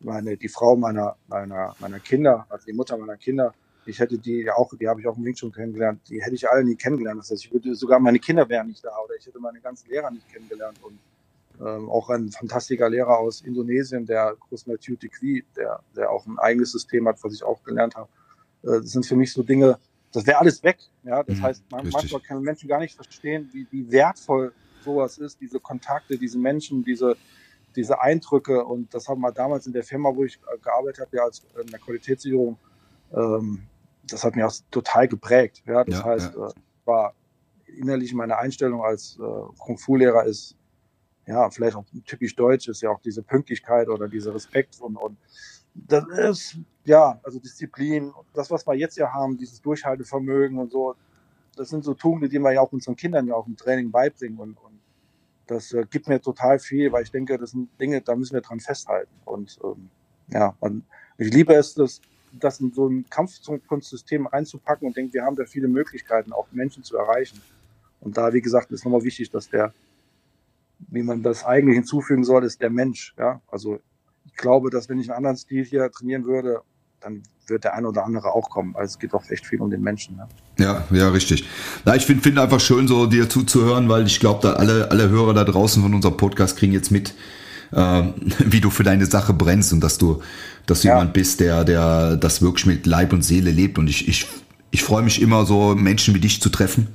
meine, 0.00 0.36
die 0.36 0.48
Frau 0.48 0.76
meiner, 0.76 1.16
meiner, 1.26 1.74
meiner 1.80 1.98
Kinder, 1.98 2.46
also 2.48 2.64
die 2.66 2.72
Mutter 2.72 2.96
meiner 2.96 3.16
Kinder, 3.16 3.54
ich 3.86 3.98
hätte 3.98 4.18
die 4.18 4.42
ja 4.42 4.54
auch, 4.54 4.72
die 4.78 4.88
habe 4.88 5.00
ich 5.00 5.08
auch 5.08 5.16
im 5.16 5.24
Wing 5.24 5.34
schon 5.34 5.52
kennengelernt, 5.52 6.00
die 6.08 6.22
hätte 6.22 6.36
ich 6.36 6.48
alle 6.48 6.64
nie 6.64 6.76
kennengelernt. 6.76 7.18
Das 7.18 7.30
heißt, 7.30 7.44
ich 7.44 7.52
würde 7.52 7.74
sogar 7.74 7.98
meine 7.98 8.20
Kinder 8.20 8.48
wären 8.48 8.68
nicht 8.68 8.84
da 8.84 8.90
oder 9.04 9.14
ich 9.18 9.26
hätte 9.26 9.40
meine 9.40 9.60
ganzen 9.60 9.90
Lehrer 9.90 10.10
nicht 10.10 10.28
kennengelernt. 10.32 10.78
Und 10.82 10.98
ähm, 11.60 11.90
auch 11.90 12.08
ein 12.10 12.30
fantastischer 12.30 12.88
Lehrer 12.88 13.18
aus 13.18 13.40
Indonesien, 13.40 14.06
der 14.06 14.36
Kusma 14.48 14.76
Tikwi, 14.76 15.44
der, 15.56 15.80
der 15.96 16.10
auch 16.10 16.26
ein 16.26 16.38
eigenes 16.38 16.72
System 16.72 17.08
hat, 17.08 17.22
was 17.22 17.34
ich 17.34 17.42
auch 17.42 17.62
gelernt 17.64 17.96
habe. 17.96 18.08
Äh, 18.62 18.80
das 18.80 18.90
sind 18.90 19.04
für 19.04 19.16
mich 19.16 19.32
so 19.32 19.42
Dinge, 19.42 19.78
das 20.12 20.26
wäre 20.26 20.38
alles 20.38 20.62
weg. 20.62 20.78
Ja, 21.02 21.22
das 21.22 21.38
mhm, 21.38 21.42
heißt, 21.42 21.70
man, 21.70 21.88
manchmal 21.88 22.20
können 22.20 22.42
Menschen 22.42 22.68
gar 22.68 22.78
nicht 22.78 22.94
verstehen, 22.94 23.48
wie, 23.52 23.66
wie 23.70 23.90
wertvoll 23.90 24.52
sowas 24.82 25.18
ist, 25.18 25.40
diese 25.40 25.58
Kontakte, 25.60 26.18
diese 26.18 26.38
Menschen, 26.38 26.84
diese, 26.84 27.16
diese 27.74 28.00
Eindrücke. 28.00 28.64
Und 28.64 28.92
das 28.94 29.08
haben 29.08 29.20
wir 29.20 29.32
damals 29.32 29.66
in 29.66 29.72
der 29.72 29.84
Firma, 29.84 30.14
wo 30.14 30.24
ich 30.24 30.38
äh, 30.52 30.58
gearbeitet 30.58 31.06
habe, 31.06 31.16
ja 31.16 31.24
als 31.24 31.42
in 31.60 31.68
der 31.68 31.78
Qualitätssicherung, 31.78 32.58
ähm, 33.12 33.62
das 34.04 34.24
hat 34.24 34.36
mich 34.36 34.44
auch 34.44 34.54
total 34.70 35.08
geprägt. 35.08 35.62
Ja, 35.66 35.84
das 35.84 35.98
ja, 35.98 36.04
heißt, 36.04 36.34
ja. 36.34 36.48
Äh, 36.48 36.52
war 36.84 37.14
innerlich 37.66 38.12
meine 38.12 38.36
Einstellung 38.36 38.82
als 38.82 39.18
äh, 39.18 39.22
Kung 39.58 39.78
Fu 39.78 39.96
Lehrer 39.96 40.24
ist 40.24 40.56
ja 41.26 41.48
vielleicht 41.50 41.76
auch 41.76 41.84
typisch 42.04 42.34
deutsch 42.34 42.68
ist 42.68 42.82
ja 42.82 42.90
auch 42.90 43.00
diese 43.00 43.22
Pünktlichkeit 43.22 43.88
oder 43.88 44.08
dieser 44.08 44.34
Respekt 44.34 44.80
und, 44.80 44.96
und 44.96 45.16
das 45.74 46.04
ist 46.08 46.58
ja 46.84 47.18
also 47.22 47.38
Disziplin, 47.38 48.12
das 48.34 48.50
was 48.50 48.66
wir 48.66 48.74
jetzt 48.74 48.96
ja 48.96 49.12
haben, 49.12 49.36
dieses 49.36 49.60
Durchhaltevermögen 49.60 50.58
und 50.58 50.70
so, 50.70 50.94
das 51.56 51.68
sind 51.68 51.84
so 51.84 51.94
Tugenden, 51.94 52.30
die 52.30 52.38
wir 52.38 52.52
ja 52.52 52.60
auch 52.60 52.72
unseren 52.72 52.96
Kindern 52.96 53.26
ja 53.26 53.34
auch 53.34 53.46
im 53.46 53.56
Training 53.56 53.90
beibringen 53.90 54.38
und, 54.38 54.56
und 54.58 54.80
das 55.46 55.72
äh, 55.72 55.84
gibt 55.90 56.08
mir 56.08 56.20
total 56.20 56.58
viel, 56.58 56.92
weil 56.92 57.02
ich 57.02 57.10
denke, 57.10 57.36
das 57.38 57.50
sind 57.50 57.68
Dinge, 57.80 58.00
da 58.00 58.14
müssen 58.14 58.34
wir 58.34 58.40
dran 58.40 58.60
festhalten 58.60 59.14
und 59.24 59.58
ähm, 59.64 59.90
ja, 60.28 60.54
und 60.60 60.84
ich 61.18 61.32
liebe 61.32 61.54
es, 61.54 61.74
das 61.74 62.00
das 62.38 62.60
in 62.60 62.72
so 62.72 62.88
ein 62.88 63.04
Kampfkunstsystem 63.08 64.26
reinzupacken 64.26 64.88
und 64.88 64.96
denke, 64.96 65.14
wir 65.14 65.24
haben 65.24 65.36
da 65.36 65.44
viele 65.44 65.68
Möglichkeiten, 65.68 66.32
auch 66.32 66.46
Menschen 66.52 66.82
zu 66.82 66.96
erreichen. 66.96 67.40
Und 68.00 68.16
da, 68.16 68.32
wie 68.32 68.40
gesagt, 68.40 68.72
ist 68.72 68.84
nochmal 68.84 69.04
wichtig, 69.04 69.30
dass 69.30 69.48
der, 69.48 69.72
wie 70.78 71.02
man 71.02 71.22
das 71.22 71.44
eigentlich 71.44 71.76
hinzufügen 71.76 72.24
soll, 72.24 72.44
ist 72.44 72.60
der 72.60 72.70
Mensch. 72.70 73.14
Ja, 73.18 73.40
also 73.48 73.80
ich 74.32 74.38
glaube, 74.38 74.70
dass 74.70 74.88
wenn 74.88 74.98
ich 74.98 75.08
einen 75.08 75.16
anderen 75.16 75.36
Stil 75.36 75.64
hier 75.64 75.90
trainieren 75.90 76.24
würde, 76.24 76.62
dann 77.00 77.22
wird 77.46 77.64
der 77.64 77.74
eine 77.74 77.88
oder 77.88 78.04
andere 78.04 78.32
auch 78.32 78.48
kommen. 78.50 78.74
Also 78.76 78.92
es 78.92 78.98
geht 78.98 79.12
doch 79.12 79.28
echt 79.28 79.46
viel 79.46 79.60
um 79.60 79.70
den 79.70 79.82
Menschen. 79.82 80.16
Ne? 80.16 80.28
Ja, 80.58 80.84
ja, 80.90 81.08
richtig. 81.10 81.44
Na, 81.84 81.96
ich 81.96 82.06
finde 82.06 82.22
find 82.22 82.38
einfach 82.38 82.60
schön, 82.60 82.88
so 82.88 83.06
dir 83.06 83.28
zuzuhören, 83.28 83.88
weil 83.88 84.06
ich 84.06 84.20
glaube, 84.20 84.40
da 84.42 84.54
alle, 84.54 84.90
alle 84.90 85.08
Hörer 85.08 85.34
da 85.34 85.44
draußen 85.44 85.82
von 85.82 85.94
unserem 85.94 86.16
Podcast 86.16 86.56
kriegen 86.56 86.72
jetzt 86.72 86.90
mit, 86.90 87.14
äh, 87.72 88.02
wie 88.38 88.60
du 88.60 88.70
für 88.70 88.84
deine 88.84 89.06
Sache 89.06 89.32
brennst 89.32 89.72
und 89.72 89.80
dass 89.80 89.98
du, 89.98 90.22
dass 90.66 90.82
du 90.82 90.88
ja. 90.88 90.94
jemand 90.94 91.12
bist, 91.12 91.40
der, 91.40 91.64
der 91.64 92.16
das 92.16 92.42
wirklich 92.42 92.66
mit 92.66 92.86
Leib 92.86 93.12
und 93.12 93.22
Seele 93.22 93.50
lebt. 93.50 93.78
Und 93.78 93.88
ich, 93.88 94.08
ich, 94.08 94.26
ich 94.72 94.82
freue 94.82 95.02
mich 95.02 95.22
immer 95.22 95.46
so, 95.46 95.74
Menschen 95.76 96.14
wie 96.14 96.20
dich 96.20 96.40
zu 96.40 96.48
treffen, 96.48 96.88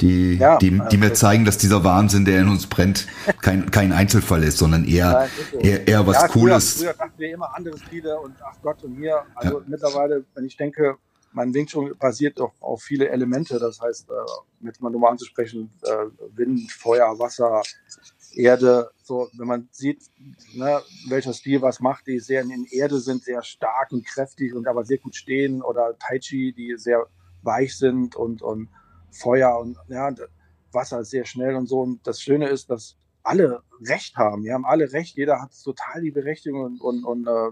die, 0.00 0.34
ja, 0.34 0.56
die, 0.56 0.80
die 0.90 0.96
mir 0.96 1.12
zeigen, 1.12 1.44
dass 1.44 1.58
dieser 1.58 1.84
Wahnsinn, 1.84 2.24
der 2.24 2.40
in 2.40 2.48
uns 2.48 2.66
brennt, 2.66 3.06
kein, 3.42 3.70
kein 3.70 3.92
Einzelfall 3.92 4.42
ist, 4.42 4.58
sondern 4.58 4.84
eher, 4.84 5.28
so. 5.52 5.58
eher, 5.58 5.86
eher 5.86 6.06
was 6.06 6.22
ja, 6.22 6.28
Cooles. 6.28 6.76
Früher, 6.76 6.94
früher 6.94 6.94
dachten 6.94 7.18
wir 7.18 7.34
immer 7.34 7.54
andere 7.54 7.78
Stile 7.78 8.18
und 8.18 8.34
ach 8.42 8.56
Gott 8.62 8.82
und 8.82 8.98
mir. 8.98 9.22
Also 9.34 9.62
mittlerweile, 9.66 10.24
wenn 10.34 10.46
ich 10.46 10.56
denke, 10.56 10.96
mein 11.32 11.52
Wing 11.52 11.66
Chun 11.66 11.94
basiert 11.98 12.40
doch 12.40 12.52
auf 12.60 12.82
viele 12.82 13.10
Elemente. 13.10 13.58
Das 13.58 13.80
heißt, 13.80 14.08
äh, 14.08 14.14
mit 14.60 14.80
mal 14.80 14.90
nochmal 14.90 15.12
anzusprechen, 15.12 15.70
äh, 15.82 16.06
Wind, 16.34 16.72
Feuer, 16.72 17.18
Wasser, 17.18 17.62
Erde, 18.34 18.90
so, 19.02 19.28
wenn 19.36 19.48
man 19.48 19.68
sieht, 19.72 20.02
ne, 20.54 20.80
welcher 21.08 21.32
Stil 21.32 21.62
was 21.62 21.80
macht, 21.80 22.06
die 22.06 22.18
sehr 22.18 22.42
in 22.42 22.66
Erde 22.70 23.00
sind, 23.00 23.24
sehr 23.24 23.42
stark 23.42 23.90
und 23.92 24.06
kräftig 24.06 24.54
und 24.54 24.66
aber 24.66 24.84
sehr 24.84 24.98
gut 24.98 25.16
stehen 25.16 25.62
oder 25.62 25.96
Tai 25.98 26.18
Chi, 26.18 26.52
die 26.52 26.74
sehr 26.76 27.06
weich 27.42 27.76
sind 27.76 28.16
und, 28.16 28.42
und 28.42 28.68
Feuer 29.10 29.58
und 29.58 29.78
ja, 29.88 30.12
Wasser 30.72 31.04
sehr 31.04 31.24
schnell 31.24 31.54
und 31.54 31.66
so. 31.66 31.80
Und 31.80 32.06
das 32.06 32.20
Schöne 32.20 32.48
ist, 32.48 32.70
dass 32.70 32.96
alle 33.22 33.62
Recht 33.80 34.16
haben. 34.16 34.44
Wir 34.44 34.54
haben 34.54 34.64
alle 34.64 34.92
Recht, 34.92 35.16
jeder 35.16 35.40
hat 35.40 35.50
total 35.62 36.00
die 36.02 36.10
Berechtigung 36.10 36.64
und, 36.64 36.80
und, 36.80 37.04
und 37.04 37.26
äh, 37.26 37.50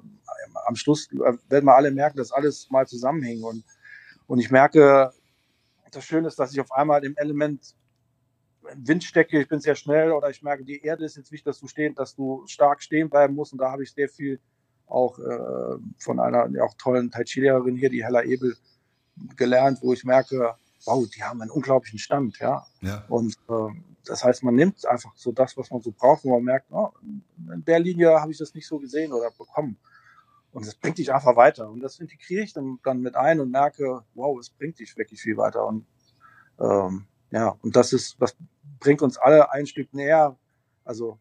am 0.66 0.76
Schluss 0.76 1.10
werden 1.10 1.66
wir 1.66 1.74
alle 1.74 1.90
merken, 1.90 2.18
dass 2.18 2.32
alles 2.32 2.68
mal 2.70 2.86
zusammenhängt. 2.86 3.42
Und, 3.44 3.64
und 4.26 4.38
ich 4.38 4.50
merke, 4.50 5.12
das 5.90 6.04
Schöne 6.04 6.28
ist, 6.28 6.38
dass 6.38 6.52
ich 6.52 6.60
auf 6.60 6.72
einmal 6.72 7.04
im 7.04 7.16
Element 7.16 7.74
Wind 8.74 9.04
stecke, 9.04 9.40
ich 9.40 9.48
bin 9.48 9.60
sehr 9.60 9.76
schnell 9.76 10.10
oder 10.12 10.28
ich 10.30 10.42
merke, 10.42 10.64
die 10.64 10.82
Erde 10.82 11.04
ist 11.04 11.16
jetzt 11.16 11.30
wichtig, 11.30 11.44
dass 11.44 11.60
du 11.60 11.68
stehen, 11.68 11.94
dass 11.94 12.14
du 12.16 12.44
stark 12.46 12.82
stehen 12.82 13.08
bleiben 13.08 13.34
musst. 13.34 13.52
Und 13.52 13.60
da 13.60 13.70
habe 13.70 13.82
ich 13.82 13.92
sehr 13.92 14.08
viel 14.08 14.40
auch 14.86 15.18
äh, 15.18 15.78
von 15.98 16.20
einer 16.20 16.48
auch 16.64 16.74
tollen 16.78 17.10
Tai 17.10 17.24
Chi-Lehrerin 17.24 17.76
hier, 17.76 17.90
die 17.90 18.04
Hella 18.04 18.22
Ebel, 18.22 18.56
gelernt, 19.36 19.78
wo 19.82 19.92
ich 19.92 20.04
merke, 20.04 20.54
wow, 20.84 21.06
die 21.08 21.22
haben 21.22 21.42
einen 21.42 21.50
unglaublichen 21.50 21.98
Stand, 21.98 22.38
ja. 22.38 22.66
ja. 22.80 23.04
Und 23.08 23.36
äh, 23.48 23.80
das 24.04 24.24
heißt, 24.24 24.42
man 24.44 24.54
nimmt 24.54 24.86
einfach 24.86 25.12
so 25.16 25.32
das, 25.32 25.56
was 25.56 25.70
man 25.70 25.82
so 25.82 25.90
braucht, 25.90 26.24
und 26.24 26.30
man 26.30 26.42
merkt, 26.42 26.70
oh, 26.70 26.90
in 27.02 27.64
der 27.64 27.80
Linie 27.80 28.20
habe 28.20 28.30
ich 28.30 28.38
das 28.38 28.54
nicht 28.54 28.66
so 28.66 28.78
gesehen 28.78 29.12
oder 29.12 29.30
bekommen. 29.30 29.76
Und 30.52 30.66
das 30.66 30.74
bringt 30.74 30.98
dich 30.98 31.12
einfach 31.12 31.36
weiter. 31.36 31.68
Und 31.68 31.80
das 31.80 31.98
integriere 31.98 32.44
ich 32.44 32.52
dann, 32.52 32.78
dann 32.82 33.00
mit 33.00 33.14
ein 33.14 33.40
und 33.40 33.50
merke, 33.50 34.04
wow, 34.14 34.38
es 34.38 34.48
bringt 34.48 34.78
dich 34.78 34.96
wirklich 34.96 35.20
viel 35.20 35.36
weiter. 35.36 35.66
Und 35.66 35.86
ähm, 36.58 37.06
ja, 37.30 37.56
und 37.60 37.76
das 37.76 37.92
ist, 37.92 38.16
das 38.20 38.36
bringt 38.80 39.02
uns 39.02 39.18
alle 39.18 39.52
ein 39.52 39.66
Stück 39.66 39.92
näher. 39.92 40.38
Also 40.84 41.18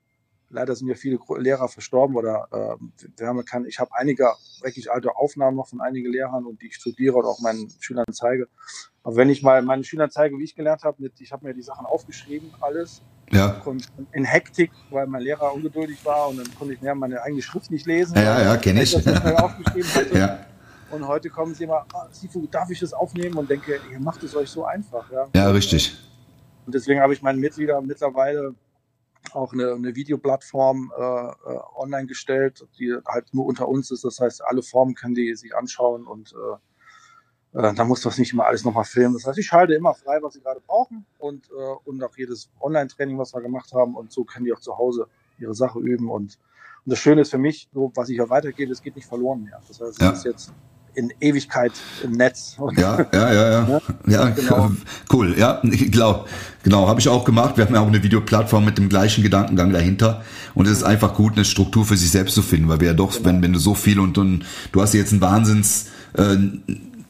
leider 0.50 0.76
sind 0.76 0.88
ja 0.88 0.96
viele 0.96 1.20
Lehrer 1.38 1.68
verstorben 1.68 2.16
oder 2.16 2.48
äh, 2.52 3.08
wir 3.18 3.28
haben 3.28 3.44
kann, 3.46 3.66
ich 3.66 3.80
habe 3.80 3.92
einige 3.94 4.32
wirklich 4.62 4.92
alte 4.92 5.16
Aufnahmen 5.16 5.58
noch 5.58 5.68
von 5.68 5.82
einigen 5.82 6.12
Lehrern 6.12 6.46
und 6.46 6.62
die 6.62 6.68
ich 6.68 6.76
studiere 6.76 7.16
oder 7.16 7.30
auch 7.30 7.40
meinen 7.40 7.70
Schülern 7.80 8.06
zeige. 8.12 8.48
Aber 9.04 9.16
wenn 9.18 9.30
ich 9.30 9.44
mal 9.44 9.62
meinen 9.62 9.84
Schülern 9.84 10.10
zeige, 10.10 10.38
wie 10.38 10.44
ich 10.44 10.56
gelernt 10.56 10.84
habe, 10.84 11.02
mit, 11.02 11.20
ich 11.22 11.32
habe 11.32 11.46
mir 11.46 11.54
die 11.54 11.62
Sachen 11.62 11.86
aufgeschrieben, 11.86 12.52
alles. 12.62 13.02
Ja. 13.32 13.62
In 14.12 14.24
Hektik, 14.24 14.72
weil 14.92 15.08
mein 15.08 15.22
Lehrer 15.22 15.54
ungeduldig 15.54 16.06
war 16.06 16.30
und 16.30 16.38
dann 16.38 16.56
konnte 16.58 16.76
ich 16.76 16.82
mehr 16.82 16.94
meine 16.94 17.22
eigene 17.24 17.42
Schrift 17.42 17.72
nicht 17.72 17.88
lesen. 17.88 18.16
Ja, 18.16 18.42
ja, 18.42 18.58
kenne 18.58 18.84
ich. 18.84 18.94
Das 18.94 19.26
aufgeschrieben 19.36 19.94
hatte. 19.96 20.18
Ja. 20.18 20.46
Und 20.92 21.08
heute 21.08 21.30
kommen 21.30 21.56
sie 21.56 21.64
immer, 21.64 21.86
ah, 21.94 22.08
Sifu, 22.12 22.46
darf 22.48 22.70
ich 22.70 22.80
das 22.80 22.94
aufnehmen? 22.94 23.36
Und 23.38 23.50
denke, 23.50 23.80
ihr 23.92 24.00
macht 24.00 24.24
es 24.24 24.36
euch 24.36 24.50
so 24.50 24.66
einfach. 24.66 25.12
Ja, 25.12 25.28
ja 25.36 25.50
richtig. 25.50 25.98
Und 26.66 26.74
deswegen 26.74 27.00
habe 27.00 27.14
ich 27.14 27.22
meinen 27.22 27.40
Mitgliedern 27.40 27.86
mittlerweile 27.86 28.56
auch 29.34 29.54
eine, 29.54 29.74
eine 29.74 29.96
Videoplattform 29.96 30.92
äh, 30.98 31.02
äh, 31.02 31.60
online 31.76 32.08
gestellt, 32.08 32.68
die 32.78 32.96
halt 33.08 33.34
nur 33.34 33.46
unter 33.46 33.68
uns 33.68 33.92
ist. 33.92 34.04
Das 34.04 34.20
heißt, 34.20 34.44
alle 34.44 34.64
Formen 34.64 34.96
können 34.96 35.16
die 35.16 35.36
sich 35.36 35.56
anschauen 35.56 36.06
und 36.06 36.34
äh, 36.34 36.58
äh, 37.56 37.74
da 37.74 37.86
muss 37.86 38.02
das 38.02 38.18
nicht 38.18 38.34
immer 38.34 38.46
alles 38.46 38.66
nochmal 38.66 38.84
filmen. 38.84 39.14
Das 39.14 39.26
heißt, 39.26 39.40
ich 39.40 39.48
schalte 39.48 39.74
immer 39.74 39.94
frei, 39.94 40.20
was 40.22 40.34
sie 40.34 40.42
gerade 40.42 40.60
brauchen 40.60 41.06
und, 41.20 41.50
äh, 41.50 41.76
und 41.86 42.04
auch 42.04 42.16
jedes 42.18 42.50
Online-Training, 42.60 43.18
was 43.18 43.34
wir 43.34 43.42
gemacht 43.42 43.72
haben. 43.74 43.96
Und 43.96 44.12
so 44.12 44.26
können 44.26 44.46
die 44.46 44.54
auch 44.54 44.60
zu 44.60 44.78
Hause 44.78 45.08
ihre 45.40 45.56
Sache 45.56 45.80
üben. 45.80 46.10
Und, 46.10 46.38
und 46.84 46.92
das 46.92 47.00
Schöne 47.00 47.22
ist 47.22 47.32
für 47.32 47.38
mich, 47.38 47.70
so 47.74 47.92
was 47.96 48.10
ich 48.10 48.18
ja 48.18 48.30
weitergebe, 48.30 48.72
es 48.72 48.82
geht 48.82 48.96
nicht 48.96 49.08
verloren 49.08 49.44
mehr. 49.44 49.62
Das 49.68 49.80
heißt, 49.80 49.92
es 49.92 49.98
ja. 50.00 50.12
ist 50.12 50.26
jetzt 50.26 50.54
in 50.96 51.14
Ewigkeit 51.20 51.74
im 52.04 52.12
Netz. 52.12 52.58
Ja, 52.78 53.06
ja, 53.14 53.34
ja, 53.34 53.52
ja. 53.52 53.66
Ne? 53.66 53.82
Ja, 54.08 54.30
genau. 54.30 54.72
cool. 55.14 55.36
Ja, 55.38 55.62
ich 55.64 55.92
glaube, 55.92 56.26
genau, 56.64 56.88
habe 56.88 57.00
ich 57.00 57.10
auch 57.10 57.26
gemacht. 57.26 57.58
Wir 57.58 57.66
haben 57.66 57.76
ja 57.76 57.82
auch 57.82 57.88
eine 57.88 58.04
Videoplattform 58.04 58.64
mit 58.66 58.78
dem 58.78 58.90
gleichen 58.90 59.24
Gedankengang 59.24 59.72
dahinter. 59.72 60.24
Und 60.54 60.68
es 60.68 60.74
ist 60.74 60.84
einfach 60.84 61.14
gut, 61.14 61.34
eine 61.34 61.46
Struktur 61.46 61.86
für 61.86 61.98
sich 61.98 62.12
selbst 62.12 62.36
zu 62.36 62.42
finden, 62.42 62.70
weil 62.70 62.80
wir 62.80 62.88
ja 62.90 62.94
doch, 62.94 63.14
genau. 63.14 63.26
wenn, 63.26 63.42
wenn 63.42 63.54
du 63.54 63.60
so 63.60 63.76
viel 63.76 64.00
und, 64.00 64.18
und 64.18 64.46
du 64.72 64.82
hast 64.82 64.94
jetzt 64.94 65.12
einen 65.12 65.22
Wahnsinns 65.22 65.88
äh, 66.14 66.38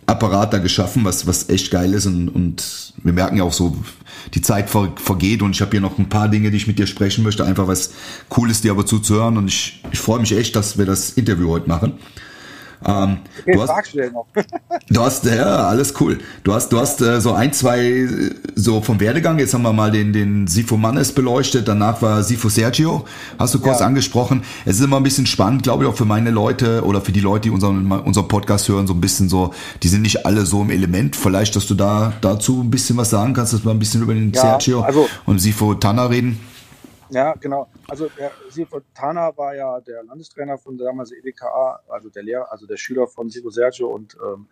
Apparat 0.08 0.54
da 0.54 0.60
geschaffen, 0.60 1.04
was, 1.04 1.26
was 1.26 1.50
echt 1.50 1.72
geil 1.72 1.94
ist 1.94 2.06
und, 2.06 2.30
und 2.30 2.94
wir 3.04 3.14
merken 3.14 3.38
ja 3.38 3.44
auch 3.44 3.54
so, 3.54 3.76
die 4.36 4.42
Zeit 4.42 4.70
ver, 4.70 4.94
vergeht 4.98 5.42
und 5.42 5.52
ich 5.52 5.62
habe 5.62 5.72
hier 5.72 5.82
noch 5.82 5.98
ein 5.98 6.10
paar 6.10 6.30
Dinge, 6.30 6.52
die 6.52 6.58
ich 6.58 6.68
mit 6.68 6.78
dir 6.78 6.86
sprechen 6.86 7.24
möchte, 7.24 7.44
einfach 7.44 7.68
was 7.68 7.92
cool 8.38 8.52
ist, 8.52 8.64
dir 8.64 8.72
aber 8.72 8.86
zuzuhören 8.86 9.38
und 9.38 9.48
ich, 9.48 9.84
ich 9.92 10.00
freue 10.00 10.20
mich 10.20 10.32
echt, 10.38 10.56
dass 10.56 10.78
wir 10.78 10.86
das 10.86 11.12
Interview 11.12 11.50
heute 11.50 11.68
machen. 11.68 11.94
Ähm, 12.86 13.18
du, 13.46 13.62
hast, 13.62 13.96
du 14.90 15.02
hast, 15.02 15.26
ja, 15.26 15.68
alles 15.68 15.94
cool. 16.00 16.20
Du 16.44 16.54
hast, 16.54 16.70
du 16.70 16.80
hast 16.80 17.02
äh, 17.02 17.22
so 17.22 17.34
ein, 17.34 17.54
zwei, 17.54 18.08
so 18.56 18.82
vom 18.82 19.00
Werdegang, 19.00 19.40
jetzt 19.40 19.54
haben 19.54 19.64
wir 19.64 19.74
mal 19.74 19.92
den, 19.92 20.14
den 20.14 20.48
Sifo 20.48 20.78
Mannes 20.78 21.12
beleuchtet, 21.12 21.68
danach 21.68 22.02
war 22.02 22.24
Sifo 22.24 22.50
Sergio, 22.50 23.06
hast 23.38 23.54
du 23.54 23.60
kurz 23.60 23.80
ja. 23.80 23.86
angesprochen. 23.86 24.44
Es 24.66 24.78
ist 24.78 24.84
immer 24.84 24.98
ein 24.98 25.04
bisschen 25.04 25.26
spannend, 25.26 25.64
glaube 25.64 25.84
ich, 25.84 25.90
auch 25.90 25.96
für 25.96 26.06
meine 26.06 26.32
Leute 26.32 26.84
oder 26.84 27.02
für 27.02 27.12
die 27.12 27.22
Leute, 27.22 27.44
die 27.44 27.50
unseren, 27.52 27.92
unseren 27.92 28.28
Podcast 28.28 28.68
hören, 28.68 28.88
so 28.88 28.94
ein 28.94 29.02
bisschen 29.02 29.30
so, 29.30 29.54
die 29.84 29.88
sind 29.88 30.02
nicht 30.02 30.26
alle 30.26 30.46
so 30.46 30.62
im 30.62 30.70
Element. 30.70 31.16
Vielleicht, 31.16 31.56
dass 31.56 31.68
du 31.68 31.76
da 31.76 32.14
dazu 32.22 32.62
ein 32.62 32.72
bisschen 32.72 32.98
was 32.98 33.10
sagen 33.10 33.34
kannst, 33.34 33.54
dass 33.54 33.64
wir 33.64 33.72
ein 33.72 33.80
bisschen 33.80 34.02
über 34.02 34.14
den 34.14 34.32
ja, 34.34 34.42
Sergio 34.42 34.82
also, 34.82 35.08
und 35.26 35.40
Sifo 35.40 35.76
Tanner 35.76 36.10
reden. 36.10 36.40
Ja, 37.16 37.34
genau. 37.36 37.70
Also 37.88 38.10
der 38.10 38.30
Sifo 38.50 38.82
Tana 38.94 39.38
war 39.38 39.56
ja 39.56 39.80
der 39.80 40.04
Landestrainer 40.04 40.58
von 40.58 40.78
der 40.78 40.88
damals 40.88 41.14
EWKA, 41.14 41.80
also 41.88 42.10
der 42.10 42.24
Lehrer, 42.24 42.52
also 42.52 42.68
der 42.68 42.76
Schüler 42.76 43.08
von 43.08 43.30
Sifo 43.30 43.50
Sergio 43.50 43.88
und 43.88 44.18
ähm, 44.22 44.50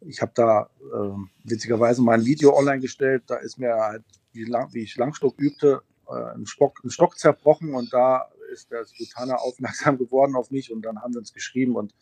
ich 0.00 0.20
habe 0.20 0.32
da 0.34 0.68
ähm, 0.92 1.30
witzigerweise 1.44 2.02
mein 2.02 2.24
Video 2.24 2.56
online 2.56 2.80
gestellt. 2.80 3.22
Da 3.28 3.36
ist 3.36 3.56
mir 3.56 3.76
halt, 3.76 4.02
wie, 4.32 4.42
lang, 4.42 4.74
wie 4.74 4.82
ich 4.82 4.96
Langstock 4.96 5.38
übte, 5.38 5.82
äh, 6.08 6.34
ein, 6.34 6.44
Stock, 6.44 6.80
ein 6.82 6.90
Stock 6.90 7.16
zerbrochen 7.16 7.72
und 7.72 7.92
da 7.92 8.28
ist 8.52 8.72
der 8.72 8.84
Tana 9.14 9.36
aufmerksam 9.36 9.96
geworden 9.96 10.34
auf 10.34 10.50
mich 10.50 10.72
und 10.72 10.82
dann 10.82 11.00
haben 11.02 11.14
wir 11.14 11.20
uns 11.20 11.32
geschrieben 11.32 11.76
und 11.76 11.94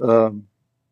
ähm, 0.00 0.48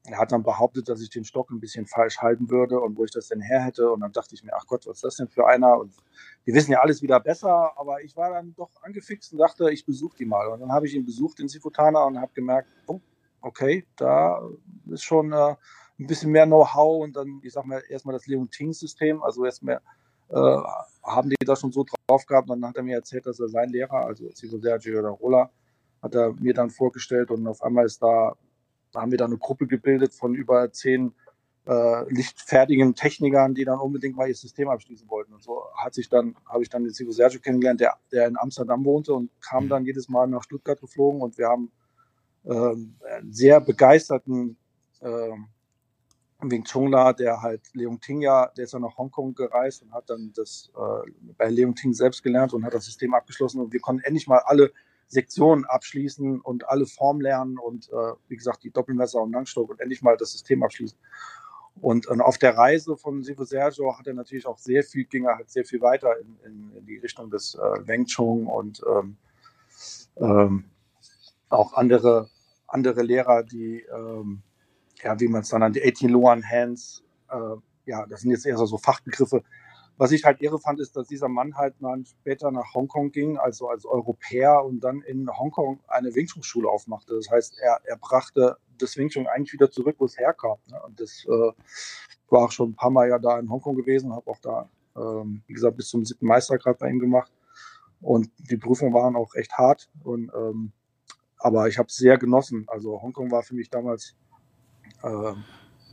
er 0.07 0.19
hat 0.19 0.33
dann 0.33 0.43
behauptet, 0.43 0.89
dass 0.89 1.01
ich 1.01 1.09
den 1.09 1.25
Stock 1.25 1.51
ein 1.51 1.61
bisschen 1.61 1.87
falsch 1.87 2.19
halten 2.19 2.51
würde 2.51 2.79
und 2.79 2.97
wo 2.99 3.05
ich 3.05 3.11
das 3.11 3.29
denn 3.29 3.41
her 3.41 3.63
hätte. 3.63 3.91
Und 3.91 4.01
dann 4.01 4.13
dachte 4.13 4.35
ich 4.35 4.45
mir, 4.45 4.53
ach 4.55 4.67
Gott, 4.67 4.87
was 4.87 4.97
ist 4.97 5.05
das 5.05 5.17
denn 5.17 5.29
für 5.29 5.47
einer? 5.47 5.79
Und 5.79 5.95
wir 6.45 6.55
wissen 6.55 6.73
ja 6.73 6.81
alles 6.81 7.01
wieder 7.01 7.21
besser, 7.21 7.73
aber 7.77 8.03
ich 8.03 8.15
war 8.15 8.31
dann 8.31 8.55
doch 8.55 8.71
angefixt 8.83 9.33
und 9.33 9.39
dachte, 9.39 9.71
ich 9.71 9.87
besuche 9.87 10.17
die 10.19 10.27
mal. 10.27 10.49
Und 10.49 10.61
dann 10.61 10.73
habe 10.73 10.87
ich 10.87 10.95
ihn 10.95 11.07
besucht 11.07 11.41
in 11.41 11.49
Sifutana 11.49 12.05
und 12.05 12.21
habe 12.21 12.33
gemerkt, 12.35 12.69
oh, 12.87 13.01
okay, 13.41 13.87
da 13.97 14.43
ist 14.91 15.05
schon 15.05 15.33
äh, 15.33 15.57
ein 15.99 16.07
bisschen 16.07 16.31
mehr 16.31 16.45
Know-how 16.45 17.03
und 17.03 17.17
dann, 17.17 17.41
ich 17.43 17.55
sag 17.55 17.65
mal, 17.65 17.83
erstmal 17.89 18.13
das 18.13 18.27
Leonting-System, 18.27 19.23
also 19.23 19.47
erstmal 19.47 19.81
äh, 20.29 20.59
haben 21.03 21.31
die 21.31 21.37
das 21.47 21.61
schon 21.61 21.73
so 21.73 21.87
drauf 22.07 22.27
gehabt. 22.27 22.51
Und 22.51 22.61
dann 22.61 22.69
hat 22.69 22.77
er 22.77 22.83
mir 22.83 22.97
erzählt, 22.97 23.25
dass 23.25 23.41
er 23.41 23.49
sein 23.49 23.71
Lehrer, 23.71 24.05
also 24.05 24.29
Sivo 24.35 24.59
Sergio 24.59 25.01
Rola, 25.15 25.51
hat 26.03 26.15
er 26.15 26.35
mir 26.35 26.53
dann 26.53 26.69
vorgestellt 26.69 27.31
und 27.31 27.47
auf 27.47 27.63
einmal 27.63 27.87
ist 27.87 28.03
da 28.03 28.35
da 28.54 28.54
haben 28.95 29.11
wir 29.11 29.19
dann 29.19 29.31
eine 29.31 29.39
Gruppe 29.39 29.67
gebildet 29.67 30.15
von 30.15 30.35
über 30.35 30.73
zehn 30.73 31.15
äh, 31.67 32.13
lichtfertigen 32.13 32.95
Technikern, 32.95 33.55
die 33.55 33.65
dann 33.65 33.79
unbedingt 33.79 34.17
mal 34.17 34.29
ihr 34.29 34.35
System 34.35 34.69
abschließen 34.69 35.09
wollten. 35.09 35.33
Und 35.33 35.43
so 35.43 35.63
hat 35.77 35.95
sich 35.95 36.09
dann, 36.09 36.37
habe 36.47 36.63
ich 36.63 36.69
dann 36.69 36.85
den 36.85 36.93
Silvio 36.93 37.13
Sergio 37.13 37.41
kennengelernt, 37.41 37.81
der, 37.81 37.95
der 38.13 38.27
in 38.27 38.39
Amsterdam 38.39 38.85
wohnte 38.85 39.15
und 39.15 39.31
kam 39.41 39.65
mhm. 39.65 39.69
dann 39.71 39.85
jedes 39.85 40.09
Mal 40.09 40.27
nach 40.27 40.43
Stuttgart 40.43 40.81
geflogen 40.81 41.23
und 41.23 41.39
wir 41.39 41.49
haben 41.49 41.71
äh, 42.45 42.51
einen 42.53 43.33
sehr 43.33 43.61
begeisterten 43.61 44.57
äh, 45.01 45.31
Wing 46.51 46.65
Chungla, 46.65 47.13
der 47.15 47.41
halt 47.41 47.63
Leung 47.73 48.01
Ting 48.01 48.21
ja, 48.21 48.49
der 48.57 48.65
ist 48.65 48.73
ja 48.73 48.79
nach 48.79 48.99
Hongkong 48.99 49.35
gereist 49.35 49.83
und 49.83 49.93
hat 49.93 50.11
dann 50.11 50.33
das 50.35 50.71
äh, 50.77 51.11
bei 51.39 51.49
Leung 51.49 51.75
Ting 51.75 51.95
selbst 51.95 52.23
gelernt 52.23 52.53
und 52.53 52.65
hat 52.65 52.75
das 52.75 52.85
System 52.85 53.15
abgeschlossen 53.15 53.61
und 53.61 53.73
wir 53.73 53.81
konnten 53.81 54.03
endlich 54.05 54.27
mal 54.27 54.43
alle 54.45 54.73
Sektionen 55.15 55.65
abschließen 55.65 56.41
und 56.41 56.69
alle 56.69 56.87
Formen 56.87 57.21
lernen 57.21 57.59
und 57.59 57.89
äh, 57.89 58.13
wie 58.29 58.37
gesagt 58.37 58.65
die 58.65 58.71
Doppelmesser 58.71 59.23
und 59.23 59.33
Langstock 59.33 59.71
und 59.71 59.81
endlich 59.81 60.03
mal 60.03 60.17
das 60.17 60.33
System 60.33 60.63
abschließen. 60.63 60.99
Und, 61.81 62.07
und 62.07 62.21
auf 62.21 62.39
der 62.39 62.57
Reise 62.57 62.97
von 62.97 63.23
Sivo 63.23 63.45
Sergio 63.45 63.99
hat 63.99 64.07
er 64.07 64.15
natürlich 64.15 64.47
auch 64.47 64.59
sehr 64.59 64.85
viel, 64.85 65.05
ging 65.05 65.25
er 65.25 65.37
halt 65.37 65.51
sehr 65.51 65.65
viel 65.65 65.81
weiter 65.81 66.19
in, 66.21 66.37
in, 66.45 66.77
in 66.77 66.87
die 66.87 66.99
Richtung 66.99 67.31
des 67.31 67.55
äh, 67.55 67.87
Weng 67.87 68.07
Chun 68.07 68.47
und 68.47 68.83
ähm, 68.89 69.17
ähm, 70.17 70.65
auch 71.49 71.73
andere, 71.75 72.29
andere 72.69 73.03
Lehrer, 73.03 73.43
die, 73.43 73.85
ähm, 73.93 74.43
ja, 75.03 75.19
wie 75.19 75.29
man 75.29 75.43
es 75.43 75.49
dann 75.49 75.63
an 75.63 75.73
die 75.73 75.83
18 75.85 76.11
Luan 76.11 76.49
Hands, 76.49 77.03
äh, 77.31 77.57
ja, 77.87 78.07
das 78.07 78.21
sind 78.21 78.31
jetzt 78.31 78.47
eher 78.47 78.57
so 78.57 78.79
Fachbegriffe, 78.79 79.43
was 79.97 80.11
ich 80.13 80.25
halt 80.25 80.41
irre 80.41 80.59
fand, 80.59 80.81
ist, 80.81 80.97
dass 80.97 81.07
dieser 81.07 81.29
Mann 81.29 81.57
halt 81.57 81.75
dann 81.81 82.05
später 82.05 82.51
nach 82.51 82.75
Hongkong 82.75 83.13
ging, 83.13 83.39
also 83.39 83.69
als 83.69 83.85
Europäer 83.85 84.65
und 84.65 84.81
dann 84.81 85.03
in 85.03 85.29
Hongkong 85.29 85.81
eine 85.87 86.15
Wing 86.15 86.27
Chun 86.27 86.43
Schule 86.43 86.69
aufmachte. 86.69 87.15
Das 87.15 87.31
heißt, 87.31 87.59
er, 87.61 87.81
er 87.85 87.97
brachte 87.97 88.57
das 88.79 88.97
Wing 88.97 89.09
Chun 89.09 89.27
eigentlich 89.27 89.53
wieder 89.53 89.71
zurück, 89.71 89.97
wo 89.99 90.07
es 90.07 90.19
herkam. 90.19 90.59
Ne? 90.69 90.81
Und 90.85 91.01
das 91.01 91.25
äh, 91.27 91.53
war 92.29 92.47
auch 92.47 92.53
schon 92.53 92.71
ein 92.71 92.75
paar 92.75 92.91
Mal 92.91 93.09
ja 93.09 93.19
da 93.19 93.39
in 93.39 93.51
Hongkong 93.51 93.77
gewesen, 93.77 94.13
habe 94.13 94.29
auch 94.31 94.39
da, 94.39 94.69
ähm, 94.97 95.43
wie 95.47 95.55
gesagt, 95.55 95.77
bis 95.77 95.89
zum 95.89 96.05
siebten 96.05 96.27
Meistergrad 96.27 96.79
bei 96.79 96.89
ihm 96.91 96.99
gemacht. 96.99 97.33
Und 98.01 98.31
die 98.51 98.57
Prüfungen 98.57 98.93
waren 98.93 99.17
auch 99.17 99.35
echt 99.35 99.53
hart. 99.53 99.89
Und, 100.03 100.31
ähm, 100.35 100.73
aber 101.39 101.69
ich 101.69 101.79
habe 101.79 101.87
es 101.87 101.97
sehr 101.97 102.19
genossen. 102.19 102.65
Also 102.69 103.01
Hongkong 103.01 103.31
war 103.31 103.43
für 103.43 103.55
mich 103.55 103.71
damals 103.71 104.17
äh, 105.03 105.33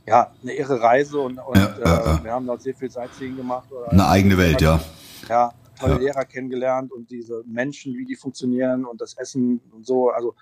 ja, 0.06 0.32
eine 0.42 0.54
irre 0.54 0.80
Reise 0.80 1.18
und, 1.20 1.38
und 1.38 1.56
ja, 1.56 1.76
äh, 1.76 1.80
ja, 1.84 2.24
wir 2.24 2.32
haben 2.32 2.46
dort 2.46 2.62
sehr 2.62 2.74
viel 2.74 2.90
Sightseeing 2.90 3.36
gemacht. 3.36 3.68
eine 3.88 4.06
eigene 4.06 4.36
Welt, 4.36 4.60
ja. 4.60 4.80
Ja, 5.28 5.52
tolle 5.78 5.98
Lehrer 5.98 6.24
kennengelernt 6.24 6.92
und 6.92 7.10
diese 7.10 7.42
Menschen, 7.46 7.94
wie 7.96 8.04
die 8.04 8.16
funktionieren 8.16 8.84
und 8.84 9.00
das 9.00 9.14
Essen 9.14 9.60
und 9.70 9.86
so. 9.86 10.10
Also 10.10 10.34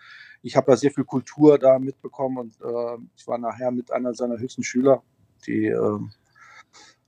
ich 0.42 0.56
habe 0.56 0.70
da 0.70 0.76
sehr 0.76 0.90
viel 0.90 1.04
Kultur 1.04 1.58
da 1.58 1.78
mitbekommen 1.78 2.38
und 2.38 2.60
äh, 2.60 2.98
ich 3.16 3.26
war 3.26 3.38
nachher 3.38 3.70
mit 3.70 3.92
einer 3.92 4.14
seiner 4.14 4.38
höchsten 4.38 4.62
Schüler, 4.62 5.02
die 5.46 5.66
äh, 5.66 5.98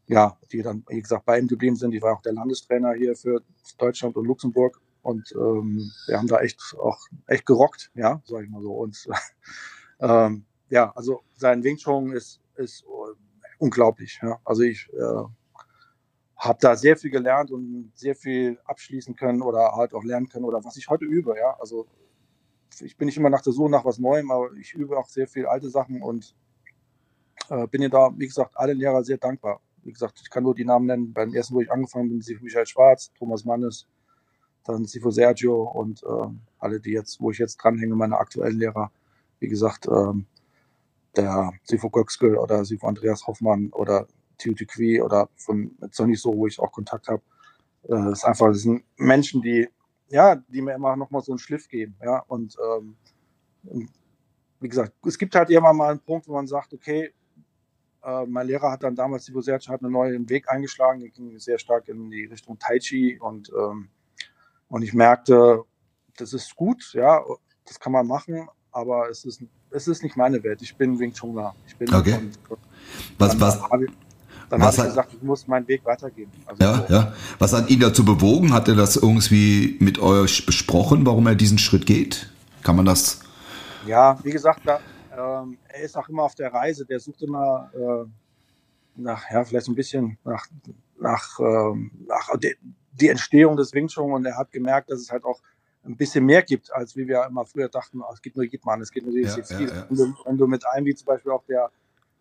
ja, 0.08 0.36
die 0.50 0.62
dann, 0.62 0.84
wie 0.88 1.00
gesagt, 1.00 1.24
bei 1.24 1.38
ihm 1.38 1.46
geblieben 1.46 1.76
sind. 1.76 1.94
Ich 1.94 2.02
war 2.02 2.14
auch 2.14 2.22
der 2.22 2.34
Landestrainer 2.34 2.92
hier 2.92 3.16
für 3.16 3.42
Deutschland 3.78 4.16
und 4.16 4.26
Luxemburg 4.26 4.80
und 5.00 5.32
ähm, 5.32 5.90
wir 6.06 6.18
haben 6.18 6.28
da 6.28 6.40
echt 6.40 6.60
auch 6.78 6.98
echt 7.26 7.46
gerockt, 7.46 7.90
ja, 7.94 8.20
sag 8.24 8.44
ich 8.44 8.50
mal 8.50 8.62
so. 8.62 8.72
Und 8.72 9.08
ähm, 10.00 10.44
ja, 10.68 10.90
also 10.94 11.22
sein 11.36 11.62
Wing 11.64 11.76
Chun 11.76 12.12
ist 12.12 12.41
ist 12.62 12.84
äh, 12.84 13.14
unglaublich. 13.58 14.20
Ja. 14.22 14.38
Also 14.44 14.62
ich 14.62 14.88
äh, 14.92 15.24
habe 16.36 16.58
da 16.60 16.76
sehr 16.76 16.96
viel 16.96 17.10
gelernt 17.10 17.50
und 17.50 17.92
sehr 17.94 18.16
viel 18.16 18.58
abschließen 18.64 19.14
können 19.14 19.42
oder 19.42 19.72
halt 19.76 19.94
auch 19.94 20.04
lernen 20.04 20.28
können 20.28 20.44
oder 20.44 20.64
was 20.64 20.76
ich 20.76 20.88
heute 20.88 21.04
übe. 21.04 21.36
Ja. 21.38 21.56
Also 21.60 21.86
ich 22.80 22.96
bin 22.96 23.06
nicht 23.06 23.16
immer 23.16 23.30
nach 23.30 23.42
der 23.42 23.52
Suche 23.52 23.70
nach 23.70 23.84
was 23.84 23.98
Neuem, 23.98 24.30
aber 24.30 24.52
ich 24.54 24.74
übe 24.74 24.98
auch 24.98 25.08
sehr 25.08 25.28
viel 25.28 25.46
alte 25.46 25.70
Sachen 25.70 26.02
und 26.02 26.34
äh, 27.48 27.66
bin 27.68 27.82
ihr 27.82 27.90
da, 27.90 28.10
wie 28.16 28.26
gesagt, 28.26 28.56
allen 28.56 28.78
Lehrer 28.78 29.04
sehr 29.04 29.18
dankbar. 29.18 29.60
Wie 29.84 29.92
gesagt, 29.92 30.20
ich 30.22 30.30
kann 30.30 30.44
nur 30.44 30.54
die 30.54 30.64
Namen 30.64 30.86
nennen. 30.86 31.12
Beim 31.12 31.34
ersten, 31.34 31.54
wo 31.54 31.60
ich 31.60 31.70
angefangen 31.70 32.08
bin, 32.08 32.20
sind 32.20 32.42
Michael 32.42 32.66
Schwarz, 32.66 33.12
Thomas 33.18 33.44
Mannes, 33.44 33.88
dann 34.64 34.84
Sifo 34.84 35.10
Sergio 35.10 35.62
und 35.62 36.02
äh, 36.02 36.28
alle, 36.58 36.80
die 36.80 36.92
jetzt, 36.92 37.20
wo 37.20 37.30
ich 37.30 37.38
jetzt 37.38 37.56
dranhänge, 37.56 37.94
meine 37.94 38.18
aktuellen 38.18 38.58
Lehrer. 38.58 38.92
Wie 39.40 39.48
gesagt, 39.48 39.86
ähm, 39.86 40.26
der 41.16 41.52
Sifo 41.64 41.90
Göxgel 41.90 42.36
oder 42.36 42.64
Sifo 42.64 42.86
Andreas 42.86 43.26
Hoffmann 43.26 43.70
oder 43.72 44.06
Tiu 44.38 44.54
Qui 44.54 45.00
oder 45.00 45.28
von 45.36 45.76
Sonny 45.90 46.16
So, 46.16 46.36
wo 46.36 46.46
ich 46.46 46.58
auch 46.58 46.72
Kontakt 46.72 47.08
habe. 47.08 47.22
Äh, 47.84 47.88
das 47.90 48.20
ist 48.20 48.24
einfach, 48.24 48.48
das 48.48 48.62
sind 48.62 48.84
Menschen, 48.96 49.42
die, 49.42 49.68
ja, 50.08 50.36
die 50.36 50.62
mir 50.62 50.74
immer 50.74 50.96
nochmal 50.96 51.22
so 51.22 51.32
einen 51.32 51.38
Schliff 51.38 51.68
geben, 51.68 51.96
ja, 52.02 52.18
und, 52.28 52.56
ähm, 52.60 52.96
wie 54.60 54.68
gesagt, 54.68 54.92
es 55.06 55.18
gibt 55.18 55.34
halt 55.34 55.50
immer 55.50 55.72
mal 55.72 55.90
einen 55.90 56.00
Punkt, 56.00 56.28
wo 56.28 56.34
man 56.34 56.46
sagt, 56.46 56.72
okay, 56.72 57.12
äh, 58.02 58.26
mein 58.26 58.46
Lehrer 58.46 58.70
hat 58.70 58.82
dann 58.82 58.94
damals, 58.96 59.24
Sifo 59.24 59.40
Serge, 59.40 59.68
hat 59.68 59.82
einen 59.82 59.92
neuen 59.92 60.28
Weg 60.28 60.48
eingeschlagen, 60.50 61.00
der 61.00 61.10
ging 61.10 61.38
sehr 61.38 61.58
stark 61.58 61.88
in 61.88 62.10
die 62.10 62.24
Richtung 62.24 62.58
Tai 62.58 62.78
Chi 62.78 63.18
und, 63.20 63.50
ähm, 63.56 63.88
und 64.68 64.82
ich 64.82 64.94
merkte, 64.94 65.64
das 66.16 66.32
ist 66.32 66.54
gut, 66.56 66.92
ja, 66.94 67.22
das 67.64 67.78
kann 67.78 67.92
man 67.92 68.06
machen, 68.06 68.48
aber 68.70 69.08
es 69.08 69.24
ist, 69.24 69.42
es 69.72 69.88
ist 69.88 70.02
nicht 70.02 70.16
meine 70.16 70.42
Welt. 70.42 70.62
Ich 70.62 70.76
bin 70.76 70.98
Wing 70.98 71.12
Chunga. 71.12 71.54
Ich 71.66 71.76
bin 71.76 71.92
okay. 71.92 72.18
Was, 73.18 73.38
was, 73.40 73.60
dann 74.48 74.60
was 74.60 74.76
ich 74.76 74.84
gesagt, 74.84 75.14
ich 75.14 75.22
muss 75.22 75.46
meinen 75.48 75.66
Weg 75.66 75.84
weitergehen. 75.84 76.30
Also 76.46 76.62
ja, 76.62 76.86
so. 76.86 76.92
ja. 76.92 77.12
Was 77.38 77.52
hat 77.52 77.70
ihn 77.70 77.80
dazu 77.80 78.04
bewogen? 78.04 78.52
Hat 78.52 78.68
er 78.68 78.74
das 78.74 78.96
irgendwie 78.96 79.76
mit 79.80 79.98
euch 79.98 80.44
besprochen, 80.44 81.06
warum 81.06 81.26
er 81.26 81.34
diesen 81.34 81.58
Schritt 81.58 81.86
geht? 81.86 82.30
Kann 82.62 82.76
man 82.76 82.84
das? 82.84 83.20
Ja, 83.86 84.18
wie 84.22 84.30
gesagt, 84.30 84.60
da, 84.64 84.80
ähm, 85.16 85.56
er 85.68 85.82
ist 85.82 85.96
auch 85.96 86.08
immer 86.08 86.24
auf 86.24 86.34
der 86.34 86.52
Reise. 86.52 86.84
Der 86.84 87.00
sucht 87.00 87.22
immer 87.22 87.70
äh, 87.74 88.08
nach, 88.96 89.30
ja, 89.30 89.44
vielleicht 89.44 89.68
ein 89.68 89.74
bisschen 89.74 90.18
nach, 90.24 90.46
nach, 91.00 91.40
ähm, 91.40 91.90
nach 92.06 92.28
die, 92.38 92.54
die 92.92 93.08
Entstehung 93.08 93.56
des 93.56 93.72
Wing 93.72 93.88
Chun 93.88 94.12
und 94.12 94.26
er 94.26 94.36
hat 94.36 94.52
gemerkt, 94.52 94.90
dass 94.90 95.00
es 95.00 95.10
halt 95.10 95.24
auch 95.24 95.40
ein 95.84 95.96
bisschen 95.96 96.24
mehr 96.24 96.42
gibt, 96.42 96.72
als 96.72 96.96
wie 96.96 97.06
wir 97.06 97.24
immer 97.24 97.44
früher 97.44 97.68
dachten, 97.68 98.00
oh, 98.00 98.12
es 98.12 98.22
geht 98.22 98.36
nur 98.36 98.44
Jitman, 98.44 98.80
es 98.80 98.90
geht 98.90 99.04
nur 99.04 99.14
dieses 99.14 99.50
ja, 99.50 99.60
ja, 99.60 99.66
ja. 99.66 99.86
Wenn, 99.88 99.96
du, 99.96 100.14
wenn, 100.24 100.38
du, 100.38 100.46
mit 100.46 100.66
einem, 100.66 100.86
wie 100.86 100.94
zum 100.94 101.06
Beispiel 101.06 101.32
auch 101.32 101.44
der, 101.44 101.70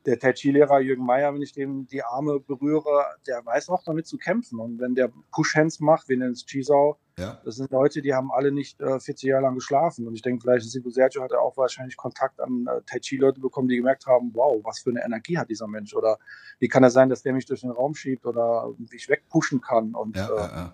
der 0.05 0.17
Tai 0.17 0.33
Chi-Lehrer 0.33 0.79
Jürgen 0.79 1.05
Meyer, 1.05 1.33
wenn 1.33 1.41
ich 1.41 1.53
dem 1.53 1.87
die 1.87 2.03
Arme 2.03 2.39
berühre, 2.39 3.05
der 3.27 3.45
weiß 3.45 3.69
auch 3.69 3.83
damit 3.83 4.07
zu 4.07 4.17
kämpfen. 4.17 4.59
Und 4.59 4.79
wenn 4.79 4.95
der 4.95 5.11
Push-Hands 5.31 5.79
macht, 5.79 6.09
wie 6.09 6.17
nennt 6.17 6.35
es 6.35 6.45
Chisau, 6.45 6.97
das 7.43 7.55
sind 7.55 7.71
Leute, 7.71 8.01
die 8.01 8.13
haben 8.13 8.31
alle 8.31 8.51
nicht 8.51 8.81
äh, 8.81 8.99
40 8.99 9.29
Jahre 9.29 9.43
lang 9.43 9.55
geschlafen. 9.55 10.07
Und 10.07 10.15
ich 10.15 10.21
denke, 10.21 10.41
vielleicht 10.41 10.69
Sibu 10.69 10.89
Sergio 10.89 11.21
hat 11.21 11.31
er 11.31 11.41
auch 11.41 11.55
wahrscheinlich 11.57 11.97
Kontakt 11.97 12.39
an 12.39 12.65
äh, 12.67 12.81
Tai 12.85 12.99
Chi-Leute 12.99 13.39
bekommen, 13.39 13.67
die 13.67 13.75
gemerkt 13.77 14.07
haben, 14.07 14.31
wow, 14.33 14.59
was 14.63 14.79
für 14.79 14.89
eine 14.89 15.03
Energie 15.03 15.37
hat 15.37 15.49
dieser 15.49 15.67
Mensch? 15.67 15.93
Oder 15.93 16.17
wie 16.59 16.67
kann 16.67 16.83
es 16.83 16.93
sein, 16.93 17.09
dass 17.09 17.21
der 17.21 17.33
mich 17.33 17.45
durch 17.45 17.61
den 17.61 17.71
Raum 17.71 17.93
schiebt 17.93 18.25
oder 18.25 18.73
mich 18.91 19.07
wegpushen 19.07 19.61
kann? 19.61 19.93
Und 19.93 20.15
ja, 20.15 20.65
äh, 20.67 20.69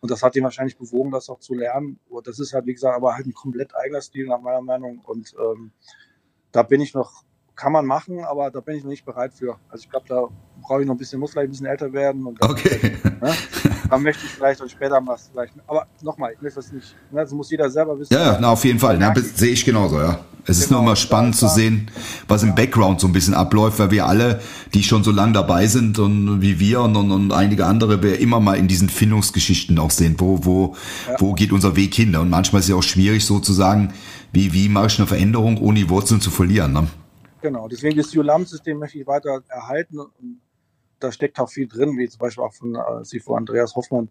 und 0.00 0.10
das 0.10 0.22
hat 0.22 0.34
ihn 0.36 0.44
wahrscheinlich 0.44 0.78
bewogen, 0.78 1.10
das 1.10 1.28
auch 1.28 1.40
zu 1.40 1.54
lernen. 1.54 2.00
Das 2.24 2.38
ist 2.38 2.54
halt, 2.54 2.66
wie 2.66 2.72
gesagt, 2.72 2.96
aber 2.96 3.14
halt 3.14 3.26
ein 3.26 3.34
komplett 3.34 3.74
eigener 3.76 4.00
Stil 4.00 4.26
nach 4.26 4.40
meiner 4.40 4.62
Meinung. 4.62 5.00
Und 5.00 5.34
ähm, 5.38 5.72
da 6.52 6.62
bin 6.62 6.80
ich 6.80 6.94
noch, 6.94 7.24
kann 7.60 7.72
man 7.72 7.84
machen, 7.84 8.24
aber 8.24 8.50
da 8.50 8.60
bin 8.60 8.76
ich 8.76 8.84
noch 8.84 8.90
nicht 8.90 9.04
bereit 9.04 9.34
für. 9.34 9.56
Also 9.68 9.82
ich 9.84 9.90
glaube, 9.90 10.06
da 10.08 10.22
brauche 10.62 10.80
ich 10.80 10.86
noch 10.86 10.94
ein 10.94 10.98
bisschen, 10.98 11.20
muss 11.20 11.32
vielleicht 11.32 11.48
ein 11.48 11.50
bisschen 11.50 11.66
älter 11.66 11.92
werden. 11.92 12.24
Und 12.26 12.42
okay. 12.42 12.96
Ne? 13.20 13.34
Dann 13.90 14.02
möchte 14.02 14.24
ich 14.24 14.32
vielleicht 14.32 14.62
und 14.62 14.70
später 14.70 14.98
mal 14.98 15.18
vielleicht. 15.18 15.52
Aber 15.66 15.86
nochmal, 16.00 16.32
ich 16.32 16.40
möchte 16.40 16.58
das 16.58 16.72
nicht. 16.72 16.96
Ne? 17.10 17.20
Das 17.20 17.32
muss 17.32 17.50
jeder 17.50 17.68
selber 17.68 17.98
wissen. 17.98 18.14
Ja, 18.14 18.38
na, 18.40 18.48
auf 18.52 18.64
jeden 18.64 18.78
Fall. 18.78 18.98
Ja, 18.98 19.12
sehe 19.14 19.50
ich 19.50 19.62
genauso, 19.62 19.98
ja. 19.98 20.20
Es 20.46 20.56
genau, 20.56 20.64
ist 20.64 20.70
nur 20.70 20.80
immer 20.80 20.96
spannend 20.96 21.36
zu 21.36 21.48
sehen, 21.48 21.90
was 22.26 22.42
im 22.42 22.54
Background 22.54 22.98
so 22.98 23.06
ein 23.06 23.12
bisschen 23.12 23.34
abläuft, 23.34 23.78
weil 23.78 23.90
wir 23.90 24.06
alle, 24.06 24.40
die 24.72 24.82
schon 24.82 25.04
so 25.04 25.10
lange 25.10 25.34
dabei 25.34 25.66
sind 25.66 25.98
und 25.98 26.40
wie 26.40 26.58
wir 26.58 26.80
und, 26.80 26.96
und, 26.96 27.10
und 27.10 27.32
einige 27.32 27.66
andere, 27.66 28.02
wir 28.02 28.18
immer 28.20 28.40
mal 28.40 28.54
in 28.54 28.68
diesen 28.68 28.88
Findungsgeschichten 28.88 29.78
auch 29.78 29.90
sehen, 29.90 30.14
wo, 30.16 30.46
wo, 30.46 30.76
ja. 31.06 31.16
wo 31.18 31.34
geht 31.34 31.52
unser 31.52 31.76
Weg 31.76 31.94
hin. 31.94 32.16
Und 32.16 32.30
manchmal 32.30 32.60
ist 32.60 32.66
es 32.66 32.70
ja 32.70 32.76
auch 32.76 32.82
schwierig 32.82 33.26
sozusagen, 33.26 33.92
wie, 34.32 34.54
wie 34.54 34.70
mache 34.70 34.86
ich 34.86 34.98
eine 34.98 35.06
Veränderung, 35.06 35.58
ohne 35.58 35.80
die 35.80 35.90
Wurzeln 35.90 36.22
zu 36.22 36.30
verlieren. 36.30 36.72
Ne? 36.72 36.88
Genau, 37.42 37.68
deswegen 37.68 37.96
das 37.96 38.14
ULAM-System 38.14 38.78
möchte 38.78 38.98
ich 38.98 39.06
weiter 39.06 39.42
erhalten. 39.48 39.98
Und 39.98 40.40
da 40.98 41.10
steckt 41.10 41.38
auch 41.40 41.48
viel 41.48 41.66
drin, 41.66 41.96
wie 41.96 42.08
zum 42.08 42.18
Beispiel 42.18 42.44
auch 42.44 42.52
von 42.52 42.74
äh, 42.74 43.04
Sifo 43.04 43.34
Andreas 43.34 43.74
Hoffmann, 43.74 44.10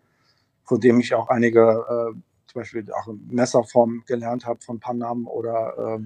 von 0.63 0.80
dem 0.80 0.99
ich 0.99 1.13
auch 1.13 1.30
einige, 1.30 1.61
äh, 1.61 2.13
zum 2.47 2.61
Beispiel 2.61 2.86
auch 2.91 3.13
Messerform 3.27 4.03
gelernt 4.07 4.45
habe 4.45 4.59
von 4.61 4.80
Panam 4.80 5.27
oder 5.27 5.99
äh, 5.99 6.03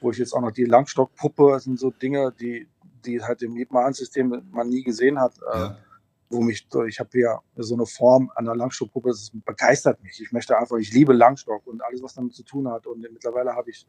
wo 0.00 0.12
ich 0.12 0.18
jetzt 0.18 0.32
auch 0.32 0.40
noch 0.40 0.52
die 0.52 0.64
Langstockpuppe, 0.64 1.50
das 1.52 1.64
sind 1.64 1.78
so 1.78 1.90
Dinge, 1.90 2.32
die, 2.40 2.68
die 3.04 3.20
halt 3.20 3.42
im 3.42 3.56
Liebmann-System 3.56 4.42
man 4.50 4.68
nie 4.68 4.82
gesehen 4.82 5.20
hat. 5.20 5.34
Äh, 5.52 5.58
ja. 5.58 5.78
wo 6.30 6.40
mich, 6.40 6.68
ich 6.86 7.00
habe 7.00 7.18
ja 7.18 7.40
so 7.56 7.74
eine 7.74 7.86
Form 7.86 8.30
an 8.36 8.44
der 8.44 8.54
Langstockpuppe, 8.54 9.08
das 9.08 9.32
begeistert 9.44 10.00
mich. 10.02 10.20
Ich 10.22 10.30
möchte 10.30 10.56
einfach, 10.56 10.76
ich 10.76 10.92
liebe 10.92 11.12
Langstock 11.12 11.66
und 11.66 11.82
alles, 11.82 12.02
was 12.02 12.14
damit 12.14 12.34
zu 12.34 12.44
tun 12.44 12.68
hat. 12.68 12.86
Und 12.86 13.00
mittlerweile 13.00 13.56
habe 13.56 13.70
ich 13.70 13.84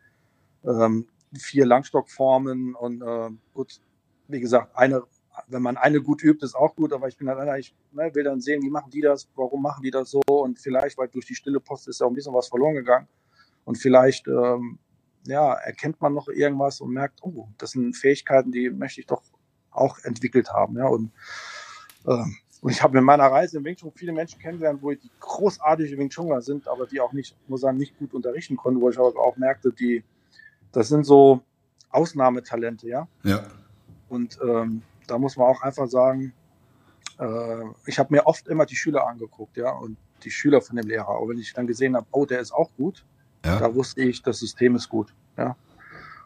ähm, 0.63 1.07
vier 1.39 1.65
Langstockformen 1.65 2.75
und 2.75 3.01
äh, 3.01 3.29
gut, 3.53 3.79
wie 4.27 4.39
gesagt, 4.39 4.75
eine, 4.75 5.03
wenn 5.47 5.61
man 5.61 5.77
eine 5.77 6.01
gut 6.01 6.23
übt, 6.23 6.45
ist 6.45 6.55
auch 6.55 6.75
gut, 6.75 6.93
aber 6.93 7.07
ich 7.07 7.17
bin 7.17 7.29
halt 7.29 7.39
einer, 7.39 7.57
ich 7.57 7.73
ne, 7.91 8.13
will 8.13 8.23
dann 8.23 8.41
sehen, 8.41 8.61
wie 8.63 8.69
machen 8.69 8.91
die 8.91 9.01
das, 9.01 9.29
warum 9.35 9.61
machen 9.61 9.83
die 9.83 9.91
das 9.91 10.11
so 10.11 10.21
und 10.25 10.59
vielleicht, 10.59 10.97
weil 10.97 11.07
durch 11.07 11.25
die 11.25 11.35
stille 11.35 11.59
Post 11.59 11.87
ist 11.87 11.99
ja 11.99 12.05
auch 12.05 12.11
ein 12.11 12.15
bisschen 12.15 12.33
was 12.33 12.47
verloren 12.47 12.75
gegangen 12.75 13.07
und 13.63 13.77
vielleicht 13.77 14.27
ähm, 14.27 14.79
ja, 15.27 15.53
erkennt 15.53 16.01
man 16.01 16.13
noch 16.13 16.27
irgendwas 16.27 16.81
und 16.81 16.91
merkt, 16.91 17.19
oh, 17.21 17.47
das 17.57 17.71
sind 17.71 17.95
Fähigkeiten, 17.95 18.51
die 18.51 18.69
möchte 18.69 19.01
ich 19.01 19.07
doch 19.07 19.21
auch 19.71 19.99
entwickelt 20.03 20.51
haben. 20.51 20.77
Ja, 20.77 20.87
und, 20.87 21.11
ähm, 22.07 22.35
und 22.61 22.71
ich 22.71 22.81
habe 22.81 22.97
in 22.97 23.03
meiner 23.03 23.25
Reise 23.25 23.57
im 23.57 23.65
Wing 23.65 23.75
Chun 23.75 23.91
viele 23.95 24.13
Menschen 24.13 24.39
kennengelernt, 24.39 24.81
wo 24.81 24.91
die 24.91 25.11
großartige 25.19 25.97
Wing 25.97 26.09
Chuner 26.09 26.41
sind, 26.41 26.67
aber 26.67 26.85
die 26.85 26.99
auch 26.99 27.13
nicht, 27.13 27.35
muss 27.47 27.61
sagen, 27.61 27.77
nicht 27.77 27.97
gut 27.97 28.13
unterrichten 28.13 28.57
konnten, 28.57 28.81
wo 28.81 28.89
ich 28.89 28.97
aber 28.97 29.19
auch 29.19 29.37
merkte, 29.37 29.71
die, 29.71 30.03
das 30.71 30.87
sind 30.87 31.05
so 31.05 31.41
Ausnahmetalente, 31.89 32.87
ja. 32.87 33.07
Ja. 33.23 33.43
Und 34.09 34.39
ähm, 34.43 34.81
da 35.07 35.17
muss 35.17 35.37
man 35.37 35.47
auch 35.47 35.61
einfach 35.61 35.87
sagen, 35.87 36.33
äh, 37.19 37.63
ich 37.85 37.99
habe 37.99 38.13
mir 38.13 38.25
oft 38.25 38.47
immer 38.47 38.65
die 38.65 38.75
Schüler 38.75 39.07
angeguckt, 39.07 39.57
ja, 39.57 39.71
und 39.71 39.97
die 40.23 40.31
Schüler 40.31 40.61
von 40.61 40.75
dem 40.75 40.87
Lehrer. 40.87 41.09
Auch 41.09 41.27
wenn 41.27 41.39
ich 41.39 41.53
dann 41.53 41.67
gesehen 41.67 41.95
habe, 41.95 42.05
oh, 42.11 42.25
der 42.25 42.39
ist 42.39 42.51
auch 42.51 42.69
gut, 42.77 43.03
ja. 43.45 43.59
Da 43.59 43.73
wusste 43.73 44.01
ich, 44.01 44.21
das 44.21 44.39
System 44.39 44.75
ist 44.75 44.89
gut. 44.89 45.13
Ja. 45.37 45.55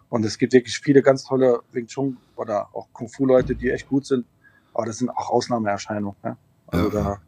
Und 0.09 0.25
es 0.25 0.37
gibt 0.37 0.53
wirklich 0.53 0.77
viele 0.79 1.01
ganz 1.01 1.23
tolle 1.23 1.61
Wing 1.71 1.87
Chun 1.87 2.17
oder 2.35 2.69
auch 2.73 2.87
Kung 2.93 3.09
Fu 3.09 3.25
Leute, 3.25 3.55
die 3.55 3.69
echt 3.69 3.87
gut 3.87 4.05
sind. 4.05 4.25
Aber 4.73 4.85
das 4.85 4.97
sind 4.97 5.09
auch 5.09 5.29
Ausnahmeerscheinungen. 5.29 6.17
Ja. 6.23 6.37
Also 6.67 6.89
ja. 6.89 7.03
da, 7.03 7.21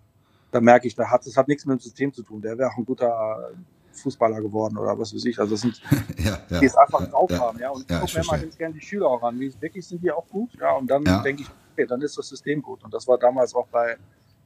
da 0.52 0.62
merke 0.62 0.88
ich, 0.88 0.96
da 0.96 1.10
hat, 1.10 1.26
das 1.26 1.38
hat 1.38 1.48
nichts 1.48 1.66
mit 1.66 1.80
dem 1.80 1.82
System 1.82 2.14
zu 2.14 2.24
tun. 2.24 2.42
Der 2.42 2.58
wäre 2.58 2.70
auch 2.70 2.78
ein 2.78 2.86
guter 2.86 3.52
Fußballer 3.98 4.42
geworden 4.42 4.78
oder 4.78 4.98
was 4.98 5.14
weiß 5.14 5.26
ich. 5.26 5.40
Also 5.40 5.54
das 5.54 5.62
sind, 5.62 5.82
ja, 6.18 6.40
ja, 6.50 6.60
die 6.60 6.66
es 6.66 6.76
einfach 6.76 7.10
drauf 7.10 7.30
ja, 7.30 7.40
haben. 7.40 7.60
Ja. 7.60 7.70
Und 7.72 7.90
ich 7.90 8.00
gucke 8.00 8.20
mir 8.20 8.26
mal 8.26 8.40
ganz 8.40 8.58
gerne 8.58 8.74
die 8.74 8.82
Schüler 8.82 9.08
auch 9.08 9.24
an. 9.24 9.40
Wie, 9.40 9.54
wirklich 9.60 9.88
sind 9.88 10.04
die 10.04 10.12
auch 10.12 10.28
gut. 10.28 10.50
Ja. 10.60 10.74
Und 10.74 10.88
dann 10.88 11.04
denke 11.24 11.44
ich, 11.44 11.50
okay, 11.74 11.86
dann 11.86 12.02
ist 12.02 12.18
das 12.18 12.28
System 12.28 12.62
gut. 12.62 12.84
Und 12.84 12.94
das 12.94 13.08
war 13.08 13.18
damals 13.18 13.54
auch 13.54 13.68
bei, 13.68 13.98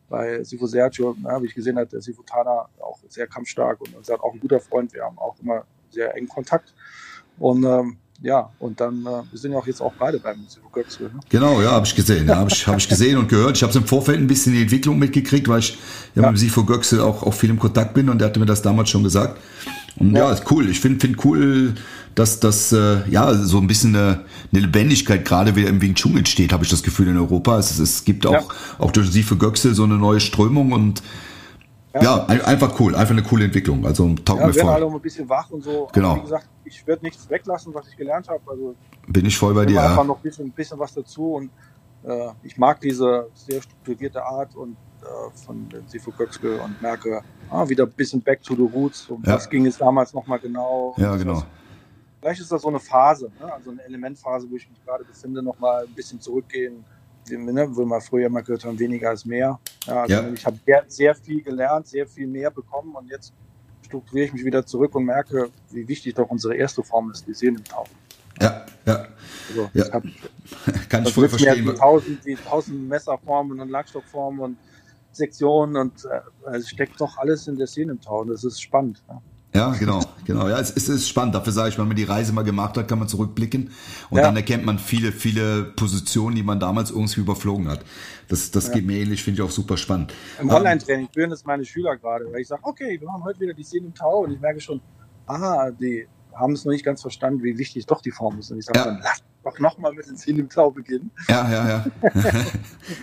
bei 0.10 0.44
Sifu 0.44 0.68
Sergio, 0.68 1.16
wie 1.16 1.46
ich 1.46 1.56
gesehen 1.56 1.78
habe, 1.78 1.88
der 1.88 2.02
Sifu 2.02 2.24
Tana 2.24 2.68
auch 2.80 3.00
sehr 3.08 3.28
kampfstark 3.28 3.80
und 3.82 3.96
ist 3.96 4.12
auch 4.12 4.34
ein 4.34 4.40
guter 4.40 4.60
Freund. 4.60 4.94
Wir 4.94 5.04
haben 5.04 5.18
auch 5.18 5.36
immer 5.42 5.66
sehr 5.90 6.16
engen 6.16 6.28
Kontakt. 6.28 6.74
Und 7.40 7.64
ähm, 7.64 7.98
ja, 8.24 8.50
und 8.60 8.80
dann, 8.80 9.02
äh, 9.02 9.24
wir 9.32 9.40
sind 9.40 9.52
ja 9.52 9.58
auch 9.58 9.66
jetzt 9.66 9.82
auch 9.82 9.94
beide 9.98 10.20
beim 10.20 10.38
Sifu 10.48 10.70
Götzl. 10.72 11.04
Ne? 11.06 11.20
Genau, 11.30 11.60
ja, 11.62 11.72
habe 11.72 11.86
ich 11.88 11.96
gesehen. 11.96 12.28
Ja, 12.28 12.38
habe 12.38 12.52
ich, 12.52 12.68
hab 12.68 12.78
ich 12.78 12.88
gesehen 12.88 13.18
und 13.18 13.28
gehört. 13.28 13.58
Ich 13.58 13.64
habe 13.64 13.72
es 13.72 13.76
im 13.76 13.86
Vorfeld 13.86 14.20
ein 14.20 14.28
bisschen 14.28 14.54
die 14.54 14.62
Entwicklung 14.62 15.00
mitgekriegt, 15.00 15.48
weil 15.48 15.60
ich 15.60 15.78
ja, 16.14 16.22
ja. 16.22 16.32
mit 16.32 16.40
Sifu 16.40 16.64
Götzl 16.64 17.00
auch, 17.00 17.24
auch 17.24 17.34
viel 17.34 17.50
im 17.50 17.58
Kontakt 17.58 17.96
bin 17.96 18.10
und 18.10 18.20
der 18.20 18.28
hatte 18.28 18.40
mir 18.40 18.46
das 18.46 18.62
damals 18.62 18.92
schon 18.92 19.04
gesagt. 19.04 19.40
Und 19.96 20.16
ja, 20.16 20.28
ja 20.28 20.32
ist 20.34 20.50
cool. 20.52 20.70
Ich 20.70 20.80
finde 20.80 21.00
find 21.00 21.26
cool, 21.26 21.74
dass 22.14 22.40
das 22.40 22.72
äh, 22.72 23.10
ja 23.10 23.34
so 23.34 23.58
ein 23.58 23.66
bisschen 23.66 23.96
eine, 23.96 24.26
eine 24.52 24.62
Lebendigkeit 24.62 25.26
gerade 25.26 25.56
wieder 25.56 25.70
im 25.70 25.82
Wing 25.82 25.96
Chun 25.96 26.18
entsteht, 26.18 26.54
habe 26.54 26.64
ich 26.64 26.70
das 26.70 26.84
Gefühl 26.84 27.08
in 27.08 27.18
Europa. 27.18 27.58
Es, 27.58 27.80
es 27.80 28.06
gibt 28.06 28.28
auch, 28.28 28.34
ja. 28.34 28.44
auch 28.78 28.92
durch 28.92 29.10
sie 29.10 29.24
für 29.24 29.38
Göxel 29.38 29.74
so 29.74 29.84
eine 29.84 29.96
neue 29.96 30.20
Strömung 30.20 30.74
und 30.74 31.02
ja. 31.94 32.02
ja, 32.02 32.26
einfach 32.26 32.80
cool, 32.80 32.96
einfach 32.96 33.12
eine 33.12 33.24
coole 33.24 33.46
Entwicklung. 33.46 33.86
Also 33.86 34.14
taugt 34.26 34.42
ja, 34.42 34.48
mir 34.48 34.54
voll. 34.54 34.74
alle 34.74 34.86
ein 34.86 35.00
bisschen 35.02 35.28
wach 35.28 35.50
und 35.50 35.64
so. 35.64 35.88
Genau. 35.94 36.12
Aber 36.12 36.18
wie 36.18 36.22
gesagt, 36.24 36.48
ich 36.64 36.86
werde 36.88 37.04
nichts 37.04 37.30
weglassen, 37.30 37.74
was 37.74 37.88
ich 37.88 37.98
gelernt 37.98 38.30
habe. 38.30 38.42
Also 38.50 38.76
bin 39.08 39.26
ich 39.26 39.38
voll 39.38 39.54
bei 39.54 39.66
dir. 39.66 39.82
Einfach 39.82 39.98
ja. 39.98 40.04
noch 40.04 40.18
ein 40.18 40.22
bisschen, 40.22 40.48
ein 40.48 40.52
bisschen 40.52 40.80
was 40.80 40.94
dazu 40.94 41.34
und 41.34 41.50
äh, 42.04 42.30
ich 42.44 42.58
mag 42.58 42.80
diese 42.80 43.28
sehr 43.34 43.62
strukturierte 43.62 44.24
Art 44.24 44.56
und 44.56 44.78
äh, 45.02 45.46
von 45.46 45.68
Sifu 45.88 46.12
Köxkel 46.12 46.60
und 46.60 46.82
merke, 46.82 47.22
ah, 47.50 47.68
wieder 47.68 47.84
ein 47.86 47.92
bisschen 47.92 48.22
back 48.22 48.42
to 48.42 48.56
the 48.56 48.70
roots. 48.74 49.10
Um 49.10 49.22
ja. 49.26 49.34
was 49.36 49.50
ging 49.50 49.66
es 49.66 49.78
damals 49.78 50.14
nochmal 50.14 50.40
genau? 50.40 50.96
Ja, 50.98 51.16
genau. 51.16 51.44
Vielleicht 52.20 52.42
ist 52.42 52.52
das 52.52 52.62
so 52.62 52.68
eine 52.68 52.80
Phase, 52.80 53.32
ne? 53.40 53.52
also 53.52 53.72
eine 53.72 53.84
Elementphase, 53.84 54.48
wo 54.50 54.56
ich 54.56 54.70
mich 54.70 54.84
gerade 54.86 55.04
befinde, 55.04 55.42
nochmal 55.42 55.86
ein 55.86 55.94
bisschen 55.94 56.22
zurückgehen, 56.22 56.86
ne? 57.30 57.68
wo 57.72 57.86
wir 57.86 58.02
früher 58.02 58.30
mal 58.30 58.42
gehört 58.42 58.66
haben, 58.66 58.78
weniger 58.80 59.14
ist 59.14 59.26
mehr. 59.26 59.60
Ja, 59.86 60.02
also 60.02 60.14
ja. 60.14 60.30
Ich 60.30 60.46
habe 60.46 60.58
sehr, 60.66 60.84
sehr 60.88 61.16
viel 61.16 61.42
gelernt, 61.42 61.88
sehr 61.88 62.08
viel 62.08 62.28
mehr 62.28 62.52
bekommen 62.52 62.96
und 62.96 63.10
jetzt 63.10 63.34
strukturiere 63.86 64.28
ich 64.28 64.34
mich 64.34 64.46
wieder 64.46 64.66
zurück 64.66 64.96
und 64.96 65.06
merke, 65.06 65.50
wie 65.72 65.88
wichtig 65.88 66.16
doch 66.16 66.30
unsere 66.30 66.56
erste 66.56 66.84
Form 66.84 67.12
ist, 67.12 67.28
die 67.28 67.34
Seelentauchen. 67.34 67.96
Ja, 68.40 68.66
ja. 68.86 69.08
Also, 69.50 69.70
ja. 69.74 69.92
Hab, 69.92 70.04
Kann 70.90 71.06
ich 71.06 71.14
voll 71.14 71.30
verstehen. 71.30 71.66
Die 71.66 71.74
tausend, 71.74 72.26
die 72.26 72.36
tausend 72.36 72.88
Messerformen 72.88 73.60
und 73.60 73.70
Langstockformen 73.70 74.40
und 74.42 74.58
Sektionen 75.12 75.76
und 75.76 76.06
äh, 76.06 76.56
es 76.56 76.70
steckt 76.70 77.00
doch 77.02 77.18
alles 77.18 77.48
in 77.48 77.58
der 77.58 77.68
Tau. 78.02 78.24
Das 78.24 78.44
ist 78.44 78.62
spannend. 78.62 79.04
Ja. 79.08 79.22
Ja, 79.54 79.72
genau, 79.74 80.02
genau. 80.26 80.48
Ja, 80.48 80.60
es, 80.60 80.72
es 80.72 80.88
ist 80.88 81.10
spannend. 81.10 81.36
Dafür 81.36 81.52
sage 81.52 81.70
ich, 81.70 81.78
wenn 81.78 81.88
man 81.88 81.98
die 81.98 82.06
Reise 82.06 82.32
mal 82.32 82.44
gemacht 82.44 82.78
hat, 82.78 82.88
kann 82.88 83.00
man 83.00 83.10
zurückblicken 83.10 83.72
und 84.10 84.18
ja. 84.18 84.24
dann 84.24 84.36
erkennt 84.38 84.66
man 84.66 84.80
viele, 84.80 85.12
viele 85.12 85.64
Positionen, 85.64 86.38
die 86.38 86.44
man 86.44 86.60
damals 86.60 86.90
irgendwie 86.92 87.20
überflogen 87.20 87.68
hat. 87.68 87.84
Das, 88.30 88.52
das 88.52 88.68
ja. 88.68 88.76
geht 88.76 88.86
mir 88.86 88.98
ähnlich, 88.98 89.24
finde 89.24 89.42
ich 89.42 89.48
auch 89.48 89.52
super 89.52 89.76
spannend. 89.76 90.14
Im 90.40 90.50
Online-Training 90.50 91.10
führen 91.14 91.32
das 91.32 91.44
meine 91.44 91.66
Schüler 91.66 91.98
gerade, 91.98 92.32
weil 92.32 92.42
ich 92.42 92.48
sage, 92.48 92.62
okay, 92.64 92.98
wir 92.98 93.08
machen 93.08 93.24
heute 93.26 93.42
wieder 93.42 93.54
die 93.54 93.64
Szene 93.64 93.88
im 93.88 93.94
Tau 93.94 94.20
und 94.20 94.32
ich 94.32 94.40
merke 94.40 94.62
schon, 94.62 94.80
aha, 95.28 95.72
die 95.72 96.08
haben 96.34 96.54
es 96.54 96.64
noch 96.64 96.72
nicht 96.72 96.86
ganz 96.86 97.02
verstanden, 97.02 97.44
wie 97.44 97.58
wichtig 97.58 97.86
doch 97.86 98.02
die 98.02 98.12
Form 98.12 98.40
ist. 98.40 98.52
Und 98.52 98.60
ich 98.60 98.66
sage, 98.66 98.80
ja. 98.80 98.86
dann 98.86 99.02
lass 99.04 99.22
doch 99.44 99.60
nochmal 99.60 99.92
mit 99.94 100.08
den 100.08 100.18
Szene 100.18 100.40
im 100.40 100.50
Tau 100.50 100.72
beginnen. 100.72 101.12
Ja, 101.28 101.50
ja, 101.52 101.68
ja. 101.68 101.86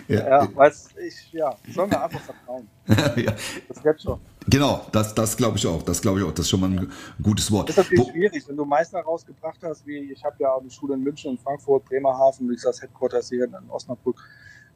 ja, 0.07 0.29
ja 0.29 0.49
weil 0.55 0.73
ich, 1.05 1.31
ja, 1.31 1.55
sollen 1.73 1.91
wir 1.91 2.03
einfach 2.03 2.21
vertrauen. 2.21 2.67
ja. 3.23 3.33
Das 3.67 3.83
wird 3.83 4.01
schon. 4.01 4.19
Genau, 4.49 4.85
das, 4.91 5.13
das 5.13 5.37
glaube 5.37 5.57
ich 5.57 5.67
auch. 5.67 5.83
Das 5.83 6.01
glaube 6.01 6.19
ich 6.19 6.25
auch. 6.25 6.31
Das 6.31 6.45
ist 6.45 6.49
schon 6.49 6.61
mal 6.61 6.69
ein 6.69 6.91
gutes 7.21 7.51
Wort. 7.51 7.69
Das 7.69 7.77
ist 7.77 7.83
natürlich 7.83 8.07
Wo 8.07 8.11
schwierig, 8.11 8.47
wenn 8.47 8.57
du 8.57 8.65
Meister 8.65 8.99
rausgebracht 8.99 9.59
hast, 9.63 9.85
wie 9.85 10.11
ich 10.11 10.23
habe 10.23 10.35
ja 10.39 10.57
eine 10.57 10.69
Schule 10.71 10.95
in 10.95 11.03
München 11.03 11.31
und 11.31 11.41
Frankfurt, 11.41 11.85
Bremerhaven, 11.85 12.49
wie 12.49 12.55
ist 12.55 12.65
das 12.65 12.81
Headquarters 12.81 13.29
hier 13.29 13.45
in 13.45 13.53
Osnabrück, 13.69 14.17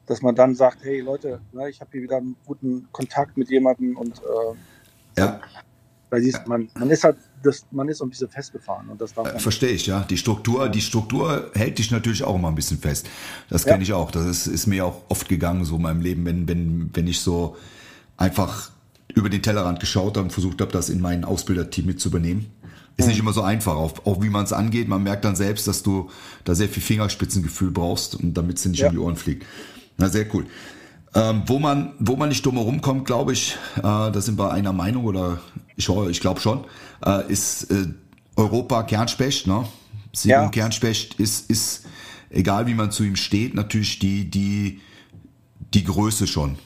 dass 0.06 0.22
man 0.22 0.34
dann 0.34 0.54
sagt, 0.54 0.84
hey 0.84 1.00
Leute, 1.00 1.40
ne, 1.52 1.70
ich 1.70 1.80
habe 1.80 1.90
hier 1.92 2.02
wieder 2.02 2.18
einen 2.18 2.36
guten 2.46 2.88
Kontakt 2.92 3.36
mit 3.36 3.50
jemandem 3.50 3.96
und 3.96 4.18
äh, 4.18 5.20
ja. 5.20 5.40
Weil 6.10 6.22
siehst, 6.22 6.46
man, 6.46 6.68
man 6.74 6.90
ist 6.90 7.02
halt, 7.02 7.16
das, 7.42 7.66
man 7.72 7.88
ist 7.88 7.98
so 7.98 8.04
ein 8.04 8.10
bisschen 8.10 8.28
festgefahren 8.28 8.88
und 8.88 9.00
das 9.00 9.14
darf 9.14 9.34
äh, 9.34 9.38
Verstehe 9.38 9.70
ich, 9.70 9.86
ja. 9.86 10.04
Die 10.08 10.16
Struktur, 10.16 10.68
die 10.68 10.80
Struktur 10.80 11.50
hält 11.54 11.78
dich 11.78 11.90
natürlich 11.90 12.22
auch 12.22 12.36
immer 12.36 12.48
ein 12.48 12.54
bisschen 12.54 12.78
fest. 12.78 13.08
Das 13.50 13.64
kenne 13.64 13.78
ja. 13.78 13.82
ich 13.82 13.92
auch. 13.94 14.10
Das 14.12 14.26
ist, 14.26 14.46
ist 14.46 14.66
mir 14.66 14.86
auch 14.86 15.02
oft 15.08 15.28
gegangen, 15.28 15.64
so 15.64 15.76
in 15.76 15.82
meinem 15.82 16.00
Leben, 16.00 16.24
wenn, 16.26 16.46
wenn, 16.46 16.90
wenn 16.94 17.06
ich 17.08 17.20
so 17.20 17.56
einfach 18.16 18.70
über 19.12 19.28
den 19.28 19.42
Tellerrand 19.42 19.80
geschaut 19.80 20.16
habe 20.16 20.24
und 20.24 20.30
versucht 20.30 20.60
habe, 20.60 20.72
das 20.72 20.88
in 20.88 21.00
mein 21.00 21.24
Ausbilderteam 21.24 21.86
mit 21.86 22.00
zu 22.00 22.08
übernehmen. 22.08 22.46
Ist 22.96 23.08
nicht 23.08 23.18
immer 23.18 23.32
so 23.32 23.42
einfach, 23.42 23.74
auch, 23.74 24.06
auch 24.06 24.22
wie 24.22 24.30
man 24.30 24.44
es 24.44 24.52
angeht. 24.52 24.86
Man 24.86 25.02
merkt 25.02 25.24
dann 25.24 25.34
selbst, 25.34 25.66
dass 25.66 25.82
du 25.82 26.10
da 26.44 26.54
sehr 26.54 26.68
viel 26.68 26.82
Fingerspitzengefühl 26.82 27.72
brauchst 27.72 28.14
und 28.14 28.34
damit 28.34 28.58
es 28.58 28.64
nicht 28.66 28.78
ja. 28.78 28.88
um 28.88 28.92
die 28.92 29.00
Ohren 29.00 29.16
fliegt. 29.16 29.44
Na, 29.98 30.08
sehr 30.08 30.32
cool. 30.32 30.46
Ähm, 31.12 31.42
wo 31.46 31.58
man, 31.58 31.94
wo 31.98 32.14
man 32.14 32.28
nicht 32.28 32.46
drum 32.46 32.54
herum 32.54 32.80
kommt, 32.80 33.04
glaube 33.04 33.32
ich, 33.32 33.56
äh, 33.76 33.82
da 33.82 34.20
sind 34.20 34.38
wir 34.38 34.52
einer 34.52 34.72
Meinung 34.72 35.04
oder 35.04 35.40
ich, 35.76 35.88
ich 35.88 36.20
glaube 36.20 36.40
schon, 36.40 36.64
äh, 37.04 37.30
ist 37.30 37.70
äh, 37.70 37.86
Europa 38.36 38.84
Kernspecht, 38.84 39.46
ne? 39.46 39.66
Sieben 40.12 40.30
ja. 40.30 40.48
Kernspecht 40.48 41.14
ist, 41.14 41.50
ist, 41.50 41.86
egal 42.30 42.68
wie 42.68 42.74
man 42.74 42.92
zu 42.92 43.02
ihm 43.02 43.16
steht, 43.16 43.54
natürlich 43.54 43.98
die, 43.98 44.30
die, 44.30 44.80
die 45.72 45.84
Größe 45.84 46.28
schon 46.28 46.58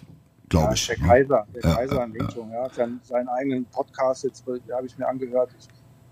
glaube 0.49 0.69
ja, 0.69 0.73
ich. 0.73 0.87
Der 0.87 0.99
ne? 0.99 1.07
Kaiser, 1.07 1.47
der 1.55 1.63
ja, 1.63 1.77
Kaiser 1.77 2.05
in 2.05 2.15
Wing 2.15 2.29
Chun, 2.29 2.51
ja. 2.51 2.63
ja. 2.65 2.71
Sein, 2.71 3.01
seinen 3.03 3.29
eigenen 3.29 3.65
Podcast 3.67 4.25
jetzt, 4.25 4.45
habe 4.47 4.87
ich 4.87 4.99
mir 4.99 5.07
angehört. 5.07 5.51
Ich, 5.59 5.69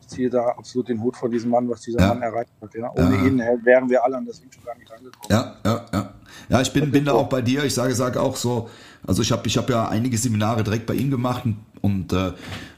ziehe 0.06 0.30
da 0.30 0.50
absolut 0.50 0.88
den 0.88 1.02
Hut 1.02 1.16
vor 1.16 1.28
diesem 1.28 1.50
Mann, 1.50 1.68
was 1.68 1.80
dieser 1.80 2.06
Mann 2.06 2.22
erreicht 2.22 2.52
hat. 2.60 2.74
Ja. 2.74 2.92
Ohne 2.94 3.16
ihn 3.26 3.38
wären 3.64 3.90
wir 3.90 4.04
alle 4.04 4.16
an 4.16 4.26
das 4.26 4.40
gar 4.64 4.76
nicht 4.76 4.90
angekommen. 4.90 5.26
Ja, 5.28 5.56
ja, 5.64 5.84
ja. 5.92 6.14
Ja, 6.48 6.60
ich 6.60 6.72
bin, 6.72 6.90
bin 6.90 7.04
da 7.04 7.12
auch 7.12 7.28
bei 7.28 7.42
dir. 7.42 7.64
Ich 7.64 7.74
sage, 7.74 7.94
sage 7.94 8.20
auch 8.20 8.36
so, 8.36 8.68
also 9.06 9.22
ich 9.22 9.32
habe 9.32 9.46
ich 9.46 9.56
hab 9.56 9.68
ja 9.68 9.88
einige 9.88 10.16
Seminare 10.16 10.62
direkt 10.62 10.86
bei 10.86 10.94
ihm 10.94 11.10
gemacht 11.10 11.44
und, 11.44 11.56
und 11.80 12.12
äh, 12.12 12.32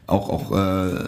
auch, 0.06 0.30
auch 0.30 0.52
äh, 0.52 1.04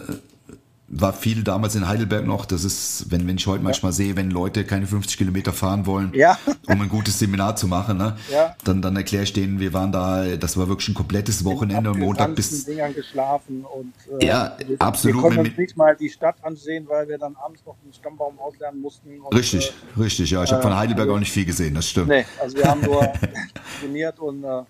war 0.92 1.12
viel 1.12 1.44
damals 1.44 1.76
in 1.76 1.86
Heidelberg 1.86 2.26
noch. 2.26 2.44
Das 2.44 2.64
ist, 2.64 3.06
wenn, 3.10 3.26
wenn 3.28 3.36
ich 3.36 3.46
heute 3.46 3.62
manchmal 3.62 3.92
sehe, 3.92 4.16
wenn 4.16 4.30
Leute 4.30 4.64
keine 4.64 4.86
50 4.86 5.16
Kilometer 5.16 5.52
fahren 5.52 5.86
wollen, 5.86 6.12
ja. 6.14 6.36
um 6.66 6.80
ein 6.80 6.88
gutes 6.88 7.20
Seminar 7.20 7.54
zu 7.54 7.68
machen, 7.68 7.96
ne? 7.96 8.16
Ja. 8.30 8.56
dann, 8.64 8.82
dann 8.82 8.96
erkläre 8.96 9.22
ich 9.22 9.32
denen, 9.32 9.60
wir 9.60 9.72
waren 9.72 9.92
da, 9.92 10.24
das 10.36 10.56
war 10.56 10.68
wirklich 10.68 10.88
ein 10.88 10.94
komplettes 10.94 11.44
Wochenende 11.44 11.92
und 11.92 12.00
Montag 12.00 12.34
bis. 12.34 12.64
Dingern 12.64 12.92
geschlafen 12.92 13.64
und 13.64 13.94
äh, 14.20 14.26
ja, 14.26 14.56
wir, 14.66 14.76
absolut. 14.80 15.16
Wir 15.16 15.22
konnten 15.22 15.38
uns 15.40 15.56
nicht 15.56 15.76
mal 15.76 15.96
die 15.96 16.10
Stadt 16.10 16.36
ansehen, 16.42 16.86
weil 16.88 17.08
wir 17.08 17.18
dann 17.18 17.36
abends 17.36 17.64
noch 17.64 17.76
den 17.84 17.92
Stammbaum 17.92 18.38
auslernen 18.40 18.80
mussten. 18.80 19.20
Und, 19.20 19.34
richtig, 19.34 19.72
äh, 19.96 20.00
richtig, 20.00 20.30
ja. 20.30 20.42
Ich 20.42 20.52
habe 20.52 20.62
von 20.62 20.76
Heidelberg 20.76 21.08
äh, 21.08 21.12
auch 21.12 21.18
nicht 21.20 21.32
viel 21.32 21.44
gesehen, 21.44 21.74
das 21.74 21.88
stimmt. 21.88 22.08
Nee, 22.08 22.26
also 22.40 22.56
wir 22.56 22.64
haben 22.64 22.80
nur 22.80 23.00
trainiert 23.80 24.18
und 24.18 24.42
äh, 24.42 24.62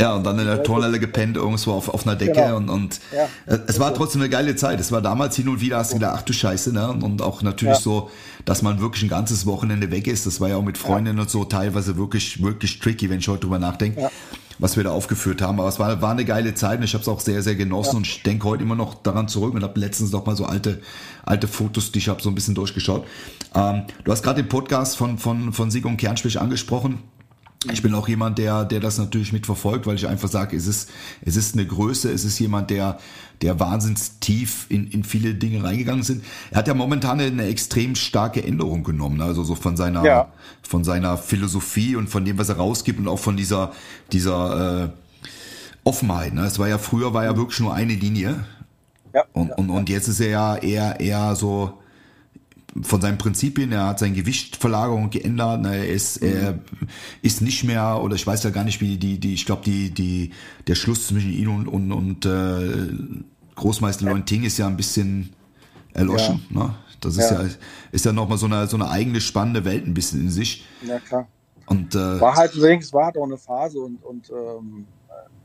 Ja, 0.00 0.14
und 0.14 0.24
dann 0.24 0.36
in 0.40 0.46
der 0.46 0.64
Turnhalle 0.64 0.98
gepennt, 0.98 1.36
irgendwo 1.36 1.70
auf, 1.70 1.88
auf 1.88 2.04
einer 2.04 2.16
Decke 2.16 2.32
genau. 2.32 2.56
und, 2.56 2.68
und 2.68 3.00
ja, 3.14 3.28
es 3.68 3.78
war 3.78 3.94
trotzdem 3.94 4.22
eine 4.22 4.28
geile 4.28 4.56
Zeit. 4.56 4.80
Es 4.80 4.90
war 4.90 5.00
damals 5.00 5.36
hin 5.36 5.48
und 5.48 5.60
wieder, 5.60 5.78
hast 5.78 5.92
du 5.92 5.96
gedacht, 5.96 6.16
ach 6.18 6.22
du 6.22 6.32
Scheiße, 6.32 6.72
ne? 6.72 6.90
Und 6.90 7.22
auch 7.22 7.42
natürlich 7.42 7.76
ja. 7.76 7.80
so, 7.80 8.10
dass 8.44 8.62
man 8.62 8.80
wirklich 8.80 9.04
ein 9.04 9.08
ganzes 9.08 9.46
Wochenende 9.46 9.92
weg 9.92 10.08
ist. 10.08 10.26
Das 10.26 10.40
war 10.40 10.48
ja 10.48 10.56
auch 10.56 10.64
mit 10.64 10.78
Freundinnen 10.78 11.18
ja. 11.18 11.22
und 11.22 11.30
so 11.30 11.44
teilweise 11.44 11.96
wirklich, 11.96 12.42
wirklich 12.42 12.80
tricky, 12.80 13.08
wenn 13.08 13.20
ich 13.20 13.28
heute 13.28 13.42
drüber 13.42 13.60
nachdenke, 13.60 14.10
was 14.58 14.76
wir 14.76 14.82
da 14.82 14.90
aufgeführt 14.90 15.40
haben. 15.40 15.60
Aber 15.60 15.68
es 15.68 15.78
war, 15.78 16.02
war 16.02 16.10
eine 16.10 16.24
geile 16.24 16.54
Zeit 16.54 16.78
und 16.78 16.84
ich 16.84 16.94
habe 16.94 17.02
es 17.02 17.08
auch 17.08 17.20
sehr, 17.20 17.42
sehr 17.42 17.54
genossen 17.54 17.98
und 17.98 18.06
ich 18.08 18.24
denke 18.24 18.48
heute 18.48 18.64
immer 18.64 18.74
noch 18.74 18.94
daran 18.94 19.28
zurück 19.28 19.54
und 19.54 19.62
habe 19.62 19.78
letztens 19.78 20.10
noch 20.10 20.26
mal 20.26 20.34
so 20.34 20.44
alte, 20.44 20.80
alte 21.24 21.46
Fotos, 21.46 21.92
die 21.92 22.00
ich 22.00 22.08
habe 22.08 22.20
so 22.20 22.30
ein 22.30 22.34
bisschen 22.34 22.56
durchgeschaut. 22.56 23.06
Ähm, 23.54 23.84
du 24.02 24.10
hast 24.10 24.24
gerade 24.24 24.42
den 24.42 24.48
Podcast 24.48 24.96
von, 24.96 25.18
von, 25.18 25.52
von 25.52 25.70
Sigon 25.70 25.96
Kernspich 25.96 26.40
angesprochen 26.40 26.98
ich 27.72 27.82
bin 27.82 27.94
auch 27.94 28.08
jemand, 28.08 28.38
der, 28.38 28.64
der 28.64 28.80
das 28.80 28.98
natürlich 28.98 29.32
mitverfolgt, 29.32 29.86
weil 29.86 29.96
ich 29.96 30.06
einfach 30.06 30.28
sage, 30.28 30.56
es 30.56 30.66
ist, 30.66 30.90
es 31.22 31.36
ist 31.36 31.54
eine 31.54 31.66
Größe, 31.66 32.10
es 32.10 32.24
ist 32.24 32.38
jemand, 32.38 32.70
der, 32.70 32.98
der 33.42 33.58
wahnsinnig 33.60 34.00
tief 34.20 34.66
in, 34.68 34.88
in 34.88 35.04
viele 35.04 35.34
Dinge 35.34 35.64
reingegangen 35.64 36.02
sind. 36.02 36.24
Er 36.50 36.58
hat 36.58 36.68
ja 36.68 36.74
momentan 36.74 37.20
eine 37.20 37.46
extrem 37.46 37.94
starke 37.94 38.42
Änderung 38.44 38.84
genommen, 38.84 39.18
ne? 39.18 39.24
also 39.24 39.44
so 39.44 39.54
von 39.54 39.76
seiner, 39.76 40.04
ja. 40.04 40.32
von 40.62 40.84
seiner 40.84 41.16
Philosophie 41.16 41.96
und 41.96 42.08
von 42.08 42.24
dem, 42.24 42.38
was 42.38 42.48
er 42.48 42.56
rausgibt 42.56 42.98
und 42.98 43.08
auch 43.08 43.18
von 43.18 43.36
dieser, 43.36 43.72
dieser 44.12 44.84
äh, 44.84 44.88
Offenheit. 45.84 46.34
Ne? 46.34 46.44
Es 46.46 46.58
war 46.58 46.68
ja 46.68 46.78
früher 46.78 47.14
war 47.14 47.24
ja 47.24 47.36
wirklich 47.36 47.60
nur 47.60 47.74
eine 47.74 47.94
Linie. 47.94 48.44
Ja, 49.12 49.24
und, 49.32 49.52
und, 49.52 49.70
und 49.70 49.88
jetzt 49.88 50.08
ist 50.08 50.20
er 50.20 50.28
ja 50.28 50.56
eher, 50.56 51.00
eher 51.00 51.36
so, 51.36 51.78
von 52.82 53.00
seinen 53.00 53.18
Prinzipien, 53.18 53.72
er 53.72 53.86
hat 53.86 53.98
sein 54.00 54.14
Gewichtverlagerung 54.14 55.10
geändert, 55.10 55.62
ne, 55.62 55.76
er 55.76 55.88
ist, 55.88 56.20
mhm. 56.20 56.28
er 56.28 56.58
ist 57.22 57.40
nicht 57.40 57.64
mehr, 57.64 58.02
oder 58.02 58.16
ich 58.16 58.26
weiß 58.26 58.42
ja 58.42 58.50
gar 58.50 58.64
nicht, 58.64 58.80
wie 58.80 58.96
die, 58.96 59.18
die, 59.18 59.34
ich 59.34 59.46
glaube, 59.46 59.62
die, 59.64 59.90
die, 59.90 60.30
der 60.66 60.74
Schluss 60.74 61.06
zwischen 61.06 61.32
ihm 61.32 61.54
und, 61.54 61.68
und, 61.68 61.92
und 61.92 62.26
äh, 62.26 62.88
Großmeister 63.54 64.06
Leunting 64.06 64.42
ist 64.42 64.58
ja 64.58 64.66
ein 64.66 64.76
bisschen 64.76 65.34
erloschen. 65.92 66.44
Ja. 66.50 66.64
Ne? 66.64 66.74
Das 67.00 67.16
ist 67.16 67.30
ja, 67.30 67.42
ja 67.42 67.48
ist 67.92 68.04
ja 68.04 68.12
nochmal 68.12 68.38
so 68.38 68.46
eine, 68.46 68.66
so 68.66 68.76
eine 68.76 68.88
eigene 68.88 69.20
spannende 69.20 69.64
Welt 69.64 69.86
ein 69.86 69.94
bisschen 69.94 70.22
in 70.22 70.30
sich. 70.30 70.64
Ja, 70.82 70.98
klar. 70.98 71.28
Und, 71.66 71.94
äh, 71.94 72.20
war 72.20 72.34
halt 72.34 72.54
übrigens, 72.54 72.92
war 72.92 73.06
halt 73.06 73.16
auch 73.16 73.24
eine 73.24 73.38
Phase 73.38 73.78
und, 73.78 74.02
und 74.02 74.30
ähm, 74.30 74.86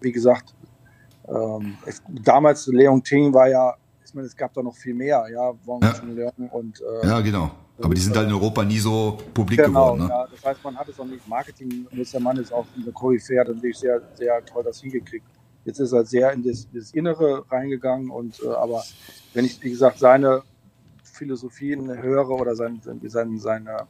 wie 0.01 0.11
gesagt, 0.11 0.53
ähm, 1.27 1.77
es, 1.85 2.01
damals 2.09 2.67
Leon 2.67 3.03
Ting 3.03 3.33
war 3.33 3.47
ja 3.47 3.75
ich 4.09 4.15
meine, 4.15 4.27
es 4.27 4.35
gab 4.35 4.53
da 4.53 4.63
noch 4.63 4.75
viel 4.75 4.93
mehr, 4.93 5.25
ja, 5.31 5.53
Wong 5.65 5.81
ja. 5.81 6.31
Und 6.51 6.81
äh, 6.81 7.07
Ja, 7.07 7.21
genau. 7.21 7.51
Aber 7.81 7.93
die 7.93 8.01
sind 8.01 8.15
halt 8.17 8.27
in 8.27 8.33
Europa 8.33 8.63
nie 8.65 8.79
so 8.79 9.17
publik 9.33 9.59
genau, 9.59 9.93
geworden. 9.93 10.03
Ne? 10.03 10.09
Ja, 10.09 10.27
das 10.29 10.43
heißt, 10.43 10.63
man 10.63 10.75
hat 10.75 10.89
es 10.89 10.99
auch 10.99 11.05
nicht. 11.05 11.25
Marketing, 11.27 11.87
der 11.91 12.19
Mann 12.19 12.37
ist 12.37 12.51
auch 12.51 12.65
in 12.75 12.83
der 12.83 12.91
Koryphäe, 12.91 13.39
hat 13.39 13.47
natürlich 13.47 13.77
sehr, 13.77 14.01
sehr 14.15 14.43
toll 14.45 14.63
das 14.63 14.81
hingekriegt. 14.81 15.25
Jetzt 15.63 15.79
ist 15.79 15.93
er 15.93 16.03
sehr 16.03 16.33
in 16.33 16.43
das, 16.43 16.67
das 16.73 16.91
Innere 16.91 17.45
reingegangen 17.49 18.09
und 18.09 18.41
äh, 18.43 18.47
aber 18.47 18.83
wenn 19.33 19.45
ich, 19.45 19.61
wie 19.63 19.69
gesagt, 19.69 19.99
seine 19.99 20.41
Philosophien 21.03 21.87
höre 22.01 22.29
oder 22.31 22.55
sein, 22.55 22.81
sein, 22.83 23.37
seine, 23.37 23.87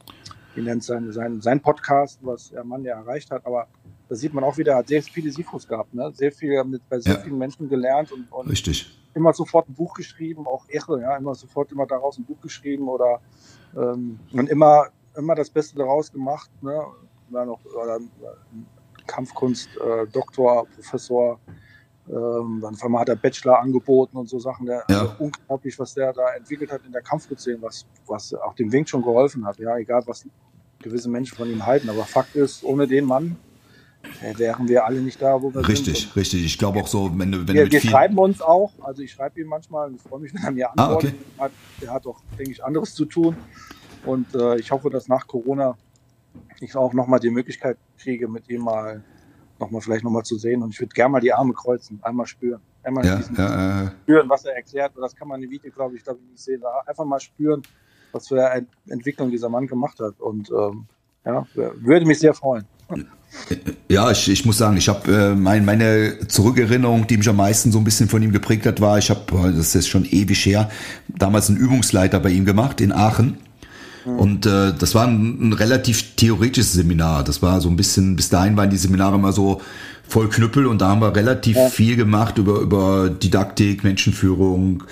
wie 0.54 0.62
nennt 0.62 0.84
sein, 0.84 1.10
sein, 1.12 1.40
sein 1.40 1.60
Podcast, 1.60 2.18
was 2.22 2.50
der 2.50 2.64
Mann 2.64 2.84
ja 2.84 2.96
erreicht 2.96 3.30
hat, 3.30 3.46
aber 3.46 3.68
da 4.08 4.14
sieht 4.14 4.34
man 4.34 4.44
auch 4.44 4.58
wieder, 4.58 4.72
er 4.72 4.78
hat 4.78 4.88
sehr 4.88 5.02
viele 5.02 5.32
Sifus 5.32 5.66
gehabt, 5.66 5.94
ne? 5.94 6.12
sehr 6.14 6.32
viel 6.32 6.62
mit 6.64 6.86
bei 6.88 7.00
sehr 7.00 7.14
ja. 7.14 7.20
vielen 7.20 7.38
Menschen 7.38 7.68
gelernt 7.68 8.12
und, 8.12 8.30
und 8.30 8.50
Richtig 8.50 8.99
immer 9.14 9.32
sofort 9.32 9.68
ein 9.68 9.74
Buch 9.74 9.94
geschrieben, 9.94 10.46
auch 10.46 10.64
irre, 10.68 11.00
ja, 11.00 11.16
immer 11.16 11.34
sofort 11.34 11.72
immer 11.72 11.86
daraus 11.86 12.18
ein 12.18 12.24
Buch 12.24 12.40
geschrieben 12.40 12.88
oder 12.88 13.20
ähm, 13.76 14.20
und 14.32 14.48
immer, 14.48 14.88
immer 15.16 15.34
das 15.34 15.50
Beste 15.50 15.76
daraus 15.76 16.12
gemacht, 16.12 16.50
ne? 16.62 16.84
War 17.30 17.46
noch 17.46 17.60
oder, 17.64 18.00
Kampfkunst, 19.06 19.68
äh, 19.76 20.06
Doktor, 20.06 20.66
Professor, 20.74 21.38
ähm, 22.08 22.58
dann 22.60 22.74
auf 22.74 22.84
einmal 22.84 23.02
hat 23.02 23.08
er 23.08 23.16
Bachelor 23.16 23.60
angeboten 23.60 24.16
und 24.16 24.28
so 24.28 24.38
Sachen. 24.38 24.66
Der, 24.66 24.84
ja. 24.88 25.00
also 25.00 25.14
unglaublich, 25.18 25.78
was 25.78 25.94
der 25.94 26.12
da 26.12 26.30
entwickelt 26.34 26.72
hat 26.72 26.84
in 26.84 26.92
der 26.92 27.02
Kampfkunstszene, 27.02 27.60
was, 27.60 27.86
was 28.06 28.34
auch 28.34 28.54
dem 28.54 28.72
Wink 28.72 28.88
schon 28.88 29.02
geholfen 29.02 29.44
hat. 29.46 29.58
Ja, 29.58 29.76
egal 29.76 30.02
was 30.06 30.26
gewisse 30.80 31.08
Menschen 31.08 31.36
von 31.36 31.48
ihm 31.48 31.66
halten. 31.66 31.88
Aber 31.90 32.04
Fakt 32.04 32.34
ist, 32.34 32.64
ohne 32.64 32.86
den 32.86 33.04
Mann 33.04 33.36
wären 34.36 34.68
wir 34.68 34.84
alle 34.84 35.00
nicht 35.00 35.20
da, 35.20 35.40
wo 35.40 35.52
wir 35.52 35.66
richtig, 35.66 35.84
sind. 35.84 35.94
Richtig, 35.94 36.16
richtig. 36.16 36.44
Ich 36.44 36.58
glaube 36.58 36.80
auch 36.80 36.86
so, 36.86 37.10
wenn 37.18 37.32
du, 37.32 37.46
wenn 37.46 37.54
wir, 37.54 37.70
wir 37.70 37.80
schreiben 37.80 38.18
uns 38.18 38.40
auch. 38.40 38.72
Also 38.82 39.02
ich 39.02 39.12
schreibe 39.12 39.40
ihm 39.40 39.48
manchmal 39.48 39.88
und 39.88 39.96
ich 39.96 40.02
freue 40.02 40.20
mich, 40.20 40.34
wenn 40.34 40.42
er 40.42 40.50
mir 40.50 40.70
antwortet. 40.70 41.14
Ah, 41.38 41.46
okay. 41.46 41.86
er 41.86 41.94
hat 41.94 42.06
auch, 42.06 42.20
denke 42.38 42.52
ich, 42.52 42.64
anderes 42.64 42.94
zu 42.94 43.04
tun. 43.04 43.36
Und 44.04 44.34
äh, 44.34 44.56
ich 44.58 44.70
hoffe, 44.70 44.90
dass 44.90 45.08
nach 45.08 45.26
Corona 45.26 45.76
ich 46.60 46.76
auch 46.76 46.92
nochmal 46.92 47.20
die 47.20 47.30
Möglichkeit 47.30 47.78
kriege, 47.98 48.28
mit 48.28 48.48
ihm 48.48 48.62
mal 48.62 49.02
nochmal 49.58 49.80
vielleicht 49.80 50.04
nochmal 50.04 50.22
zu 50.22 50.36
sehen. 50.36 50.62
Und 50.62 50.70
ich 50.70 50.80
würde 50.80 50.94
gerne 50.94 51.12
mal 51.12 51.20
die 51.20 51.32
Arme 51.32 51.52
kreuzen, 51.52 51.98
einmal 52.02 52.26
spüren. 52.26 52.60
Einmal 52.82 53.04
ja, 53.04 53.20
ja, 53.36 53.82
äh, 53.84 53.90
spüren, 54.02 54.28
was 54.28 54.44
er 54.46 54.56
erklärt. 54.56 54.92
Das 54.96 55.14
kann 55.14 55.28
man 55.28 55.42
im 55.42 55.50
Video, 55.50 55.70
glaube 55.70 55.96
ich, 55.96 56.04
glaube 56.04 56.20
ich, 56.22 56.30
nicht 56.30 56.42
sehen. 56.42 56.62
Einfach 56.86 57.04
mal 57.04 57.20
spüren, 57.20 57.62
was 58.12 58.28
für 58.28 58.50
eine 58.50 58.66
Entwicklung 58.88 59.30
dieser 59.30 59.50
Mann 59.50 59.66
gemacht 59.66 60.00
hat. 60.00 60.18
Und 60.18 60.50
ähm, 60.50 60.86
ja, 61.24 61.46
würde 61.54 62.06
mich 62.06 62.18
sehr 62.18 62.32
freuen. 62.32 62.64
Ja, 63.88 64.10
ich, 64.10 64.28
ich 64.28 64.44
muss 64.44 64.58
sagen, 64.58 64.76
ich 64.76 64.88
habe 64.88 65.12
äh, 65.12 65.34
mein, 65.34 65.64
meine 65.64 66.26
Zurückerinnerung, 66.26 67.06
die 67.06 67.16
mich 67.16 67.28
am 67.28 67.36
meisten 67.36 67.70
so 67.70 67.78
ein 67.78 67.84
bisschen 67.84 68.08
von 68.08 68.22
ihm 68.22 68.32
geprägt 68.32 68.66
hat, 68.66 68.80
war, 68.80 68.98
ich 68.98 69.10
habe, 69.10 69.52
das 69.56 69.74
ist 69.74 69.88
schon 69.88 70.04
ewig 70.04 70.44
her, 70.46 70.68
damals 71.08 71.48
einen 71.48 71.58
Übungsleiter 71.58 72.18
bei 72.20 72.30
ihm 72.30 72.44
gemacht 72.44 72.80
in 72.80 72.92
Aachen. 72.92 73.38
Mhm. 74.04 74.18
Und 74.18 74.46
äh, 74.46 74.72
das 74.76 74.94
war 74.94 75.06
ein, 75.06 75.48
ein 75.48 75.52
relativ 75.52 76.16
theoretisches 76.16 76.72
Seminar. 76.72 77.24
Das 77.24 77.42
war 77.42 77.60
so 77.60 77.68
ein 77.68 77.76
bisschen, 77.76 78.16
bis 78.16 78.30
dahin 78.30 78.56
waren 78.56 78.70
die 78.70 78.76
Seminare 78.76 79.16
immer 79.16 79.32
so 79.32 79.60
voll 80.08 80.28
Knüppel 80.28 80.66
und 80.66 80.80
da 80.80 80.88
haben 80.88 81.00
wir 81.00 81.14
relativ 81.14 81.56
ja. 81.56 81.68
viel 81.68 81.96
gemacht 81.96 82.36
über, 82.38 82.60
über 82.60 83.10
Didaktik, 83.10 83.84
Menschenführung, 83.84 84.82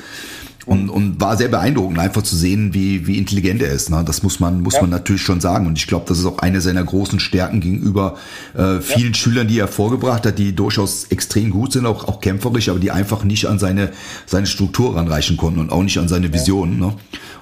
und, 0.68 0.90
und 0.90 1.18
war 1.18 1.36
sehr 1.38 1.48
beeindruckend, 1.48 1.98
einfach 1.98 2.22
zu 2.22 2.36
sehen, 2.36 2.74
wie, 2.74 3.06
wie 3.06 3.16
intelligent 3.16 3.62
er 3.62 3.72
ist. 3.72 3.88
Ne? 3.88 4.02
Das 4.04 4.22
muss 4.22 4.38
man, 4.38 4.60
muss 4.60 4.74
ja. 4.74 4.82
man 4.82 4.90
natürlich 4.90 5.22
schon 5.22 5.40
sagen. 5.40 5.66
Und 5.66 5.78
ich 5.78 5.86
glaube, 5.86 6.04
das 6.06 6.18
ist 6.18 6.26
auch 6.26 6.38
eine 6.38 6.60
seiner 6.60 6.84
großen 6.84 7.20
Stärken 7.20 7.60
gegenüber 7.60 8.16
äh, 8.54 8.80
vielen 8.80 9.12
ja. 9.12 9.14
Schülern, 9.14 9.48
die 9.48 9.58
er 9.58 9.68
vorgebracht 9.68 10.26
hat, 10.26 10.38
die 10.38 10.54
durchaus 10.54 11.04
extrem 11.04 11.50
gut 11.50 11.72
sind, 11.72 11.86
auch, 11.86 12.06
auch 12.06 12.20
kämpferisch, 12.20 12.68
aber 12.68 12.80
die 12.80 12.90
einfach 12.90 13.24
nicht 13.24 13.46
an 13.46 13.58
seine, 13.58 13.92
seine 14.26 14.46
Struktur 14.46 14.94
ranreichen 14.94 15.38
konnten 15.38 15.60
und 15.60 15.72
auch 15.72 15.82
nicht 15.82 15.96
an 15.96 16.08
seine 16.08 16.32
Vision. 16.34 16.78
Ne? 16.78 16.92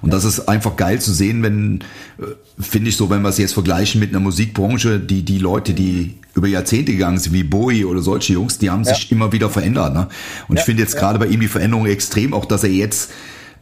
Und 0.03 0.12
das 0.12 0.24
ist 0.24 0.49
einfach 0.49 0.77
geil 0.77 1.01
zu 1.01 1.12
sehen, 1.12 1.43
wenn, 1.43 1.81
äh, 2.20 2.27
finde 2.61 2.91
ich 2.91 2.97
so, 2.97 3.11
wenn 3.11 3.22
wir 3.22 3.31
es 3.31 3.39
jetzt 3.39 3.55
vergleichen 3.55 3.99
mit 3.99 4.11
einer 4.11 4.20
Musikbranche, 4.20 5.01
die, 5.01 5.24
die 5.24 5.39
Leute, 5.39 5.74
die 5.74 6.14
über 6.37 6.47
Jahrzehnte 6.47 6.93
gegangen 6.93 7.18
sind, 7.18 7.32
wie 7.32 7.43
Bowie 7.43 7.84
oder 7.84 8.01
solche 8.01 8.34
Jungs, 8.34 8.59
die 8.59 8.70
haben 8.70 8.84
ja. 8.84 8.95
sich 8.95 9.11
immer 9.11 9.32
wieder 9.32 9.49
verändert. 9.51 9.95
Ne? 9.95 10.09
Und 10.49 10.57
ja, 10.57 10.61
ich 10.61 10.64
finde 10.64 10.82
jetzt 10.82 10.95
ja. 10.95 11.01
gerade 11.01 11.18
bei 11.18 11.26
ihm 11.26 11.41
die 11.41 11.49
Veränderung 11.49 11.87
extrem, 11.87 12.34
auch 12.34 12.45
dass 12.45 12.62
er 12.62 12.70
jetzt 12.70 13.11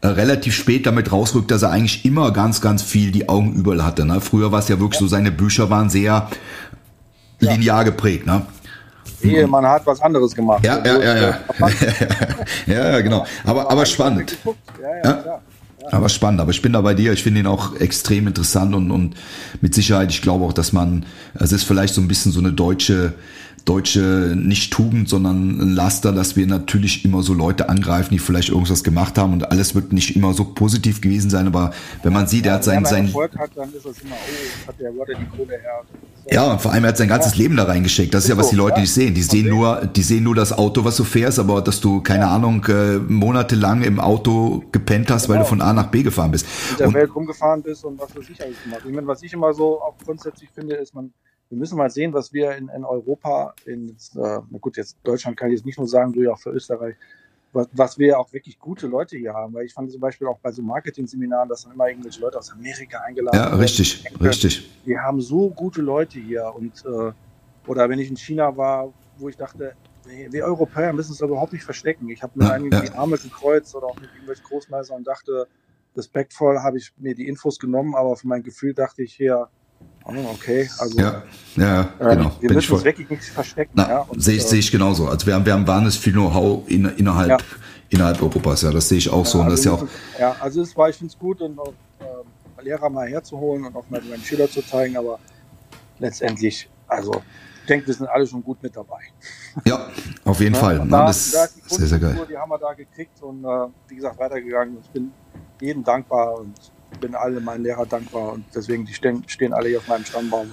äh, 0.00 0.08
relativ 0.08 0.54
spät 0.54 0.84
damit 0.86 1.12
rausrückt, 1.12 1.50
dass 1.50 1.62
er 1.62 1.70
eigentlich 1.70 2.04
immer 2.04 2.32
ganz, 2.32 2.60
ganz 2.60 2.82
viel 2.82 3.12
die 3.12 3.28
Augen 3.28 3.54
überall 3.54 3.84
hatte. 3.84 4.04
Ne? 4.04 4.20
Früher 4.20 4.52
war 4.52 4.58
es 4.58 4.68
ja 4.68 4.78
wirklich 4.80 4.98
so, 4.98 5.06
seine 5.06 5.30
Bücher 5.30 5.70
waren 5.70 5.88
sehr 5.88 6.28
linear 7.38 7.84
geprägt. 7.84 8.26
Ne? 8.26 8.42
Ehe, 9.22 9.46
man 9.46 9.64
hat 9.66 9.86
was 9.86 10.00
anderes 10.02 10.34
gemacht. 10.34 10.64
Ja, 10.64 10.84
ja, 10.84 11.02
ja, 11.02 11.16
ja. 11.16 11.38
ja, 12.66 13.00
genau. 13.00 13.24
Aber, 13.44 13.70
aber 13.70 13.86
spannend. 13.86 14.36
Ja, 14.44 15.10
ja, 15.10 15.22
ja. 15.24 15.40
Aber 15.90 16.08
spannend, 16.08 16.40
aber 16.40 16.50
ich 16.50 16.62
bin 16.62 16.72
da 16.72 16.80
bei 16.80 16.94
dir, 16.94 17.12
ich 17.12 17.22
finde 17.22 17.40
ihn 17.40 17.46
auch 17.46 17.76
extrem 17.76 18.26
interessant 18.26 18.74
und, 18.74 18.90
und 18.90 19.14
mit 19.60 19.74
Sicherheit, 19.74 20.10
ich 20.10 20.22
glaube 20.22 20.44
auch, 20.44 20.52
dass 20.52 20.72
man, 20.72 21.04
es 21.34 21.52
ist 21.52 21.64
vielleicht 21.64 21.94
so 21.94 22.00
ein 22.00 22.08
bisschen 22.08 22.32
so 22.32 22.40
eine 22.40 22.52
deutsche, 22.52 23.12
deutsche 23.64 24.34
nicht 24.36 24.72
Tugend, 24.72 25.08
sondern 25.08 25.58
ein 25.60 25.74
Laster, 25.74 26.12
dass 26.12 26.36
wir 26.36 26.46
natürlich 26.46 27.04
immer 27.04 27.22
so 27.22 27.32
Leute 27.32 27.68
angreifen, 27.68 28.10
die 28.12 28.18
vielleicht 28.18 28.50
irgendwas 28.50 28.84
gemacht 28.84 29.16
haben 29.16 29.32
und 29.32 29.50
alles 29.50 29.74
wird 29.74 29.92
nicht 29.92 30.16
immer 30.16 30.34
so 30.34 30.44
positiv 30.44 31.00
gewesen 31.00 31.30
sein, 31.30 31.46
aber 31.46 31.72
wenn 32.02 32.12
man 32.12 32.26
sieht, 32.26 32.46
er 32.46 32.54
hat 32.54 32.64
sein, 32.64 32.84
sein 32.84 33.06
Erfolg 33.06 33.36
hat, 33.38 33.50
dann 33.54 33.72
ist 33.72 33.86
es 33.86 34.02
immer, 34.02 34.14
oh, 34.14 34.68
hat 34.68 34.80
der 34.80 34.92
Leute 34.92 35.12
die 35.18 35.36
Kohle 35.36 35.58
her. 35.58 35.82
Ja, 36.30 36.52
und 36.52 36.60
vor 36.60 36.72
allem 36.72 36.84
er 36.84 36.88
hat 36.88 36.96
sein 36.96 37.08
ganzes 37.08 37.32
ja. 37.32 37.42
Leben 37.42 37.56
da 37.56 37.64
reingesteckt. 37.64 38.14
Das 38.14 38.24
ist, 38.24 38.30
ist 38.30 38.36
ja, 38.36 38.42
was 38.42 38.50
die 38.50 38.56
Leute 38.56 38.76
ja. 38.76 38.80
nicht 38.80 38.92
sehen. 38.92 39.14
Die 39.14 39.22
sehen 39.22 39.48
nur, 39.48 39.86
die 39.86 40.02
sehen 40.02 40.24
nur 40.24 40.34
das 40.34 40.52
Auto, 40.52 40.84
was 40.84 40.96
du 40.96 41.04
fährst, 41.04 41.38
aber 41.38 41.60
dass 41.60 41.80
du, 41.80 42.00
keine 42.00 42.24
ja. 42.24 42.34
Ahnung, 42.34 42.64
äh, 42.64 42.98
monatelang 42.98 43.82
im 43.82 44.00
Auto 44.00 44.62
gepennt 44.72 45.10
hast, 45.10 45.26
genau. 45.26 45.34
weil 45.34 45.42
du 45.42 45.48
von 45.48 45.60
A 45.60 45.72
nach 45.72 45.88
B 45.88 46.02
gefahren 46.02 46.30
bist. 46.30 46.46
In 46.72 46.76
der 46.78 46.88
und, 46.88 46.94
Welt 46.94 47.14
rumgefahren 47.14 47.62
bist 47.62 47.84
und 47.84 47.98
was 47.98 48.14
weiß 48.16 48.24
ich 48.30 48.42
alles 48.42 48.62
gemacht. 48.62 48.82
Ich 48.86 48.94
meine, 48.94 49.06
was 49.06 49.22
ich 49.22 49.32
immer 49.32 49.52
so 49.52 49.80
auch 49.82 49.96
grundsätzlich 50.04 50.48
finde, 50.54 50.76
ist, 50.76 50.94
man, 50.94 51.12
wir 51.54 51.58
müssen 51.60 51.78
mal 51.78 51.90
sehen, 51.90 52.12
was 52.12 52.32
wir 52.32 52.56
in, 52.56 52.68
in 52.68 52.84
Europa, 52.84 53.54
in, 53.64 53.90
äh, 53.90 53.94
na 54.14 54.58
gut, 54.60 54.76
jetzt 54.76 54.96
Deutschland 55.04 55.36
kann 55.36 55.50
ich 55.50 55.58
jetzt 55.58 55.66
nicht 55.66 55.78
nur 55.78 55.86
sagen, 55.86 56.12
du 56.12 56.22
ja 56.22 56.32
auch 56.32 56.38
für 56.38 56.50
Österreich, 56.50 56.96
was, 57.52 57.68
was 57.72 57.96
wir 57.96 58.18
auch 58.18 58.32
wirklich 58.32 58.58
gute 58.58 58.88
Leute 58.88 59.16
hier 59.16 59.32
haben. 59.34 59.54
Weil 59.54 59.64
ich 59.64 59.72
fand 59.72 59.90
zum 59.92 60.00
Beispiel 60.00 60.26
auch 60.26 60.38
bei 60.40 60.50
so 60.50 60.62
Marketing-Seminaren, 60.62 61.48
dass 61.48 61.62
dann 61.62 61.72
immer 61.72 61.88
irgendwelche 61.88 62.20
Leute 62.20 62.38
aus 62.38 62.50
Amerika 62.50 62.98
eingeladen 63.02 63.38
werden. 63.38 63.52
Ja, 63.52 63.56
richtig, 63.56 64.02
denke, 64.02 64.24
richtig. 64.24 64.68
Wir 64.84 65.00
haben 65.00 65.20
so 65.20 65.48
gute 65.50 65.80
Leute 65.80 66.18
hier. 66.18 66.52
Und 66.52 66.84
äh, 66.86 67.12
oder 67.68 67.88
wenn 67.88 68.00
ich 68.00 68.10
in 68.10 68.16
China 68.16 68.56
war, 68.56 68.92
wo 69.18 69.28
ich 69.28 69.36
dachte, 69.36 69.74
wir 70.04 70.44
Europäer 70.44 70.92
müssen 70.92 71.12
es 71.12 71.20
überhaupt 71.20 71.52
nicht 71.52 71.64
verstecken. 71.64 72.08
Ich 72.10 72.24
habe 72.24 72.32
mir 72.36 72.46
ja, 72.46 72.56
ja. 72.56 72.80
die 72.80 72.90
Arme 72.90 73.16
gekreuzt 73.16 73.76
oder 73.76 73.86
auch 73.86 73.94
mit 73.94 74.10
irgendwelchen 74.10 74.44
Großmeistern 74.44 74.96
und 74.96 75.06
dachte, 75.06 75.46
respektvoll 75.96 76.58
habe 76.58 76.78
ich 76.78 76.92
mir 76.98 77.14
die 77.14 77.28
Infos 77.28 77.60
genommen, 77.60 77.94
aber 77.94 78.16
für 78.16 78.26
mein 78.26 78.42
Gefühl 78.42 78.74
dachte 78.74 79.04
ich 79.04 79.14
hier, 79.14 79.48
okay, 80.04 80.68
also. 80.78 80.98
Ja, 80.98 81.22
ja, 81.56 81.80
äh, 81.98 82.16
genau. 82.16 82.32
Wir 82.40 82.52
müssen 82.52 82.74
uns 82.74 82.84
wirklich 82.84 83.08
nichts 83.08 83.28
verstecken. 83.28 83.72
Na, 83.74 83.88
ja, 83.88 84.06
sehe 84.16 84.36
ich, 84.36 84.44
äh, 84.44 84.48
seh 84.48 84.58
ich 84.58 84.70
genauso. 84.70 85.08
Also 85.08 85.26
wir 85.26 85.34
haben, 85.34 85.46
wir 85.46 85.52
haben 85.52 85.66
wahnsinnig 85.66 85.98
viel 85.98 86.12
Know-how 86.12 86.68
in, 86.68 86.84
innerhalb, 86.96 87.30
ja. 87.30 87.38
innerhalb 87.90 88.20
Europas. 88.20 88.62
Ja, 88.62 88.70
das 88.70 88.88
sehe 88.88 88.98
ich 88.98 89.08
auch 89.10 89.24
so. 89.24 89.38
Ja, 89.38 89.44
also 89.44 89.56
das 89.56 89.64
ja, 89.64 89.72
auch, 89.72 89.86
ja, 90.18 90.36
also 90.40 90.62
es 90.62 90.76
war, 90.76 90.88
ich 90.88 90.96
finde 90.96 91.12
es 91.12 91.18
gut, 91.18 91.40
und 91.40 91.58
auch, 91.58 91.72
äh, 92.00 92.62
Lehrer 92.64 92.88
mal 92.88 93.06
herzuholen 93.08 93.66
und 93.66 93.76
auch 93.76 93.84
mal 93.90 94.00
meinen 94.02 94.22
Schüler 94.22 94.50
zu 94.50 94.62
zeigen, 94.62 94.96
aber 94.96 95.18
letztendlich, 95.98 96.68
also 96.88 97.22
ich 97.60 97.68
denke, 97.68 97.86
wir 97.86 97.94
sind 97.94 98.08
alle 98.08 98.26
schon 98.26 98.42
gut 98.42 98.62
mit 98.62 98.76
dabei. 98.76 99.00
Ja, 99.64 99.88
auf 100.24 100.40
jeden 100.40 100.54
Fall. 100.54 100.78
Da, 100.78 100.84
Na, 100.84 101.06
das 101.06 101.30
da 101.30 101.44
ist 101.44 101.70
sehr, 101.70 101.86
sehr 101.86 101.98
geil. 101.98 102.26
Die 102.28 102.36
haben 102.36 102.50
wir 102.50 102.58
da 102.58 102.74
gekriegt 102.74 103.22
und 103.22 103.44
äh, 103.44 103.68
wie 103.88 103.96
gesagt 103.96 104.18
weitergegangen. 104.18 104.78
Ich 104.82 104.90
bin 104.90 105.12
jedem 105.60 105.84
dankbar 105.84 106.40
und 106.40 106.54
bin 107.00 107.14
alle 107.14 107.40
meinen 107.40 107.64
Lehrer 107.64 107.86
dankbar 107.86 108.32
und 108.32 108.44
deswegen 108.54 108.84
die 108.84 108.94
stehen, 108.94 109.24
stehen 109.26 109.52
alle 109.52 109.68
hier 109.68 109.78
auf 109.78 109.88
meinem 109.88 110.04
Stammbaum. 110.04 110.52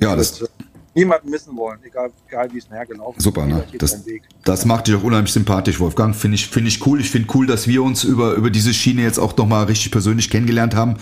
ja, 0.00 0.16
das. 0.16 0.44
Niemanden 0.92 1.30
missen 1.30 1.56
wollen, 1.56 1.78
egal, 1.84 2.10
egal 2.26 2.48
wie 2.52 2.58
es 2.58 2.68
nachher 2.68 2.86
gelaufen 2.86 3.18
ist. 3.18 3.22
Super, 3.22 3.46
ne? 3.46 3.64
Das, 3.78 4.02
das 4.44 4.64
macht 4.64 4.88
dich 4.88 4.96
auch 4.96 5.04
unheimlich 5.04 5.32
sympathisch, 5.32 5.78
Wolfgang. 5.78 6.16
Finde 6.16 6.34
ich, 6.34 6.48
finde 6.48 6.68
ich 6.68 6.84
cool. 6.84 7.00
Ich 7.00 7.10
finde 7.10 7.28
cool, 7.34 7.46
dass 7.46 7.68
wir 7.68 7.84
uns 7.84 8.02
über, 8.02 8.34
über 8.34 8.50
diese 8.50 8.74
Schiene 8.74 9.02
jetzt 9.02 9.18
auch 9.18 9.36
nochmal 9.36 9.66
richtig 9.66 9.92
persönlich 9.92 10.30
kennengelernt 10.30 10.74
haben. 10.74 10.96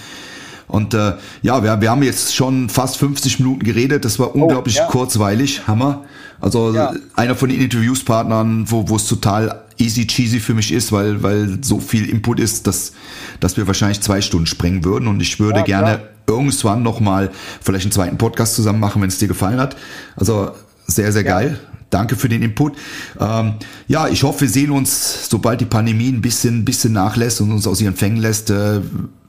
Und 0.66 0.93
äh, 0.93 1.14
ja, 1.41 1.62
wir, 1.62 1.80
wir 1.80 1.91
haben 1.91 2.03
jetzt 2.03 2.34
schon 2.34 2.68
fast 2.68 2.99
50 2.99 3.41
Minuten 3.41 3.64
geredet. 3.64 4.05
Das 4.05 4.18
war 4.18 4.36
oh, 4.36 4.43
unglaublich 4.43 4.76
oh, 4.78 4.82
ja. 4.82 4.89
kurzweilig. 4.89 5.66
Hammer. 5.66 6.05
Also 6.39 6.74
ja. 6.74 6.93
einer 7.16 7.34
von 7.34 7.49
den 7.49 7.61
Interviewspartnern, 7.61 8.70
wo, 8.70 8.89
wo 8.91 8.97
es 8.97 9.07
total 9.07 9.64
easy 9.79 10.07
cheesy 10.07 10.41
für 10.41 10.55
mich 10.55 10.72
ist, 10.72 10.93
weil, 10.93 11.22
weil 11.22 11.59
so 11.62 11.81
viel 11.81 12.09
Input 12.09 12.41
ist, 12.41 12.66
dass, 12.66 12.93
dass 13.41 13.57
wir 13.57 13.66
wahrscheinlich 13.66 14.01
zwei 14.01 14.20
Stunden 14.20 14.47
sprengen 14.47 14.85
würden. 14.85 15.09
Und 15.09 15.20
ich 15.20 15.41
würde 15.41 15.61
ja, 15.61 15.64
gerne 15.64 15.99
klar. 15.99 16.09
irgendwann 16.26 16.83
nochmal 16.83 17.31
vielleicht 17.61 17.85
einen 17.85 17.93
zweiten 17.93 18.18
Podcast 18.18 18.55
zusammen 18.55 18.81
machen, 18.81 19.01
wenn 19.03 19.09
es 19.09 19.18
dir 19.18 19.29
gefallen 19.29 19.61
hat. 19.61 19.76
Also 20.16 20.53
sehr, 20.87 21.12
sehr 21.12 21.24
geil. 21.24 21.59
Danke 21.91 22.16
für 22.16 22.29
den 22.29 22.43
Input. 22.43 22.76
Ähm, 23.18 23.55
ja, 23.87 24.09
ich 24.09 24.22
hoffe, 24.22 24.43
wir 24.43 24.49
sehen 24.49 24.70
uns, 24.70 25.29
sobald 25.31 25.61
die 25.61 25.64
Pandemie 25.64 26.11
ein 26.11 26.20
bisschen, 26.20 26.64
bisschen 26.64 26.93
nachlässt 26.93 27.41
und 27.41 27.51
uns 27.51 27.66
aus 27.66 27.81
ihren 27.81 27.95
Fängen 27.95 28.18
lässt, 28.18 28.51
äh, 28.51 28.81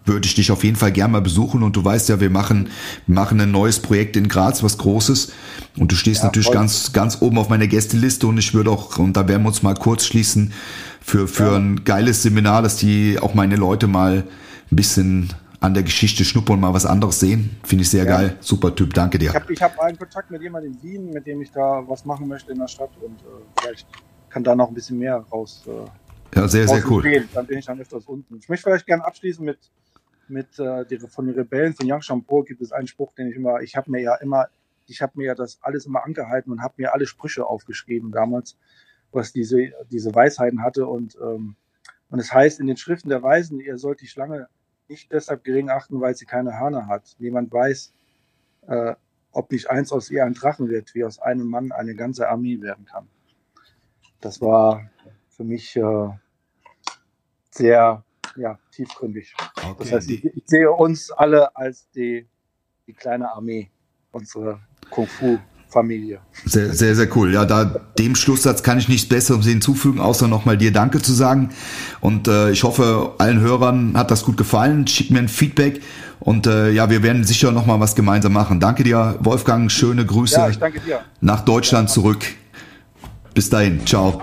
würde 0.06 0.26
ich 0.26 0.36
dich 0.36 0.52
auf 0.52 0.64
jeden 0.64 0.76
Fall 0.76 0.92
gerne 0.92 1.14
mal 1.14 1.22
besuchen. 1.22 1.64
Und 1.64 1.76
du 1.76 1.84
weißt 1.84 2.10
ja, 2.10 2.20
wir 2.20 2.30
machen, 2.30 2.70
machen 3.08 3.40
ein 3.40 3.52
neues 3.52 3.80
Projekt 3.80 4.16
in 4.16 4.28
Graz, 4.28 4.64
was 4.64 4.78
Großes. 4.78 5.32
Und 5.78 5.92
du 5.92 5.96
stehst 5.96 6.22
ja, 6.22 6.26
natürlich 6.26 6.48
voll. 6.48 6.56
ganz, 6.56 6.94
ganz 6.94 7.22
oben 7.22 7.38
auf 7.38 7.50
meiner 7.50 7.68
Gästeliste 7.68 8.28
und 8.28 8.38
ich 8.38 8.54
würde 8.54 8.72
auch, 8.72 8.98
und 8.98 9.14
da 9.14 9.28
werden 9.28 9.44
wir 9.44 9.50
uns 9.50 9.64
mal 9.64 9.76
kurz 9.76 10.06
schließen, 10.06 10.54
für, 11.02 11.28
für 11.28 11.52
ja. 11.52 11.56
ein 11.56 11.84
geiles 11.84 12.24
Seminar, 12.24 12.62
dass 12.62 12.78
die 12.78 13.18
auch 13.20 13.34
meine 13.34 13.56
Leute 13.56 13.88
mal 13.88 14.24
ein 14.72 14.76
bisschen 14.76 15.34
an 15.60 15.74
der 15.74 15.84
Geschichte 15.84 16.24
schnuppern 16.24 16.60
mal 16.60 16.74
was 16.74 16.86
anderes 16.86 17.20
sehen. 17.20 17.58
Finde 17.64 17.84
ich 17.84 17.90
sehr 17.90 18.06
ja. 18.06 18.18
geil. 18.18 18.38
Super 18.40 18.74
Typ, 18.76 18.94
danke 18.94 19.18
dir. 19.18 19.30
Ich 19.30 19.36
habe 19.36 19.74
hab 19.74 19.80
einen 19.80 19.98
Kontakt 19.98 20.32
mit 20.32 20.42
jemandem 20.42 20.74
in 20.74 20.84
Wien, 20.84 21.10
mit 21.12 21.26
dem 21.26 21.42
ich 21.42 21.52
da 21.52 21.84
was 21.88 22.06
machen 22.06 22.28
möchte 22.28 22.52
in 22.52 22.60
der 22.60 22.68
Stadt 22.68 22.92
und 23.02 23.20
äh, 23.22 23.62
vielleicht 23.62 23.88
kann 24.30 24.44
da 24.44 24.56
noch 24.56 24.70
ein 24.70 24.74
bisschen 24.74 25.00
mehr 25.00 25.26
raus. 25.32 25.64
Äh, 25.68 26.38
ja, 26.40 26.48
sehr, 26.48 26.68
sehr 26.68 26.84
cool. 26.90 27.04
Dann 27.34 27.48
bin 27.48 27.58
ich 27.58 27.66
dann 27.66 27.80
öfters 27.80 28.06
unten. 28.06 28.38
Ich 28.38 28.48
möchte 28.48 28.64
vielleicht 28.64 28.86
gerne 28.86 29.04
abschließen 29.04 29.44
mit 29.44 29.58
mit 30.30 30.60
äh, 30.60 30.86
die, 30.86 31.00
von 31.00 31.26
den 31.26 31.36
Rebellen 31.36 31.74
von 31.74 31.88
Yang 31.88 32.02
Shampoo 32.02 32.44
gibt 32.44 32.62
es 32.62 32.72
einen 32.72 32.88
Spruch, 32.88 33.14
den 33.14 33.28
ich 33.28 33.36
immer, 33.36 33.62
ich 33.62 33.76
habe 33.76 33.92
mir 33.92 34.02
ja 34.02 34.16
immer, 34.16 34.48
ich 34.88 35.02
habe 35.02 35.14
mir 35.16 35.26
ja 35.26 35.36
das 35.36 35.60
alles 35.62 35.86
immer 35.86 36.04
angehalten 36.04 36.52
und 36.52 36.62
habe 36.62 36.76
mir 36.78 36.94
alle 36.94 37.06
Sprüche 37.06 37.46
aufgeschrieben 37.46 38.12
damals, 38.12 38.58
was 39.12 39.32
diese, 39.32 39.72
diese 39.92 40.14
Weisheiten 40.14 40.64
hatte 40.64 40.88
und, 40.88 41.18
ähm, 41.22 41.56
und 42.10 42.20
es 42.20 42.34
heißt 42.34 42.60
in 42.60 42.68
den 42.68 42.78
Schriften 42.78 43.10
der 43.10 43.22
Weisen, 43.22 43.60
ihr 43.60 43.78
sollt 43.78 44.02
die 44.02 44.08
Schlange 44.08 44.48
nicht 44.88 45.12
deshalb 45.12 45.44
gering 45.44 45.70
achten, 45.70 46.02
weil 46.02 46.16
sie 46.16 46.26
keine 46.26 46.60
Hörner 46.60 46.88
hat. 46.88 47.16
Niemand 47.20 47.52
weiß, 47.52 47.94
äh, 48.68 48.96
ob 49.32 49.52
nicht 49.52 49.70
eins 49.70 49.92
aus 49.92 50.10
ihr 50.10 50.26
ein 50.26 50.34
Drachen 50.34 50.70
wird, 50.70 50.96
wie 50.96 51.04
aus 51.04 51.20
einem 51.20 51.48
Mann 51.48 51.72
eine 51.72 51.96
ganze 51.96 52.28
Armee 52.28 52.60
werden 52.62 52.86
kann. 52.86 53.08
Das 54.22 54.42
war 54.42 54.90
für 55.30 55.44
mich 55.44 55.76
äh, 55.76 56.10
sehr 57.52 58.04
ja, 58.36 58.58
tiefgründig. 58.72 59.34
Okay. 59.56 59.76
Das 59.80 59.92
heißt, 59.92 60.10
ich, 60.10 60.26
ich, 60.26 60.44
sehe 60.46 60.72
uns 60.72 61.12
alle 61.12 61.56
als 61.56 61.90
die, 61.92 62.28
die 62.88 62.94
kleine 62.94 63.32
Armee, 63.32 63.70
unsere 64.12 64.60
Kung-Fu-Familie. 64.90 66.22
Sehr, 66.46 66.74
sehr, 66.74 66.96
sehr 66.96 67.16
cool. 67.16 67.34
Ja, 67.34 67.46
da 67.46 67.66
dem 67.98 68.16
Schlusssatz 68.16 68.64
kann 68.64 68.80
ich 68.80 68.90
nichts 68.90 69.08
Besseres 69.08 69.46
hinzufügen, 69.46 70.00
außer 70.00 70.28
nochmal 70.28 70.58
dir 70.58 70.72
Danke 70.72 71.02
zu 71.02 71.14
sagen. 71.14 71.50
Und 72.02 72.28
äh, 72.28 72.52
ich 72.52 72.64
hoffe, 72.64 73.16
allen 73.18 73.40
Hörern 73.40 73.98
hat 73.98 74.12
das 74.12 74.24
gut 74.24 74.38
gefallen. 74.38 74.88
Schick 74.88 75.12
mir 75.12 75.20
ein 75.20 75.28
Feedback. 75.28 75.82
Und 76.20 76.48
äh, 76.48 76.72
ja, 76.72 76.90
wir 76.90 77.02
werden 77.04 77.24
sicher 77.24 77.52
nochmal 77.52 77.80
was 77.80 77.96
gemeinsam 77.96 78.34
machen. 78.34 78.60
Danke 78.60 78.84
dir, 78.84 79.18
Wolfgang. 79.22 79.72
Schöne 79.72 80.06
Grüße 80.06 80.36
ja, 80.36 80.50
ich 80.50 80.60
danke 80.60 80.80
dir. 80.82 81.02
nach 81.22 81.42
Deutschland 81.46 81.90
ja. 81.90 81.94
zurück. 81.94 82.26
Bis 83.34 83.50
dahin. 83.50 83.86
Ciao. 83.86 84.22